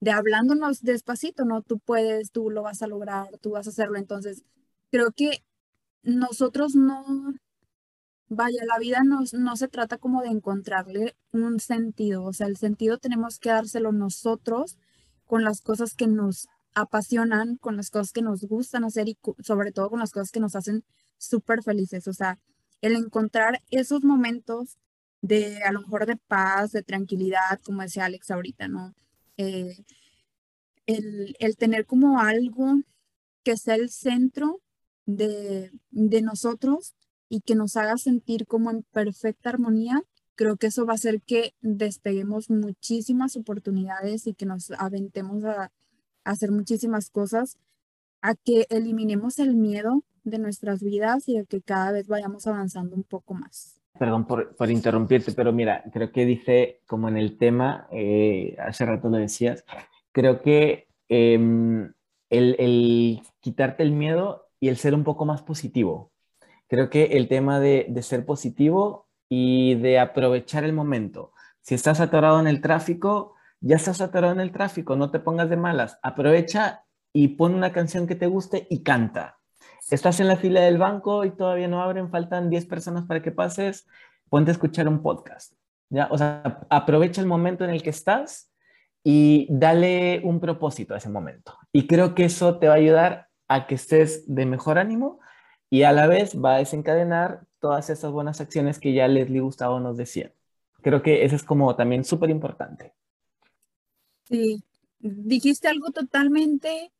de 0.00 0.10
hablándonos 0.10 0.82
despacito, 0.82 1.44
¿no? 1.44 1.62
Tú 1.62 1.78
puedes, 1.78 2.32
tú 2.32 2.50
lo 2.50 2.62
vas 2.62 2.82
a 2.82 2.86
lograr, 2.88 3.28
tú 3.40 3.50
vas 3.52 3.66
a 3.66 3.70
hacerlo. 3.70 3.98
Entonces, 3.98 4.44
creo 4.90 5.12
que 5.12 5.44
nosotros 6.02 6.74
no, 6.74 7.04
vaya, 8.28 8.64
la 8.64 8.78
vida 8.78 9.02
no, 9.04 9.20
no 9.32 9.56
se 9.56 9.68
trata 9.68 9.98
como 9.98 10.22
de 10.22 10.28
encontrarle 10.28 11.16
un 11.32 11.60
sentido, 11.60 12.24
o 12.24 12.32
sea, 12.32 12.46
el 12.46 12.56
sentido 12.56 12.98
tenemos 12.98 13.38
que 13.38 13.50
dárselo 13.50 13.92
nosotros 13.92 14.78
con 15.26 15.44
las 15.44 15.60
cosas 15.60 15.94
que 15.94 16.06
nos 16.06 16.48
apasionan, 16.74 17.56
con 17.56 17.76
las 17.76 17.90
cosas 17.90 18.12
que 18.12 18.22
nos 18.22 18.44
gustan 18.44 18.84
hacer 18.84 19.08
y 19.08 19.18
sobre 19.40 19.72
todo 19.72 19.90
con 19.90 20.00
las 20.00 20.12
cosas 20.12 20.30
que 20.30 20.40
nos 20.40 20.56
hacen 20.56 20.84
súper 21.18 21.62
felices, 21.62 22.08
o 22.08 22.12
sea, 22.12 22.38
el 22.82 22.96
encontrar 22.96 23.62
esos 23.70 24.04
momentos 24.04 24.76
de 25.22 25.62
a 25.62 25.72
lo 25.72 25.80
mejor 25.80 26.04
de 26.06 26.16
paz, 26.16 26.72
de 26.72 26.82
tranquilidad, 26.82 27.60
como 27.64 27.82
decía 27.82 28.04
Alex 28.04 28.30
ahorita, 28.30 28.68
¿no? 28.68 28.94
Eh, 29.38 29.76
el, 30.86 31.36
el 31.38 31.56
tener 31.56 31.86
como 31.86 32.20
algo 32.20 32.82
que 33.44 33.56
sea 33.56 33.76
el 33.76 33.88
centro 33.90 34.60
de, 35.06 35.70
de 35.90 36.22
nosotros 36.22 36.94
y 37.28 37.40
que 37.40 37.54
nos 37.54 37.76
haga 37.76 37.96
sentir 37.96 38.46
como 38.46 38.70
en 38.70 38.82
perfecta 38.92 39.50
armonía, 39.50 40.02
creo 40.34 40.56
que 40.56 40.66
eso 40.68 40.86
va 40.86 40.92
a 40.92 40.96
hacer 40.96 41.22
que 41.22 41.54
despeguemos 41.60 42.50
muchísimas 42.50 43.36
oportunidades 43.36 44.26
y 44.26 44.34
que 44.34 44.46
nos 44.46 44.70
aventemos 44.72 45.44
a, 45.44 45.70
hacer 46.24 46.52
muchísimas 46.52 47.10
cosas, 47.10 47.58
a 48.20 48.34
que 48.34 48.66
eliminemos 48.70 49.38
el 49.38 49.56
miedo 49.56 50.04
de 50.24 50.38
nuestras 50.38 50.82
vidas 50.82 51.28
y 51.28 51.38
a 51.38 51.44
que 51.44 51.60
cada 51.60 51.92
vez 51.92 52.08
vayamos 52.08 52.46
avanzando 52.46 52.96
un 52.96 53.04
poco 53.04 53.34
más. 53.34 53.80
Perdón 53.98 54.26
por, 54.26 54.56
por 54.56 54.70
interrumpirte, 54.70 55.32
pero 55.32 55.52
mira, 55.52 55.84
creo 55.92 56.12
que 56.12 56.24
dice, 56.24 56.80
como 56.86 57.08
en 57.08 57.16
el 57.16 57.36
tema, 57.36 57.86
eh, 57.92 58.56
hace 58.58 58.86
rato 58.86 59.08
lo 59.08 59.18
decías, 59.18 59.64
creo 60.12 60.40
que 60.40 60.88
em, 61.08 61.92
el, 62.30 62.56
el 62.58 63.22
quitarte 63.40 63.82
el 63.82 63.92
miedo 63.92 64.48
y 64.60 64.68
el 64.68 64.76
ser 64.76 64.94
un 64.94 65.04
poco 65.04 65.24
más 65.24 65.42
positivo. 65.42 66.10
Creo 66.68 66.88
que 66.88 67.04
el 67.04 67.28
tema 67.28 67.60
de, 67.60 67.86
de 67.88 68.02
ser 68.02 68.24
positivo 68.24 69.08
y 69.28 69.74
de 69.74 69.98
aprovechar 69.98 70.64
el 70.64 70.72
momento. 70.72 71.32
Si 71.60 71.74
estás 71.74 72.00
atorado 72.00 72.40
en 72.40 72.46
el 72.46 72.60
tráfico, 72.60 73.34
ya 73.60 73.76
estás 73.76 74.00
atorado 74.00 74.32
en 74.32 74.40
el 74.40 74.52
tráfico, 74.52 74.96
no 74.96 75.10
te 75.10 75.20
pongas 75.20 75.50
de 75.50 75.56
malas. 75.56 75.98
Aprovecha 76.02 76.84
y 77.12 77.28
pon 77.28 77.54
una 77.54 77.72
canción 77.72 78.06
que 78.06 78.14
te 78.14 78.26
guste 78.26 78.66
y 78.70 78.82
canta. 78.82 79.38
Estás 79.90 80.20
en 80.20 80.28
la 80.28 80.36
fila 80.36 80.60
del 80.60 80.78
banco 80.78 81.24
y 81.24 81.30
todavía 81.30 81.68
no 81.68 81.82
abren, 81.82 82.10
faltan 82.10 82.50
10 82.50 82.66
personas 82.66 83.04
para 83.04 83.22
que 83.22 83.32
pases, 83.32 83.86
ponte 84.28 84.50
a 84.50 84.52
escuchar 84.52 84.88
un 84.88 85.02
podcast. 85.02 85.52
¿ya? 85.90 86.08
O 86.10 86.18
sea, 86.18 86.60
aprovecha 86.70 87.20
el 87.20 87.26
momento 87.26 87.64
en 87.64 87.70
el 87.70 87.82
que 87.82 87.90
estás 87.90 88.50
y 89.04 89.46
dale 89.50 90.20
un 90.24 90.40
propósito 90.40 90.94
a 90.94 90.98
ese 90.98 91.08
momento. 91.08 91.56
Y 91.72 91.86
creo 91.86 92.14
que 92.14 92.24
eso 92.24 92.58
te 92.58 92.68
va 92.68 92.74
a 92.74 92.76
ayudar 92.76 93.28
a 93.48 93.66
que 93.66 93.74
estés 93.74 94.24
de 94.32 94.46
mejor 94.46 94.78
ánimo 94.78 95.20
y 95.68 95.82
a 95.82 95.92
la 95.92 96.06
vez 96.06 96.36
va 96.36 96.54
a 96.54 96.58
desencadenar 96.58 97.42
todas 97.58 97.90
esas 97.90 98.10
buenas 98.12 98.40
acciones 98.40 98.78
que 98.78 98.92
ya 98.92 99.08
Leslie 99.08 99.40
Gustavo 99.40 99.80
nos 99.80 99.96
decía. 99.96 100.32
Creo 100.82 101.02
que 101.02 101.24
eso 101.24 101.36
es 101.36 101.42
como 101.42 101.74
también 101.76 102.04
súper 102.04 102.30
importante. 102.30 102.92
Sí, 104.24 104.62
dijiste 104.98 105.68
algo 105.68 105.90
totalmente, 105.90 106.90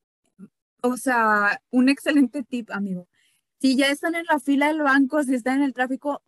o 0.83 0.97
sea, 0.97 1.61
un 1.71 1.89
excelente 1.89 2.43
tip, 2.43 2.71
amigo. 2.71 3.09
Si 3.61 3.77
ya 3.77 3.91
están 3.91 4.15
en 4.17 4.25
la 4.27 4.41
fila 4.41 4.69
del 4.69 4.83
banco, 4.83 5.23
si 5.25 5.35
están 5.35 5.59
en 5.59 5.65
el 5.65 5.75
tráfico, 5.75 6.23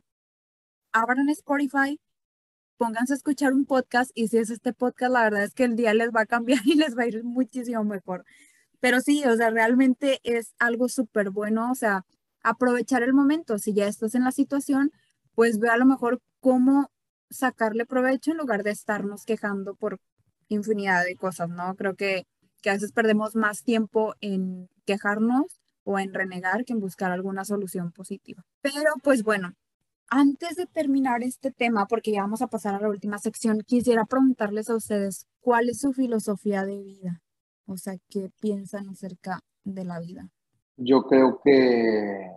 abran 0.92 1.28
Spotify, 1.30 2.00
pónganse 2.76 3.14
a 3.14 3.16
escuchar 3.16 3.52
un 3.52 3.66
podcast 3.66 4.10
y 4.14 4.28
si 4.28 4.38
es 4.38 4.50
este 4.50 4.72
podcast, 4.72 5.12
la 5.12 5.24
verdad 5.24 5.44
es 5.44 5.54
que 5.54 5.64
el 5.64 5.76
día 5.76 5.94
les 5.94 6.10
va 6.10 6.22
a 6.22 6.26
cambiar 6.26 6.60
y 6.64 6.74
les 6.76 6.96
va 6.96 7.02
a 7.04 7.06
ir 7.08 7.24
muchísimo 7.24 7.84
mejor. 7.84 8.24
Pero 8.80 9.00
sí, 9.00 9.24
o 9.24 9.36
sea, 9.36 9.50
realmente 9.50 10.20
es 10.24 10.54
algo 10.58 10.88
súper 10.88 11.30
bueno, 11.30 11.70
o 11.72 11.74
sea, 11.74 12.04
aprovechar 12.42 13.02
el 13.02 13.14
momento. 13.14 13.58
Si 13.58 13.74
ya 13.74 13.86
estás 13.88 14.14
en 14.14 14.24
la 14.24 14.32
situación, 14.32 14.92
pues 15.34 15.58
ve 15.58 15.70
a 15.70 15.76
lo 15.76 15.86
mejor 15.86 16.20
cómo 16.40 16.90
sacarle 17.30 17.86
provecho 17.86 18.30
en 18.32 18.38
lugar 18.38 18.62
de 18.62 18.70
estarnos 18.70 19.24
quejando 19.24 19.74
por 19.74 20.00
infinidad 20.48 21.04
de 21.04 21.16
cosas, 21.16 21.48
¿no? 21.48 21.74
Creo 21.76 21.96
que, 21.96 22.26
que 22.64 22.70
a 22.70 22.72
veces 22.72 22.92
perdemos 22.92 23.36
más 23.36 23.62
tiempo 23.62 24.14
en 24.22 24.70
quejarnos 24.86 25.60
o 25.84 25.98
en 25.98 26.14
renegar 26.14 26.64
que 26.64 26.72
en 26.72 26.80
buscar 26.80 27.12
alguna 27.12 27.44
solución 27.44 27.92
positiva. 27.92 28.42
Pero 28.62 28.90
pues 29.02 29.22
bueno, 29.22 29.52
antes 30.08 30.56
de 30.56 30.64
terminar 30.64 31.22
este 31.22 31.50
tema, 31.50 31.86
porque 31.86 32.12
ya 32.12 32.22
vamos 32.22 32.40
a 32.40 32.46
pasar 32.46 32.74
a 32.74 32.80
la 32.80 32.88
última 32.88 33.18
sección, 33.18 33.60
quisiera 33.66 34.06
preguntarles 34.06 34.70
a 34.70 34.76
ustedes 34.76 35.26
cuál 35.40 35.68
es 35.68 35.80
su 35.80 35.92
filosofía 35.92 36.64
de 36.64 36.82
vida, 36.82 37.20
o 37.66 37.76
sea, 37.76 37.96
qué 38.08 38.30
piensan 38.40 38.88
acerca 38.88 39.40
de 39.62 39.84
la 39.84 40.00
vida. 40.00 40.30
Yo 40.78 41.02
creo 41.02 41.42
que 41.44 42.30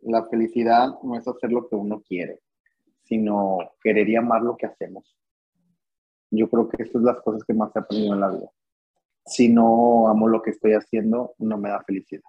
la 0.00 0.26
felicidad 0.26 0.88
no 1.04 1.16
es 1.16 1.28
hacer 1.28 1.52
lo 1.52 1.68
que 1.68 1.76
uno 1.76 2.02
quiere, 2.02 2.40
sino 3.04 3.58
querer 3.80 4.08
y 4.08 4.16
amar 4.16 4.42
lo 4.42 4.56
que 4.56 4.66
hacemos. 4.66 5.16
Yo 6.32 6.50
creo 6.50 6.68
que 6.68 6.82
esas 6.82 6.94
son 6.94 7.04
las 7.04 7.20
cosas 7.22 7.44
que 7.44 7.54
más 7.54 7.70
he 7.76 7.78
aprendido 7.78 8.14
en 8.14 8.20
la 8.20 8.30
vida. 8.32 8.50
Si 9.26 9.48
no 9.48 10.08
amo 10.08 10.28
lo 10.28 10.42
que 10.42 10.50
estoy 10.50 10.72
haciendo, 10.72 11.34
no 11.38 11.58
me 11.58 11.70
da 11.70 11.82
felicidad. 11.84 12.22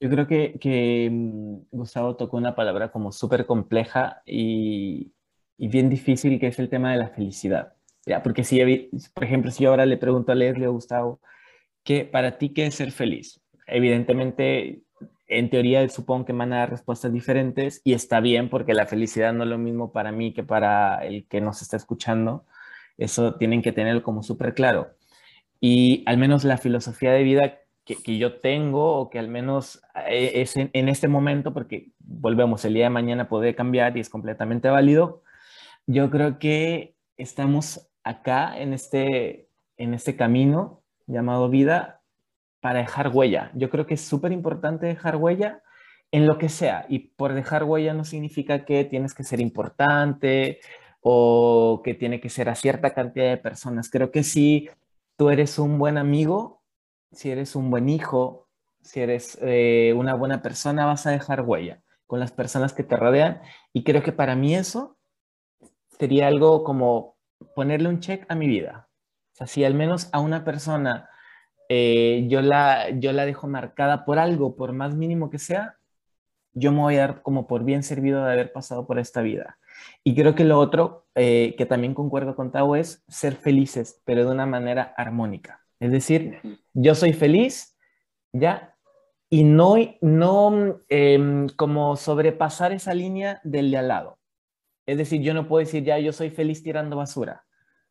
Yo 0.00 0.08
creo 0.08 0.26
que, 0.26 0.58
que 0.58 1.08
mm, 1.10 1.56
Gustavo 1.70 2.16
tocó 2.16 2.36
una 2.36 2.54
palabra 2.54 2.90
como 2.90 3.12
súper 3.12 3.46
compleja 3.46 4.22
y, 4.24 5.12
y, 5.58 5.68
bien 5.68 5.90
difícil, 5.90 6.40
que 6.40 6.46
es 6.46 6.58
el 6.58 6.70
tema 6.70 6.92
de 6.92 6.98
la 6.98 7.08
felicidad. 7.08 7.74
¿ya? 8.06 8.22
Porque 8.22 8.44
si, 8.44 8.90
por 9.12 9.24
ejemplo, 9.24 9.50
si 9.50 9.64
yo 9.64 9.70
ahora 9.70 9.84
le 9.84 9.98
pregunto 9.98 10.32
a 10.32 10.34
Leslie 10.34 10.66
o 10.66 10.72
Gustavo, 10.72 11.20
¿qué, 11.84 12.06
para 12.06 12.38
ti 12.38 12.54
qué 12.54 12.66
es 12.66 12.74
ser 12.74 12.92
feliz? 12.92 13.40
evidentemente, 13.70 14.82
en 15.26 15.48
teoría 15.48 15.88
supongo 15.88 16.26
que 16.26 16.32
van 16.32 16.52
a 16.52 16.58
dar 16.58 16.70
respuestas 16.70 17.12
diferentes 17.12 17.80
y 17.84 17.94
está 17.94 18.20
bien 18.20 18.50
porque 18.50 18.74
la 18.74 18.86
felicidad 18.86 19.32
no 19.32 19.44
es 19.44 19.50
lo 19.50 19.58
mismo 19.58 19.92
para 19.92 20.12
mí 20.12 20.34
que 20.34 20.42
para 20.42 21.04
el 21.06 21.26
que 21.26 21.40
nos 21.40 21.62
está 21.62 21.76
escuchando. 21.76 22.44
Eso 22.98 23.36
tienen 23.36 23.62
que 23.62 23.72
tenerlo 23.72 24.02
como 24.02 24.22
súper 24.22 24.54
claro. 24.54 24.90
Y 25.60 26.02
al 26.06 26.16
menos 26.16 26.44
la 26.44 26.56
filosofía 26.56 27.12
de 27.12 27.22
vida 27.22 27.58
que, 27.84 27.96
que, 27.96 28.18
yo 28.18 28.40
tengo 28.40 28.96
o 28.96 29.10
que 29.10 29.18
al 29.18 29.28
menos 29.28 29.82
eh, 30.08 30.32
es 30.36 30.56
en, 30.56 30.88
este 30.88 31.08
momento, 31.08 31.52
porque 31.52 31.90
volvemos, 31.98 32.64
el 32.64 32.74
día 32.74 32.84
de 32.84 32.90
mañana 32.90 33.28
puede 33.28 33.54
cambiar 33.54 33.96
y 33.96 34.00
es 34.00 34.08
completamente 34.08 34.68
válido, 34.68 35.22
yo 35.86 36.10
creo 36.10 36.38
que 36.38 36.94
estamos 37.16 37.88
acá 38.04 38.58
en 38.58 38.72
este, 38.72 39.48
en 39.76 39.94
este 39.94 40.16
camino 40.16 40.82
llamado 41.06 41.48
vida 41.48 42.00
para 42.60 42.80
dejar 42.80 43.08
huella. 43.08 43.50
Yo 43.54 43.70
creo 43.70 43.86
que 43.86 43.94
es 43.94 44.00
súper 44.00 44.32
importante 44.32 44.86
dejar 44.86 45.16
huella 45.16 45.62
en 46.12 46.26
lo 46.26 46.38
que 46.38 46.48
sea. 46.48 46.86
Y 46.88 47.10
por 47.10 47.34
dejar 47.34 47.64
huella 47.64 47.94
no 47.94 48.04
significa 48.04 48.64
que 48.64 48.84
tienes 48.84 49.14
que 49.14 49.24
ser 49.24 49.40
importante 49.40 50.60
o 51.00 51.80
que 51.84 51.94
tiene 51.94 52.20
que 52.20 52.28
ser 52.28 52.48
a 52.48 52.54
cierta 52.54 52.92
cantidad 52.92 53.30
de 53.30 53.36
personas. 53.36 53.90
Creo 53.90 54.10
que 54.10 54.22
si 54.22 54.68
tú 55.20 55.28
eres 55.28 55.58
un 55.58 55.78
buen 55.78 55.98
amigo, 55.98 56.62
si 57.12 57.30
eres 57.30 57.54
un 57.54 57.70
buen 57.70 57.90
hijo, 57.90 58.48
si 58.80 59.00
eres 59.00 59.36
eh, 59.42 59.92
una 59.94 60.14
buena 60.14 60.40
persona, 60.40 60.86
vas 60.86 61.06
a 61.06 61.10
dejar 61.10 61.42
huella 61.42 61.82
con 62.06 62.20
las 62.20 62.32
personas 62.32 62.72
que 62.72 62.84
te 62.84 62.96
rodean. 62.96 63.42
Y 63.74 63.84
creo 63.84 64.02
que 64.02 64.12
para 64.12 64.34
mí 64.34 64.54
eso 64.54 64.96
sería 65.98 66.26
algo 66.26 66.64
como 66.64 67.18
ponerle 67.54 67.90
un 67.90 68.00
check 68.00 68.24
a 68.30 68.34
mi 68.34 68.48
vida. 68.48 68.88
O 69.34 69.36
sea, 69.36 69.46
si 69.46 69.62
al 69.62 69.74
menos 69.74 70.08
a 70.12 70.20
una 70.20 70.42
persona 70.42 71.10
eh, 71.68 72.24
yo, 72.30 72.40
la, 72.40 72.88
yo 72.88 73.12
la 73.12 73.26
dejo 73.26 73.46
marcada 73.46 74.06
por 74.06 74.18
algo, 74.18 74.56
por 74.56 74.72
más 74.72 74.94
mínimo 74.94 75.28
que 75.28 75.38
sea, 75.38 75.76
yo 76.54 76.72
me 76.72 76.78
voy 76.78 76.96
a 76.96 77.00
dar 77.00 77.20
como 77.20 77.46
por 77.46 77.62
bien 77.64 77.82
servido 77.82 78.24
de 78.24 78.32
haber 78.32 78.54
pasado 78.54 78.86
por 78.86 78.98
esta 78.98 79.20
vida. 79.20 79.58
Y 80.04 80.14
creo 80.14 80.34
que 80.34 80.44
lo 80.44 80.58
otro 80.58 81.06
eh, 81.14 81.54
que 81.58 81.66
también 81.66 81.94
concuerdo 81.94 82.36
con 82.36 82.52
Tao 82.52 82.76
es 82.76 83.04
ser 83.08 83.34
felices, 83.34 84.00
pero 84.04 84.24
de 84.24 84.30
una 84.30 84.46
manera 84.46 84.94
armónica. 84.96 85.60
Es 85.78 85.92
decir, 85.92 86.40
yo 86.74 86.94
soy 86.94 87.12
feliz, 87.12 87.76
¿ya? 88.32 88.76
Y 89.28 89.44
no, 89.44 89.76
no 90.00 90.80
eh, 90.88 91.46
como 91.56 91.96
sobrepasar 91.96 92.72
esa 92.72 92.94
línea 92.94 93.40
del 93.44 93.70
de 93.70 93.78
al 93.78 93.88
lado. 93.88 94.18
Es 94.86 94.98
decir, 94.98 95.22
yo 95.22 95.34
no 95.34 95.46
puedo 95.46 95.60
decir, 95.60 95.84
ya, 95.84 95.98
yo 95.98 96.12
soy 96.12 96.30
feliz 96.30 96.62
tirando 96.62 96.96
basura. 96.96 97.44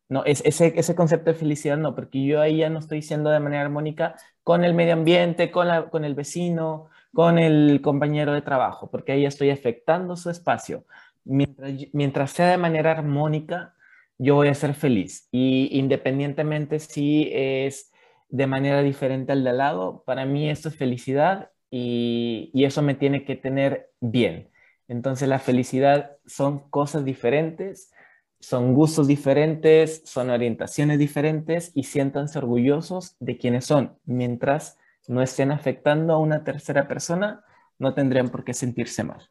No, 0.10 0.26
es, 0.26 0.42
ese, 0.44 0.74
ese 0.76 0.96
concepto 0.96 1.32
de 1.32 1.38
felicidad 1.38 1.78
no, 1.78 1.94
porque 1.96 2.26
yo 2.26 2.42
ahí 2.42 2.58
ya 2.58 2.70
no 2.70 2.80
estoy 2.80 3.04
siendo 3.04 3.30
de 3.30 3.40
manera 3.40 3.62
armónica 3.62 4.16
con 4.44 4.64
el 4.64 4.74
medio 4.74 4.94
ambiente, 4.94 5.52
con, 5.52 5.68
la, 5.68 5.90
con 5.90 6.04
el 6.04 6.16
vecino, 6.16 6.88
con 7.14 7.38
el 7.38 7.80
compañero 7.82 8.34
de 8.34 8.42
trabajo, 8.42 8.90
porque 8.90 9.12
ahí 9.12 9.26
estoy 9.26 9.52
afectando 9.52 10.16
su 10.16 10.32
espacio. 10.32 10.86
Mientras, 11.26 11.72
mientras 11.93 12.32
sea 12.32 12.51
de 12.51 12.57
manera 12.57 12.91
armónica, 12.91 13.76
yo 14.17 14.36
voy 14.36 14.49
a 14.49 14.53
ser 14.53 14.74
feliz. 14.74 15.28
Y 15.32 15.70
independientemente 15.78 16.80
si 16.80 17.30
es 17.34 17.91
de 18.30 18.47
manera 18.47 18.82
diferente 18.82 19.32
al 19.32 19.43
de 19.43 19.49
al 19.51 19.57
lado, 19.57 20.03
para 20.05 20.26
mí 20.26 20.49
esto 20.49 20.70
es 20.70 20.76
felicidad 20.76 21.51
y, 21.72 22.51
y 22.53 22.65
eso 22.65 22.82
me 22.82 22.95
tiene 22.95 23.26
que 23.26 23.36
tener 23.36 23.91
bien. 23.99 24.49
Entonces 24.88 25.30
la 25.30 25.39
felicidad 25.39 26.17
son 26.26 26.70
cosas 26.70 27.05
diferentes, 27.05 27.91
son 28.39 28.74
gustos 28.74 29.07
diferentes, 29.07 30.01
son 30.05 30.30
orientaciones 30.30 30.97
diferentes 30.99 31.72
y 31.76 31.84
siéntanse 31.84 32.38
orgullosos 32.39 33.15
de 33.20 33.38
quienes 33.38 33.65
son. 33.65 33.97
Mientras 34.05 34.78
no 35.07 35.22
estén 35.22 35.51
afectando 35.51 36.13
a 36.13 36.20
una 36.20 36.43
tercera 36.43 36.88
persona, 36.88 37.43
no 37.80 37.93
tendrían 37.93 38.30
por 38.30 38.43
qué 38.43 38.53
sentirse 38.53 39.03
mal. 39.03 39.30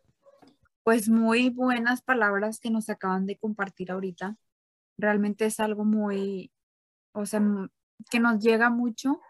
Pues 0.89 1.11
muy 1.11 1.51
buenas 1.51 2.01
palabras 2.01 2.61
que 2.61 2.71
nos 2.71 2.89
acaban 2.89 3.27
de 3.27 3.37
compartir 3.37 3.93
ahorita. 3.93 4.39
Realmente 4.97 5.45
es 5.45 5.61
algo 5.61 5.85
muy, 5.85 6.51
o 7.13 7.27
sea, 7.27 7.43
que 8.11 8.21
nos 8.21 8.39
llega 8.39 8.71
mucho 8.71 9.21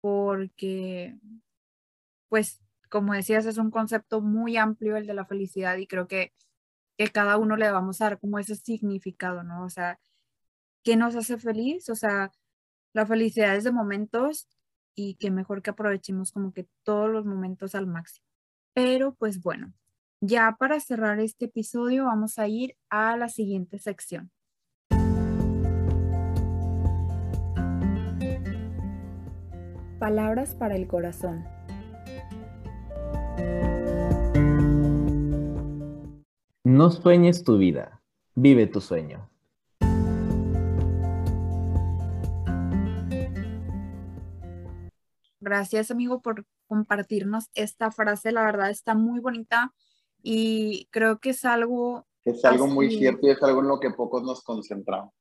porque, 0.00 1.16
pues, 2.28 2.60
como 2.88 3.12
decías, 3.14 3.46
es 3.46 3.56
un 3.56 3.70
concepto 3.70 4.20
muy 4.20 4.56
amplio 4.56 4.96
el 4.96 5.06
de 5.06 5.14
la 5.14 5.26
felicidad 5.26 5.76
y 5.76 5.86
creo 5.86 6.08
que, 6.08 6.32
que 6.98 7.06
cada 7.06 7.36
uno 7.36 7.56
le 7.56 7.70
vamos 7.70 8.00
a 8.00 8.06
dar 8.06 8.18
como 8.18 8.40
ese 8.40 8.56
significado, 8.56 9.44
¿no? 9.44 9.64
O 9.64 9.70
sea, 9.70 10.00
¿qué 10.82 10.96
nos 10.96 11.14
hace 11.14 11.38
feliz? 11.38 11.88
O 11.88 11.94
sea, 11.94 12.32
la 12.94 13.06
felicidad 13.06 13.54
es 13.54 13.62
de 13.62 13.70
momentos 13.70 14.48
y 14.96 15.14
que 15.14 15.30
mejor 15.30 15.62
que 15.62 15.70
aprovechemos 15.70 16.32
como 16.32 16.52
que 16.52 16.68
todos 16.82 17.08
los 17.08 17.26
momentos 17.26 17.76
al 17.76 17.86
máximo. 17.86 18.26
Pero 18.74 19.14
pues 19.14 19.40
bueno, 19.40 19.72
ya 20.20 20.54
para 20.58 20.80
cerrar 20.80 21.18
este 21.18 21.46
episodio 21.46 22.04
vamos 22.04 22.38
a 22.38 22.46
ir 22.46 22.76
a 22.90 23.16
la 23.16 23.28
siguiente 23.28 23.78
sección. 23.78 24.30
Palabras 29.98 30.54
para 30.54 30.76
el 30.76 30.86
corazón. 30.86 31.44
No 36.64 36.90
sueñes 36.90 37.42
tu 37.42 37.58
vida, 37.58 38.02
vive 38.34 38.66
tu 38.66 38.80
sueño. 38.80 39.28
Gracias, 45.40 45.90
amigo, 45.90 46.20
por 46.20 46.46
compartirnos 46.66 47.50
esta 47.54 47.90
frase. 47.90 48.30
La 48.30 48.44
verdad 48.44 48.70
está 48.70 48.94
muy 48.94 49.20
bonita 49.20 49.72
y 50.22 50.88
creo 50.90 51.18
que 51.18 51.30
es 51.30 51.44
algo... 51.44 52.06
Es 52.24 52.44
algo 52.44 52.66
muy 52.66 52.90
cierto 52.96 53.26
y 53.26 53.30
es 53.30 53.42
algo 53.42 53.60
en 53.60 53.68
lo 53.68 53.80
que 53.80 53.90
pocos 53.90 54.22
nos 54.22 54.42
concentramos. 54.42 55.12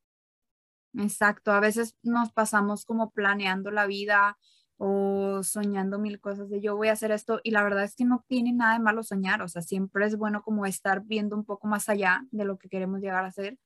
Exacto, 0.93 1.51
a 1.51 1.59
veces 1.59 1.95
nos 2.03 2.31
pasamos 2.31 2.83
como 2.83 3.11
planeando 3.11 3.71
la 3.71 3.85
vida 3.85 4.37
o 4.77 5.43
soñando 5.43 5.99
mil 5.99 6.19
cosas 6.19 6.49
de 6.49 6.61
yo 6.61 6.75
voy 6.75 6.87
a 6.87 6.93
hacer 6.93 7.11
esto 7.11 7.41
y 7.43 7.51
la 7.51 7.63
verdad 7.63 7.83
es 7.83 7.95
que 7.95 8.05
no 8.05 8.23
tiene 8.27 8.53
nada 8.53 8.73
de 8.73 8.79
malo 8.79 9.03
soñar, 9.03 9.41
o 9.41 9.47
sea, 9.47 9.61
siempre 9.61 10.05
es 10.05 10.17
bueno 10.17 10.41
como 10.41 10.65
estar 10.65 11.03
viendo 11.03 11.35
un 11.35 11.45
poco 11.45 11.67
más 11.67 11.89
allá 11.89 12.25
de 12.31 12.45
lo 12.45 12.57
que 12.57 12.69
queremos 12.69 13.01
llegar 13.01 13.25
a 13.25 13.27
hacer. 13.27 13.57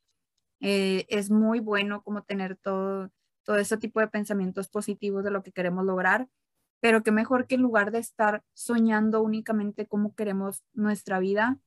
Eh, 0.59 1.05
es 1.09 1.29
muy 1.29 1.59
bueno 1.59 2.03
como 2.03 2.23
tener 2.23 2.57
todo, 2.57 3.09
todo 3.43 3.57
ese 3.57 3.77
tipo 3.77 3.99
de 3.99 4.07
pensamientos 4.07 4.69
positivos 4.69 5.23
de 5.23 5.31
lo 5.31 5.43
que 5.43 5.51
queremos 5.51 5.85
lograr 5.85 6.27
pero 6.83 7.01
qué 7.01 7.13
mejor 7.13 7.47
que 7.47 7.55
en 7.55 7.61
lugar 7.61 7.91
de 7.91 7.99
estar 7.99 8.43
soñando 8.53 9.21
únicamente 9.21 9.87
cómo 9.87 10.13
queremos 10.15 10.65
nuestra 10.73 11.17
vida, 11.19 11.57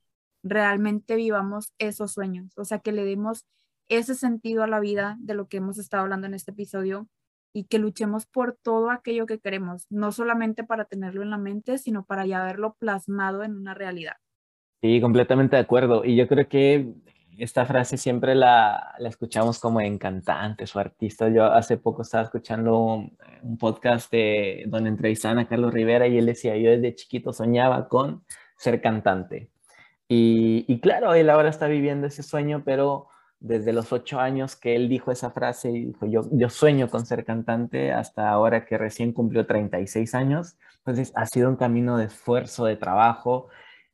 realmente 0.43 1.15
vivamos 1.15 1.73
esos 1.79 2.11
sueños, 2.11 2.55
o 2.55 2.65
sea, 2.65 2.77
que 2.77 2.91
le 2.91 3.03
demos 3.03 3.43
ese 3.87 4.13
sentido 4.13 4.61
a 4.61 4.67
la 4.67 4.79
vida 4.79 5.17
de 5.19 5.33
lo 5.33 5.47
que 5.47 5.57
hemos 5.57 5.79
estado 5.79 6.03
hablando 6.03 6.27
en 6.27 6.35
este 6.35 6.51
episodio 6.51 7.07
y 7.51 7.63
que 7.63 7.79
luchemos 7.79 8.27
por 8.27 8.59
todo 8.61 8.91
aquello 8.91 9.25
que 9.25 9.39
queremos, 9.39 9.87
no 9.89 10.11
solamente 10.11 10.63
para 10.63 10.85
tenerlo 10.85 11.23
en 11.23 11.31
la 11.31 11.39
mente, 11.39 11.79
sino 11.79 12.05
para 12.05 12.27
ya 12.27 12.43
verlo 12.43 12.75
plasmado 12.77 13.41
en 13.41 13.57
una 13.57 13.73
realidad. 13.73 14.17
Sí, 14.83 15.01
completamente 15.01 15.55
de 15.55 15.63
acuerdo. 15.63 16.05
Y 16.05 16.15
yo 16.15 16.27
creo 16.27 16.47
que 16.47 16.93
esta 17.37 17.65
frase 17.65 17.97
siempre 17.97 18.35
la, 18.35 18.95
la, 18.97 19.09
escuchamos 19.09 19.59
como 19.59 19.79
en 19.81 19.97
cantantes 19.97 20.75
o 20.75 20.79
artistas. 20.79 21.33
Yo 21.33 21.45
hace 21.45 21.77
poco 21.77 22.01
estaba 22.01 22.23
escuchando 22.23 22.77
un, 22.77 23.17
podcast 23.59 24.11
de, 24.11 24.63
donde 24.67 24.89
entrevistaban 24.89 25.39
a 25.39 25.47
Carlos 25.47 25.73
Rivera 25.73 26.07
y 26.07 26.17
él 26.17 26.25
decía, 26.25 26.57
yo 26.57 26.71
desde 26.71 26.95
chiquito 26.95 27.33
soñaba 27.33 27.87
con 27.87 28.23
ser 28.57 28.81
cantante. 28.81 29.49
Y, 30.07 30.65
y, 30.67 30.79
claro, 30.79 31.13
él 31.13 31.29
ahora 31.29 31.49
está 31.49 31.67
viviendo 31.67 32.07
ese 32.07 32.23
sueño, 32.23 32.63
pero 32.65 33.07
desde 33.39 33.73
los 33.73 33.93
ocho 33.93 34.19
años 34.19 34.55
que 34.55 34.75
él 34.75 34.89
dijo 34.89 35.11
esa 35.11 35.31
frase 35.31 35.69
y 35.69 35.85
dijo, 35.87 36.05
yo, 36.07 36.21
yo 36.31 36.49
sueño 36.49 36.89
con 36.89 37.05
ser 37.05 37.23
cantante, 37.23 37.91
hasta 37.91 38.29
ahora 38.29 38.65
que 38.65 38.77
recién 38.77 39.13
cumplió 39.13 39.45
36 39.45 40.15
años, 40.15 40.57
entonces 40.79 41.11
ha 41.15 41.25
sido 41.25 41.49
un 41.49 41.55
camino 41.55 41.97
de 41.97 42.05
esfuerzo, 42.05 42.65
de 42.65 42.77
trabajo, 42.77 43.49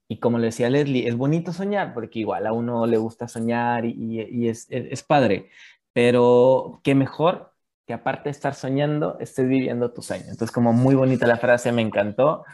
y 0.07 0.19
como 0.19 0.37
le 0.37 0.47
decía 0.47 0.69
Leslie, 0.69 1.07
es 1.07 1.15
bonito 1.15 1.53
soñar, 1.53 1.93
porque 1.93 2.19
igual 2.19 2.45
a 2.45 2.53
uno 2.53 2.85
le 2.85 2.97
gusta 2.97 3.27
soñar 3.27 3.85
y, 3.85 4.47
es, 4.47 4.67
padre, 5.03 5.49
pero 5.93 6.81
qué 6.83 6.95
mejor 6.95 7.53
que 7.85 7.93
aparte 7.93 8.25
de 8.25 8.31
estar 8.31 8.55
soñando, 8.55 9.17
estés 9.19 9.47
viviendo 9.47 9.91
tu 9.91 10.01
sueño. 10.01 10.25
Entonces, 10.29 10.51
como 10.51 10.71
muy 10.73 10.95
bonita 10.95 11.27
la 11.27 11.37
frase, 11.37 11.71
me 11.71 11.81
encantó. 11.81 12.45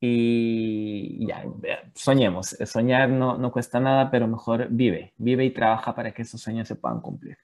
Y 0.00 1.26
ya, 1.26 1.44
soñemos. 1.94 2.56
Soñar 2.66 3.08
no, 3.08 3.38
no 3.38 3.50
cuesta 3.50 3.80
nada, 3.80 4.10
pero 4.10 4.28
mejor 4.28 4.68
vive, 4.70 5.12
vive 5.16 5.44
y 5.44 5.50
trabaja 5.50 5.94
para 5.94 6.12
que 6.12 6.22
esos 6.22 6.40
sueños 6.40 6.68
se 6.68 6.76
puedan 6.76 7.00
cumplir. 7.00 7.38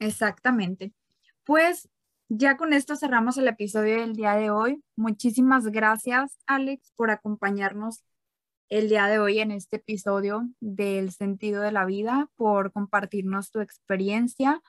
Exactamente. 0.00 0.92
Pues 1.44 1.88
ya 2.34 2.56
con 2.56 2.72
esto 2.72 2.96
cerramos 2.96 3.36
el 3.36 3.46
episodio 3.46 4.00
del 4.00 4.14
día 4.14 4.34
de 4.34 4.48
hoy. 4.48 4.82
Muchísimas 4.96 5.66
gracias, 5.66 6.38
Alex, 6.46 6.90
por 6.96 7.10
acompañarnos 7.10 8.04
el 8.70 8.88
día 8.88 9.06
de 9.06 9.18
hoy 9.18 9.40
en 9.40 9.50
este 9.50 9.76
episodio 9.76 10.48
del 10.58 11.12
sentido 11.12 11.60
de 11.60 11.72
la 11.72 11.84
vida, 11.84 12.30
por 12.36 12.72
compartirnos 12.72 13.50
tu 13.50 13.60
experiencia 13.60 14.62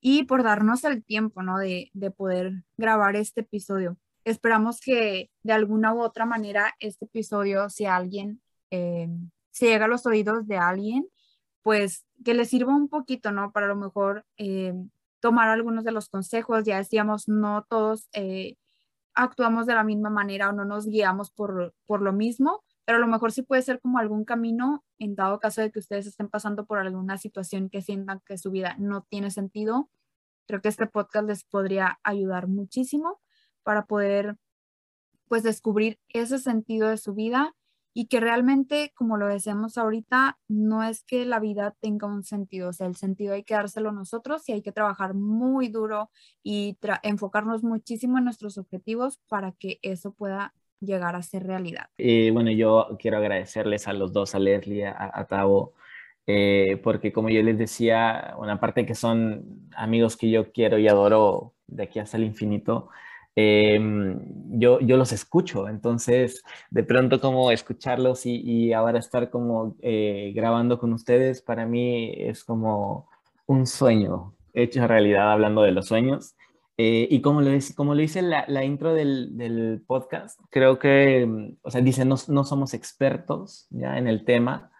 y 0.00 0.22
por 0.24 0.44
darnos 0.44 0.84
el 0.84 1.04
tiempo, 1.04 1.42
¿no? 1.42 1.58
De, 1.58 1.90
poder 2.16 2.62
grabar 2.76 3.16
este 3.16 3.40
episodio. 3.40 3.96
Esperamos 4.24 4.80
que 4.80 5.32
de 5.42 5.52
alguna 5.52 5.92
u 5.94 6.00
otra 6.00 6.26
manera 6.26 6.76
este 6.78 7.06
episodio, 7.06 7.70
si 7.70 7.86
alguien, 7.86 8.40
eh, 8.70 9.08
si 9.50 9.66
llega 9.66 9.86
a 9.86 9.88
los 9.88 10.06
oídos 10.06 10.46
de 10.46 10.58
alguien, 10.58 11.08
pues 11.62 12.06
que 12.24 12.34
le 12.34 12.44
sirva 12.44 12.76
un 12.76 12.88
poquito, 12.88 13.32
¿no? 13.32 13.50
Para 13.50 13.66
lo 13.66 13.74
mejor 13.74 14.24
eh, 14.36 14.74
tomar 15.20 15.48
algunos 15.48 15.84
de 15.84 15.92
los 15.92 16.08
consejos. 16.08 16.64
Ya 16.64 16.78
decíamos, 16.78 17.28
no 17.28 17.64
todos 17.68 18.08
eh, 18.12 18.56
actuamos 19.14 19.66
de 19.66 19.74
la 19.74 19.84
misma 19.84 20.10
manera 20.10 20.50
o 20.50 20.52
no 20.52 20.64
nos 20.64 20.86
guiamos 20.86 21.30
por, 21.30 21.74
por 21.86 22.02
lo 22.02 22.12
mismo, 22.12 22.62
pero 22.84 22.98
a 22.98 23.00
lo 23.00 23.06
mejor 23.08 23.32
sí 23.32 23.42
puede 23.42 23.62
ser 23.62 23.80
como 23.80 23.98
algún 23.98 24.24
camino 24.24 24.84
en 24.98 25.14
dado 25.14 25.40
caso 25.40 25.60
de 25.60 25.70
que 25.70 25.80
ustedes 25.80 26.06
estén 26.06 26.28
pasando 26.28 26.66
por 26.66 26.78
alguna 26.78 27.18
situación 27.18 27.68
que 27.68 27.82
sientan 27.82 28.20
que 28.24 28.38
su 28.38 28.50
vida 28.50 28.76
no 28.78 29.02
tiene 29.10 29.30
sentido. 29.30 29.90
Creo 30.46 30.62
que 30.62 30.68
este 30.68 30.86
podcast 30.86 31.26
les 31.26 31.44
podría 31.44 31.98
ayudar 32.02 32.46
muchísimo 32.48 33.20
para 33.62 33.86
poder 33.86 34.36
pues 35.28 35.42
descubrir 35.42 35.98
ese 36.08 36.38
sentido 36.38 36.88
de 36.88 36.96
su 36.96 37.14
vida 37.14 37.54
y 37.94 38.06
que 38.06 38.20
realmente, 38.20 38.92
como 38.94 39.16
lo 39.16 39.26
decíamos 39.26 39.78
ahorita, 39.78 40.38
no 40.48 40.82
es 40.82 41.02
que 41.04 41.24
la 41.24 41.40
vida 41.40 41.74
tenga 41.80 42.06
un 42.06 42.22
sentido, 42.22 42.70
o 42.70 42.72
sea, 42.72 42.86
el 42.86 42.96
sentido 42.96 43.34
hay 43.34 43.44
que 43.44 43.54
dárselo 43.54 43.92
nosotros 43.92 44.48
y 44.48 44.52
hay 44.52 44.62
que 44.62 44.72
trabajar 44.72 45.14
muy 45.14 45.68
duro 45.68 46.10
y 46.42 46.76
enfocarnos 47.02 47.62
muchísimo 47.62 48.18
en 48.18 48.24
nuestros 48.24 48.58
objetivos 48.58 49.20
para 49.28 49.52
que 49.52 49.78
eso 49.82 50.12
pueda 50.12 50.54
llegar 50.80 51.16
a 51.16 51.22
ser 51.22 51.44
realidad. 51.44 51.86
Y 51.96 52.30
bueno, 52.30 52.50
yo 52.50 52.96
quiero 52.98 53.18
agradecerles 53.18 53.88
a 53.88 53.92
los 53.92 54.12
dos, 54.12 54.34
a 54.34 54.38
Leslie, 54.38 54.86
a, 54.86 55.10
a 55.12 55.26
Tavo, 55.26 55.74
eh, 56.30 56.78
porque 56.84 57.10
como 57.10 57.30
yo 57.30 57.42
les 57.42 57.56
decía, 57.56 58.34
una 58.38 58.60
parte 58.60 58.84
que 58.84 58.94
son 58.94 59.70
amigos 59.74 60.16
que 60.16 60.30
yo 60.30 60.52
quiero 60.52 60.78
y 60.78 60.86
adoro 60.86 61.54
de 61.66 61.84
aquí 61.84 61.98
hasta 61.98 62.18
el 62.18 62.24
infinito, 62.24 62.90
Em, 63.36 64.18
yo, 64.58 64.80
yo 64.80 64.96
los 64.96 65.12
escucho, 65.12 65.68
entonces 65.68 66.42
de 66.70 66.82
pronto 66.82 67.20
como 67.20 67.52
escucharlos 67.52 68.26
y, 68.26 68.72
ahora 68.72 68.98
estar 68.98 69.30
como 69.30 69.76
eh, 69.80 70.32
grabando 70.34 70.78
con 70.78 70.92
ustedes, 70.92 71.40
para 71.40 71.64
mí 71.64 72.12
es 72.16 72.42
como 72.42 73.08
un 73.46 73.66
sueño 73.66 74.34
hecho 74.54 74.86
realidad 74.86 75.32
hablando 75.32 75.62
de 75.62 75.72
los 75.72 75.86
sueños. 75.86 76.34
Eh, 76.80 77.08
y 77.10 77.20
como 77.22 77.40
lo, 77.40 77.50
como 77.74 77.94
lo 77.94 78.00
dice 78.00 78.22
la, 78.22 78.64
intro 78.64 78.94
del, 78.94 79.36
del, 79.36 79.82
podcast, 79.86 80.38
creo 80.48 80.78
que, 80.78 81.26
mm, 81.26 81.56
o 81.62 81.70
sea, 81.70 81.80
dice, 81.80 82.04
no, 82.04 82.16
no 82.28 82.44
somos 82.44 82.72
expertos 82.72 83.66
ya 83.70 83.98
en 83.98 84.06
el 84.06 84.24
tema, 84.24 84.70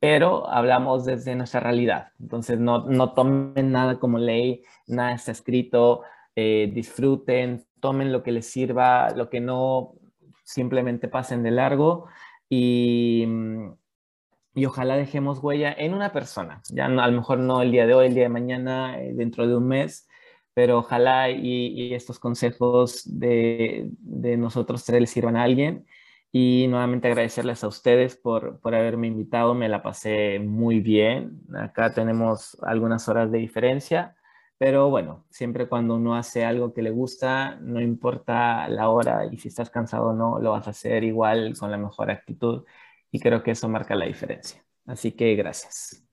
pero 0.00 0.48
hablamos 0.50 1.04
desde 1.04 1.36
nuestra 1.36 1.60
realidad. 1.60 2.08
Entonces, 2.20 2.58
no, 2.58 2.84
no 2.86 3.12
tomen 3.12 3.70
nada 3.70 4.00
como 4.00 4.18
ley, 4.18 4.62
nada 4.88 5.14
está 5.14 5.30
escrito, 5.32 6.02
eh, 6.34 6.70
disfruten, 6.74 7.64
tomen 7.84 8.12
lo 8.12 8.22
que 8.22 8.32
les 8.32 8.46
sirva, 8.46 9.10
lo 9.10 9.28
que 9.28 9.40
no, 9.40 9.92
simplemente 10.42 11.06
pasen 11.06 11.42
de 11.42 11.50
largo 11.50 12.06
y, 12.48 13.26
mm, 13.26 13.74
y 14.54 14.64
ojalá 14.64 14.96
dejemos 14.96 15.40
huella 15.40 15.70
en 15.76 15.92
una 15.92 16.10
persona, 16.10 16.62
ya 16.70 16.86
a 16.86 16.88
lo 16.88 17.12
mejor 17.12 17.40
no 17.40 17.60
el 17.60 17.70
día 17.72 17.86
de 17.86 17.92
hoy, 17.92 18.06
el 18.06 18.14
día 18.14 18.22
de 18.22 18.30
mañana, 18.30 18.98
eh, 19.02 19.12
dentro 19.12 19.46
de 19.46 19.54
un 19.54 19.68
mes, 19.68 20.08
pero 20.54 20.78
ojalá 20.78 21.28
y, 21.28 21.92
estos 21.92 22.18
consejos 22.18 23.02
de, 23.04 23.90
de, 23.98 24.38
nosotros 24.38 24.82
tres 24.86 25.00
les 25.02 25.10
sirvan 25.10 25.36
a 25.36 25.42
alguien. 25.42 25.84
Y 26.32 26.66
nuevamente 26.68 27.08
agradecerles 27.08 27.62
a 27.62 27.68
ustedes 27.68 28.16
por, 28.16 28.60
por 28.60 28.74
haberme 28.74 29.08
invitado, 29.08 29.54
me 29.54 29.68
la 29.68 29.82
pasé 29.82 30.40
muy 30.40 30.80
bien. 30.80 31.42
Acá 31.54 31.92
tenemos 31.92 32.56
algunas 32.62 33.08
horas 33.08 33.30
de 33.30 33.38
diferencia, 33.38 34.16
pero 34.58 34.88
bueno, 34.88 35.24
siempre 35.30 35.68
cuando 35.68 35.96
uno 35.96 36.14
hace 36.14 36.44
algo 36.44 36.72
que 36.72 36.82
le 36.82 36.90
gusta, 36.90 37.56
no 37.56 37.80
importa 37.80 38.68
la 38.68 38.88
hora 38.88 39.26
y 39.30 39.38
si 39.38 39.48
estás 39.48 39.70
cansado 39.70 40.08
o 40.08 40.12
no, 40.12 40.38
lo 40.38 40.52
vas 40.52 40.66
a 40.66 40.70
hacer 40.70 41.04
igual 41.04 41.54
con 41.58 41.70
la 41.70 41.78
mejor 41.78 42.10
actitud 42.10 42.64
y 43.10 43.20
creo 43.20 43.42
que 43.42 43.52
eso 43.52 43.68
marca 43.68 43.94
la 43.94 44.06
diferencia. 44.06 44.64
Así 44.86 45.12
que 45.12 45.34
gracias. 45.34 46.04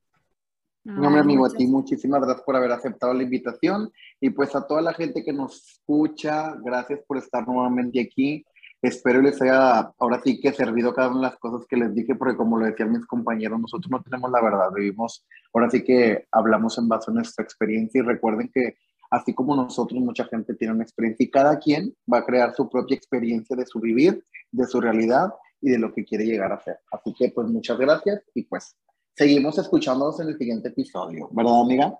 No, 0.83 1.07
hombre, 1.07 1.21
amigo, 1.21 1.45
a 1.45 1.49
ti 1.49 1.67
muchísimas 1.67 2.21
gracias 2.21 2.43
por 2.43 2.55
haber 2.55 2.71
aceptado 2.71 3.13
la 3.13 3.21
invitación 3.21 3.91
y 4.19 4.31
pues 4.31 4.55
a 4.55 4.65
toda 4.65 4.81
la 4.81 4.93
gente 4.93 5.23
que 5.23 5.31
nos 5.31 5.73
escucha, 5.73 6.55
gracias 6.63 7.01
por 7.05 7.17
estar 7.17 7.47
nuevamente 7.47 8.01
aquí. 8.01 8.43
Espero 8.82 9.21
les 9.21 9.39
haya 9.41 9.93
ahora 9.99 10.21
sí 10.23 10.39
que 10.39 10.51
servido 10.53 10.93
cada 10.93 11.09
una 11.09 11.19
de 11.19 11.25
las 11.27 11.38
cosas 11.38 11.67
que 11.67 11.77
les 11.77 11.93
dije, 11.93 12.15
porque 12.15 12.36
como 12.36 12.57
lo 12.57 12.65
decían 12.65 12.91
mis 12.91 13.05
compañeros, 13.05 13.59
nosotros 13.59 13.91
no 13.91 14.01
tenemos 14.01 14.32
la 14.32 14.41
verdad, 14.41 14.71
vivimos, 14.73 15.23
ahora 15.53 15.69
sí 15.69 15.84
que 15.84 16.25
hablamos 16.32 16.77
en 16.79 16.88
base 16.88 17.11
a 17.11 17.13
nuestra 17.13 17.43
experiencia 17.43 17.99
y 17.99 18.01
recuerden 18.01 18.49
que 18.51 18.77
así 19.11 19.34
como 19.34 19.55
nosotros, 19.55 20.01
mucha 20.01 20.25
gente 20.25 20.55
tiene 20.55 20.73
una 20.73 20.84
experiencia 20.84 21.23
y 21.23 21.29
cada 21.29 21.59
quien 21.59 21.93
va 22.11 22.19
a 22.19 22.25
crear 22.25 22.55
su 22.55 22.67
propia 22.69 22.95
experiencia 22.95 23.55
de 23.55 23.65
su 23.65 23.79
vivir, 23.79 24.25
de 24.51 24.65
su 24.65 24.82
realidad 24.82 25.32
y 25.59 25.69
de 25.69 25.77
lo 25.77 25.93
que 25.93 26.03
quiere 26.03 26.25
llegar 26.25 26.51
a 26.51 26.63
ser. 26.63 26.79
Así 26.91 27.13
que 27.13 27.29
pues 27.29 27.47
muchas 27.47 27.77
gracias 27.77 28.23
y 28.34 28.43
pues 28.43 28.75
seguimos 29.15 29.57
escuchándonos 29.59 30.19
en 30.21 30.29
el 30.29 30.38
siguiente 30.38 30.69
episodio, 30.69 31.29
¿verdad, 31.32 31.61
amiga? 31.61 31.99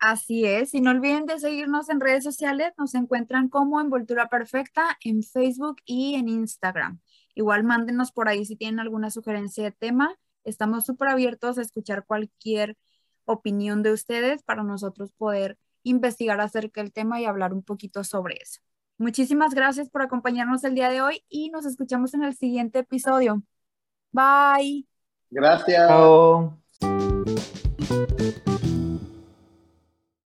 Así 0.00 0.44
es, 0.44 0.74
y 0.74 0.80
no 0.80 0.90
olviden 0.90 1.26
de 1.26 1.40
seguirnos 1.40 1.88
en 1.88 2.00
redes 2.00 2.22
sociales, 2.22 2.72
nos 2.78 2.94
encuentran 2.94 3.48
como 3.48 3.80
Envoltura 3.80 4.28
Perfecta 4.28 4.96
en 5.02 5.24
Facebook 5.24 5.78
y 5.84 6.14
en 6.14 6.28
Instagram. 6.28 7.00
Igual 7.34 7.64
mándenos 7.64 8.12
por 8.12 8.28
ahí 8.28 8.44
si 8.44 8.54
tienen 8.54 8.78
alguna 8.78 9.10
sugerencia 9.10 9.64
de 9.64 9.72
tema, 9.72 10.14
estamos 10.44 10.84
súper 10.84 11.08
abiertos 11.08 11.58
a 11.58 11.62
escuchar 11.62 12.04
cualquier 12.06 12.76
opinión 13.24 13.82
de 13.82 13.92
ustedes 13.92 14.42
para 14.44 14.62
nosotros 14.62 15.12
poder 15.12 15.58
investigar 15.82 16.40
acerca 16.40 16.80
del 16.80 16.92
tema 16.92 17.20
y 17.20 17.24
hablar 17.24 17.52
un 17.52 17.62
poquito 17.62 18.04
sobre 18.04 18.36
eso. 18.40 18.60
Muchísimas 18.98 19.54
gracias 19.54 19.90
por 19.90 20.02
acompañarnos 20.02 20.64
el 20.64 20.74
día 20.74 20.90
de 20.90 21.00
hoy 21.00 21.24
y 21.28 21.50
nos 21.50 21.66
escuchamos 21.66 22.14
en 22.14 22.24
el 22.24 22.34
siguiente 22.34 22.80
episodio. 22.80 23.42
Bye. 24.12 24.86
Gracias. 25.30 25.88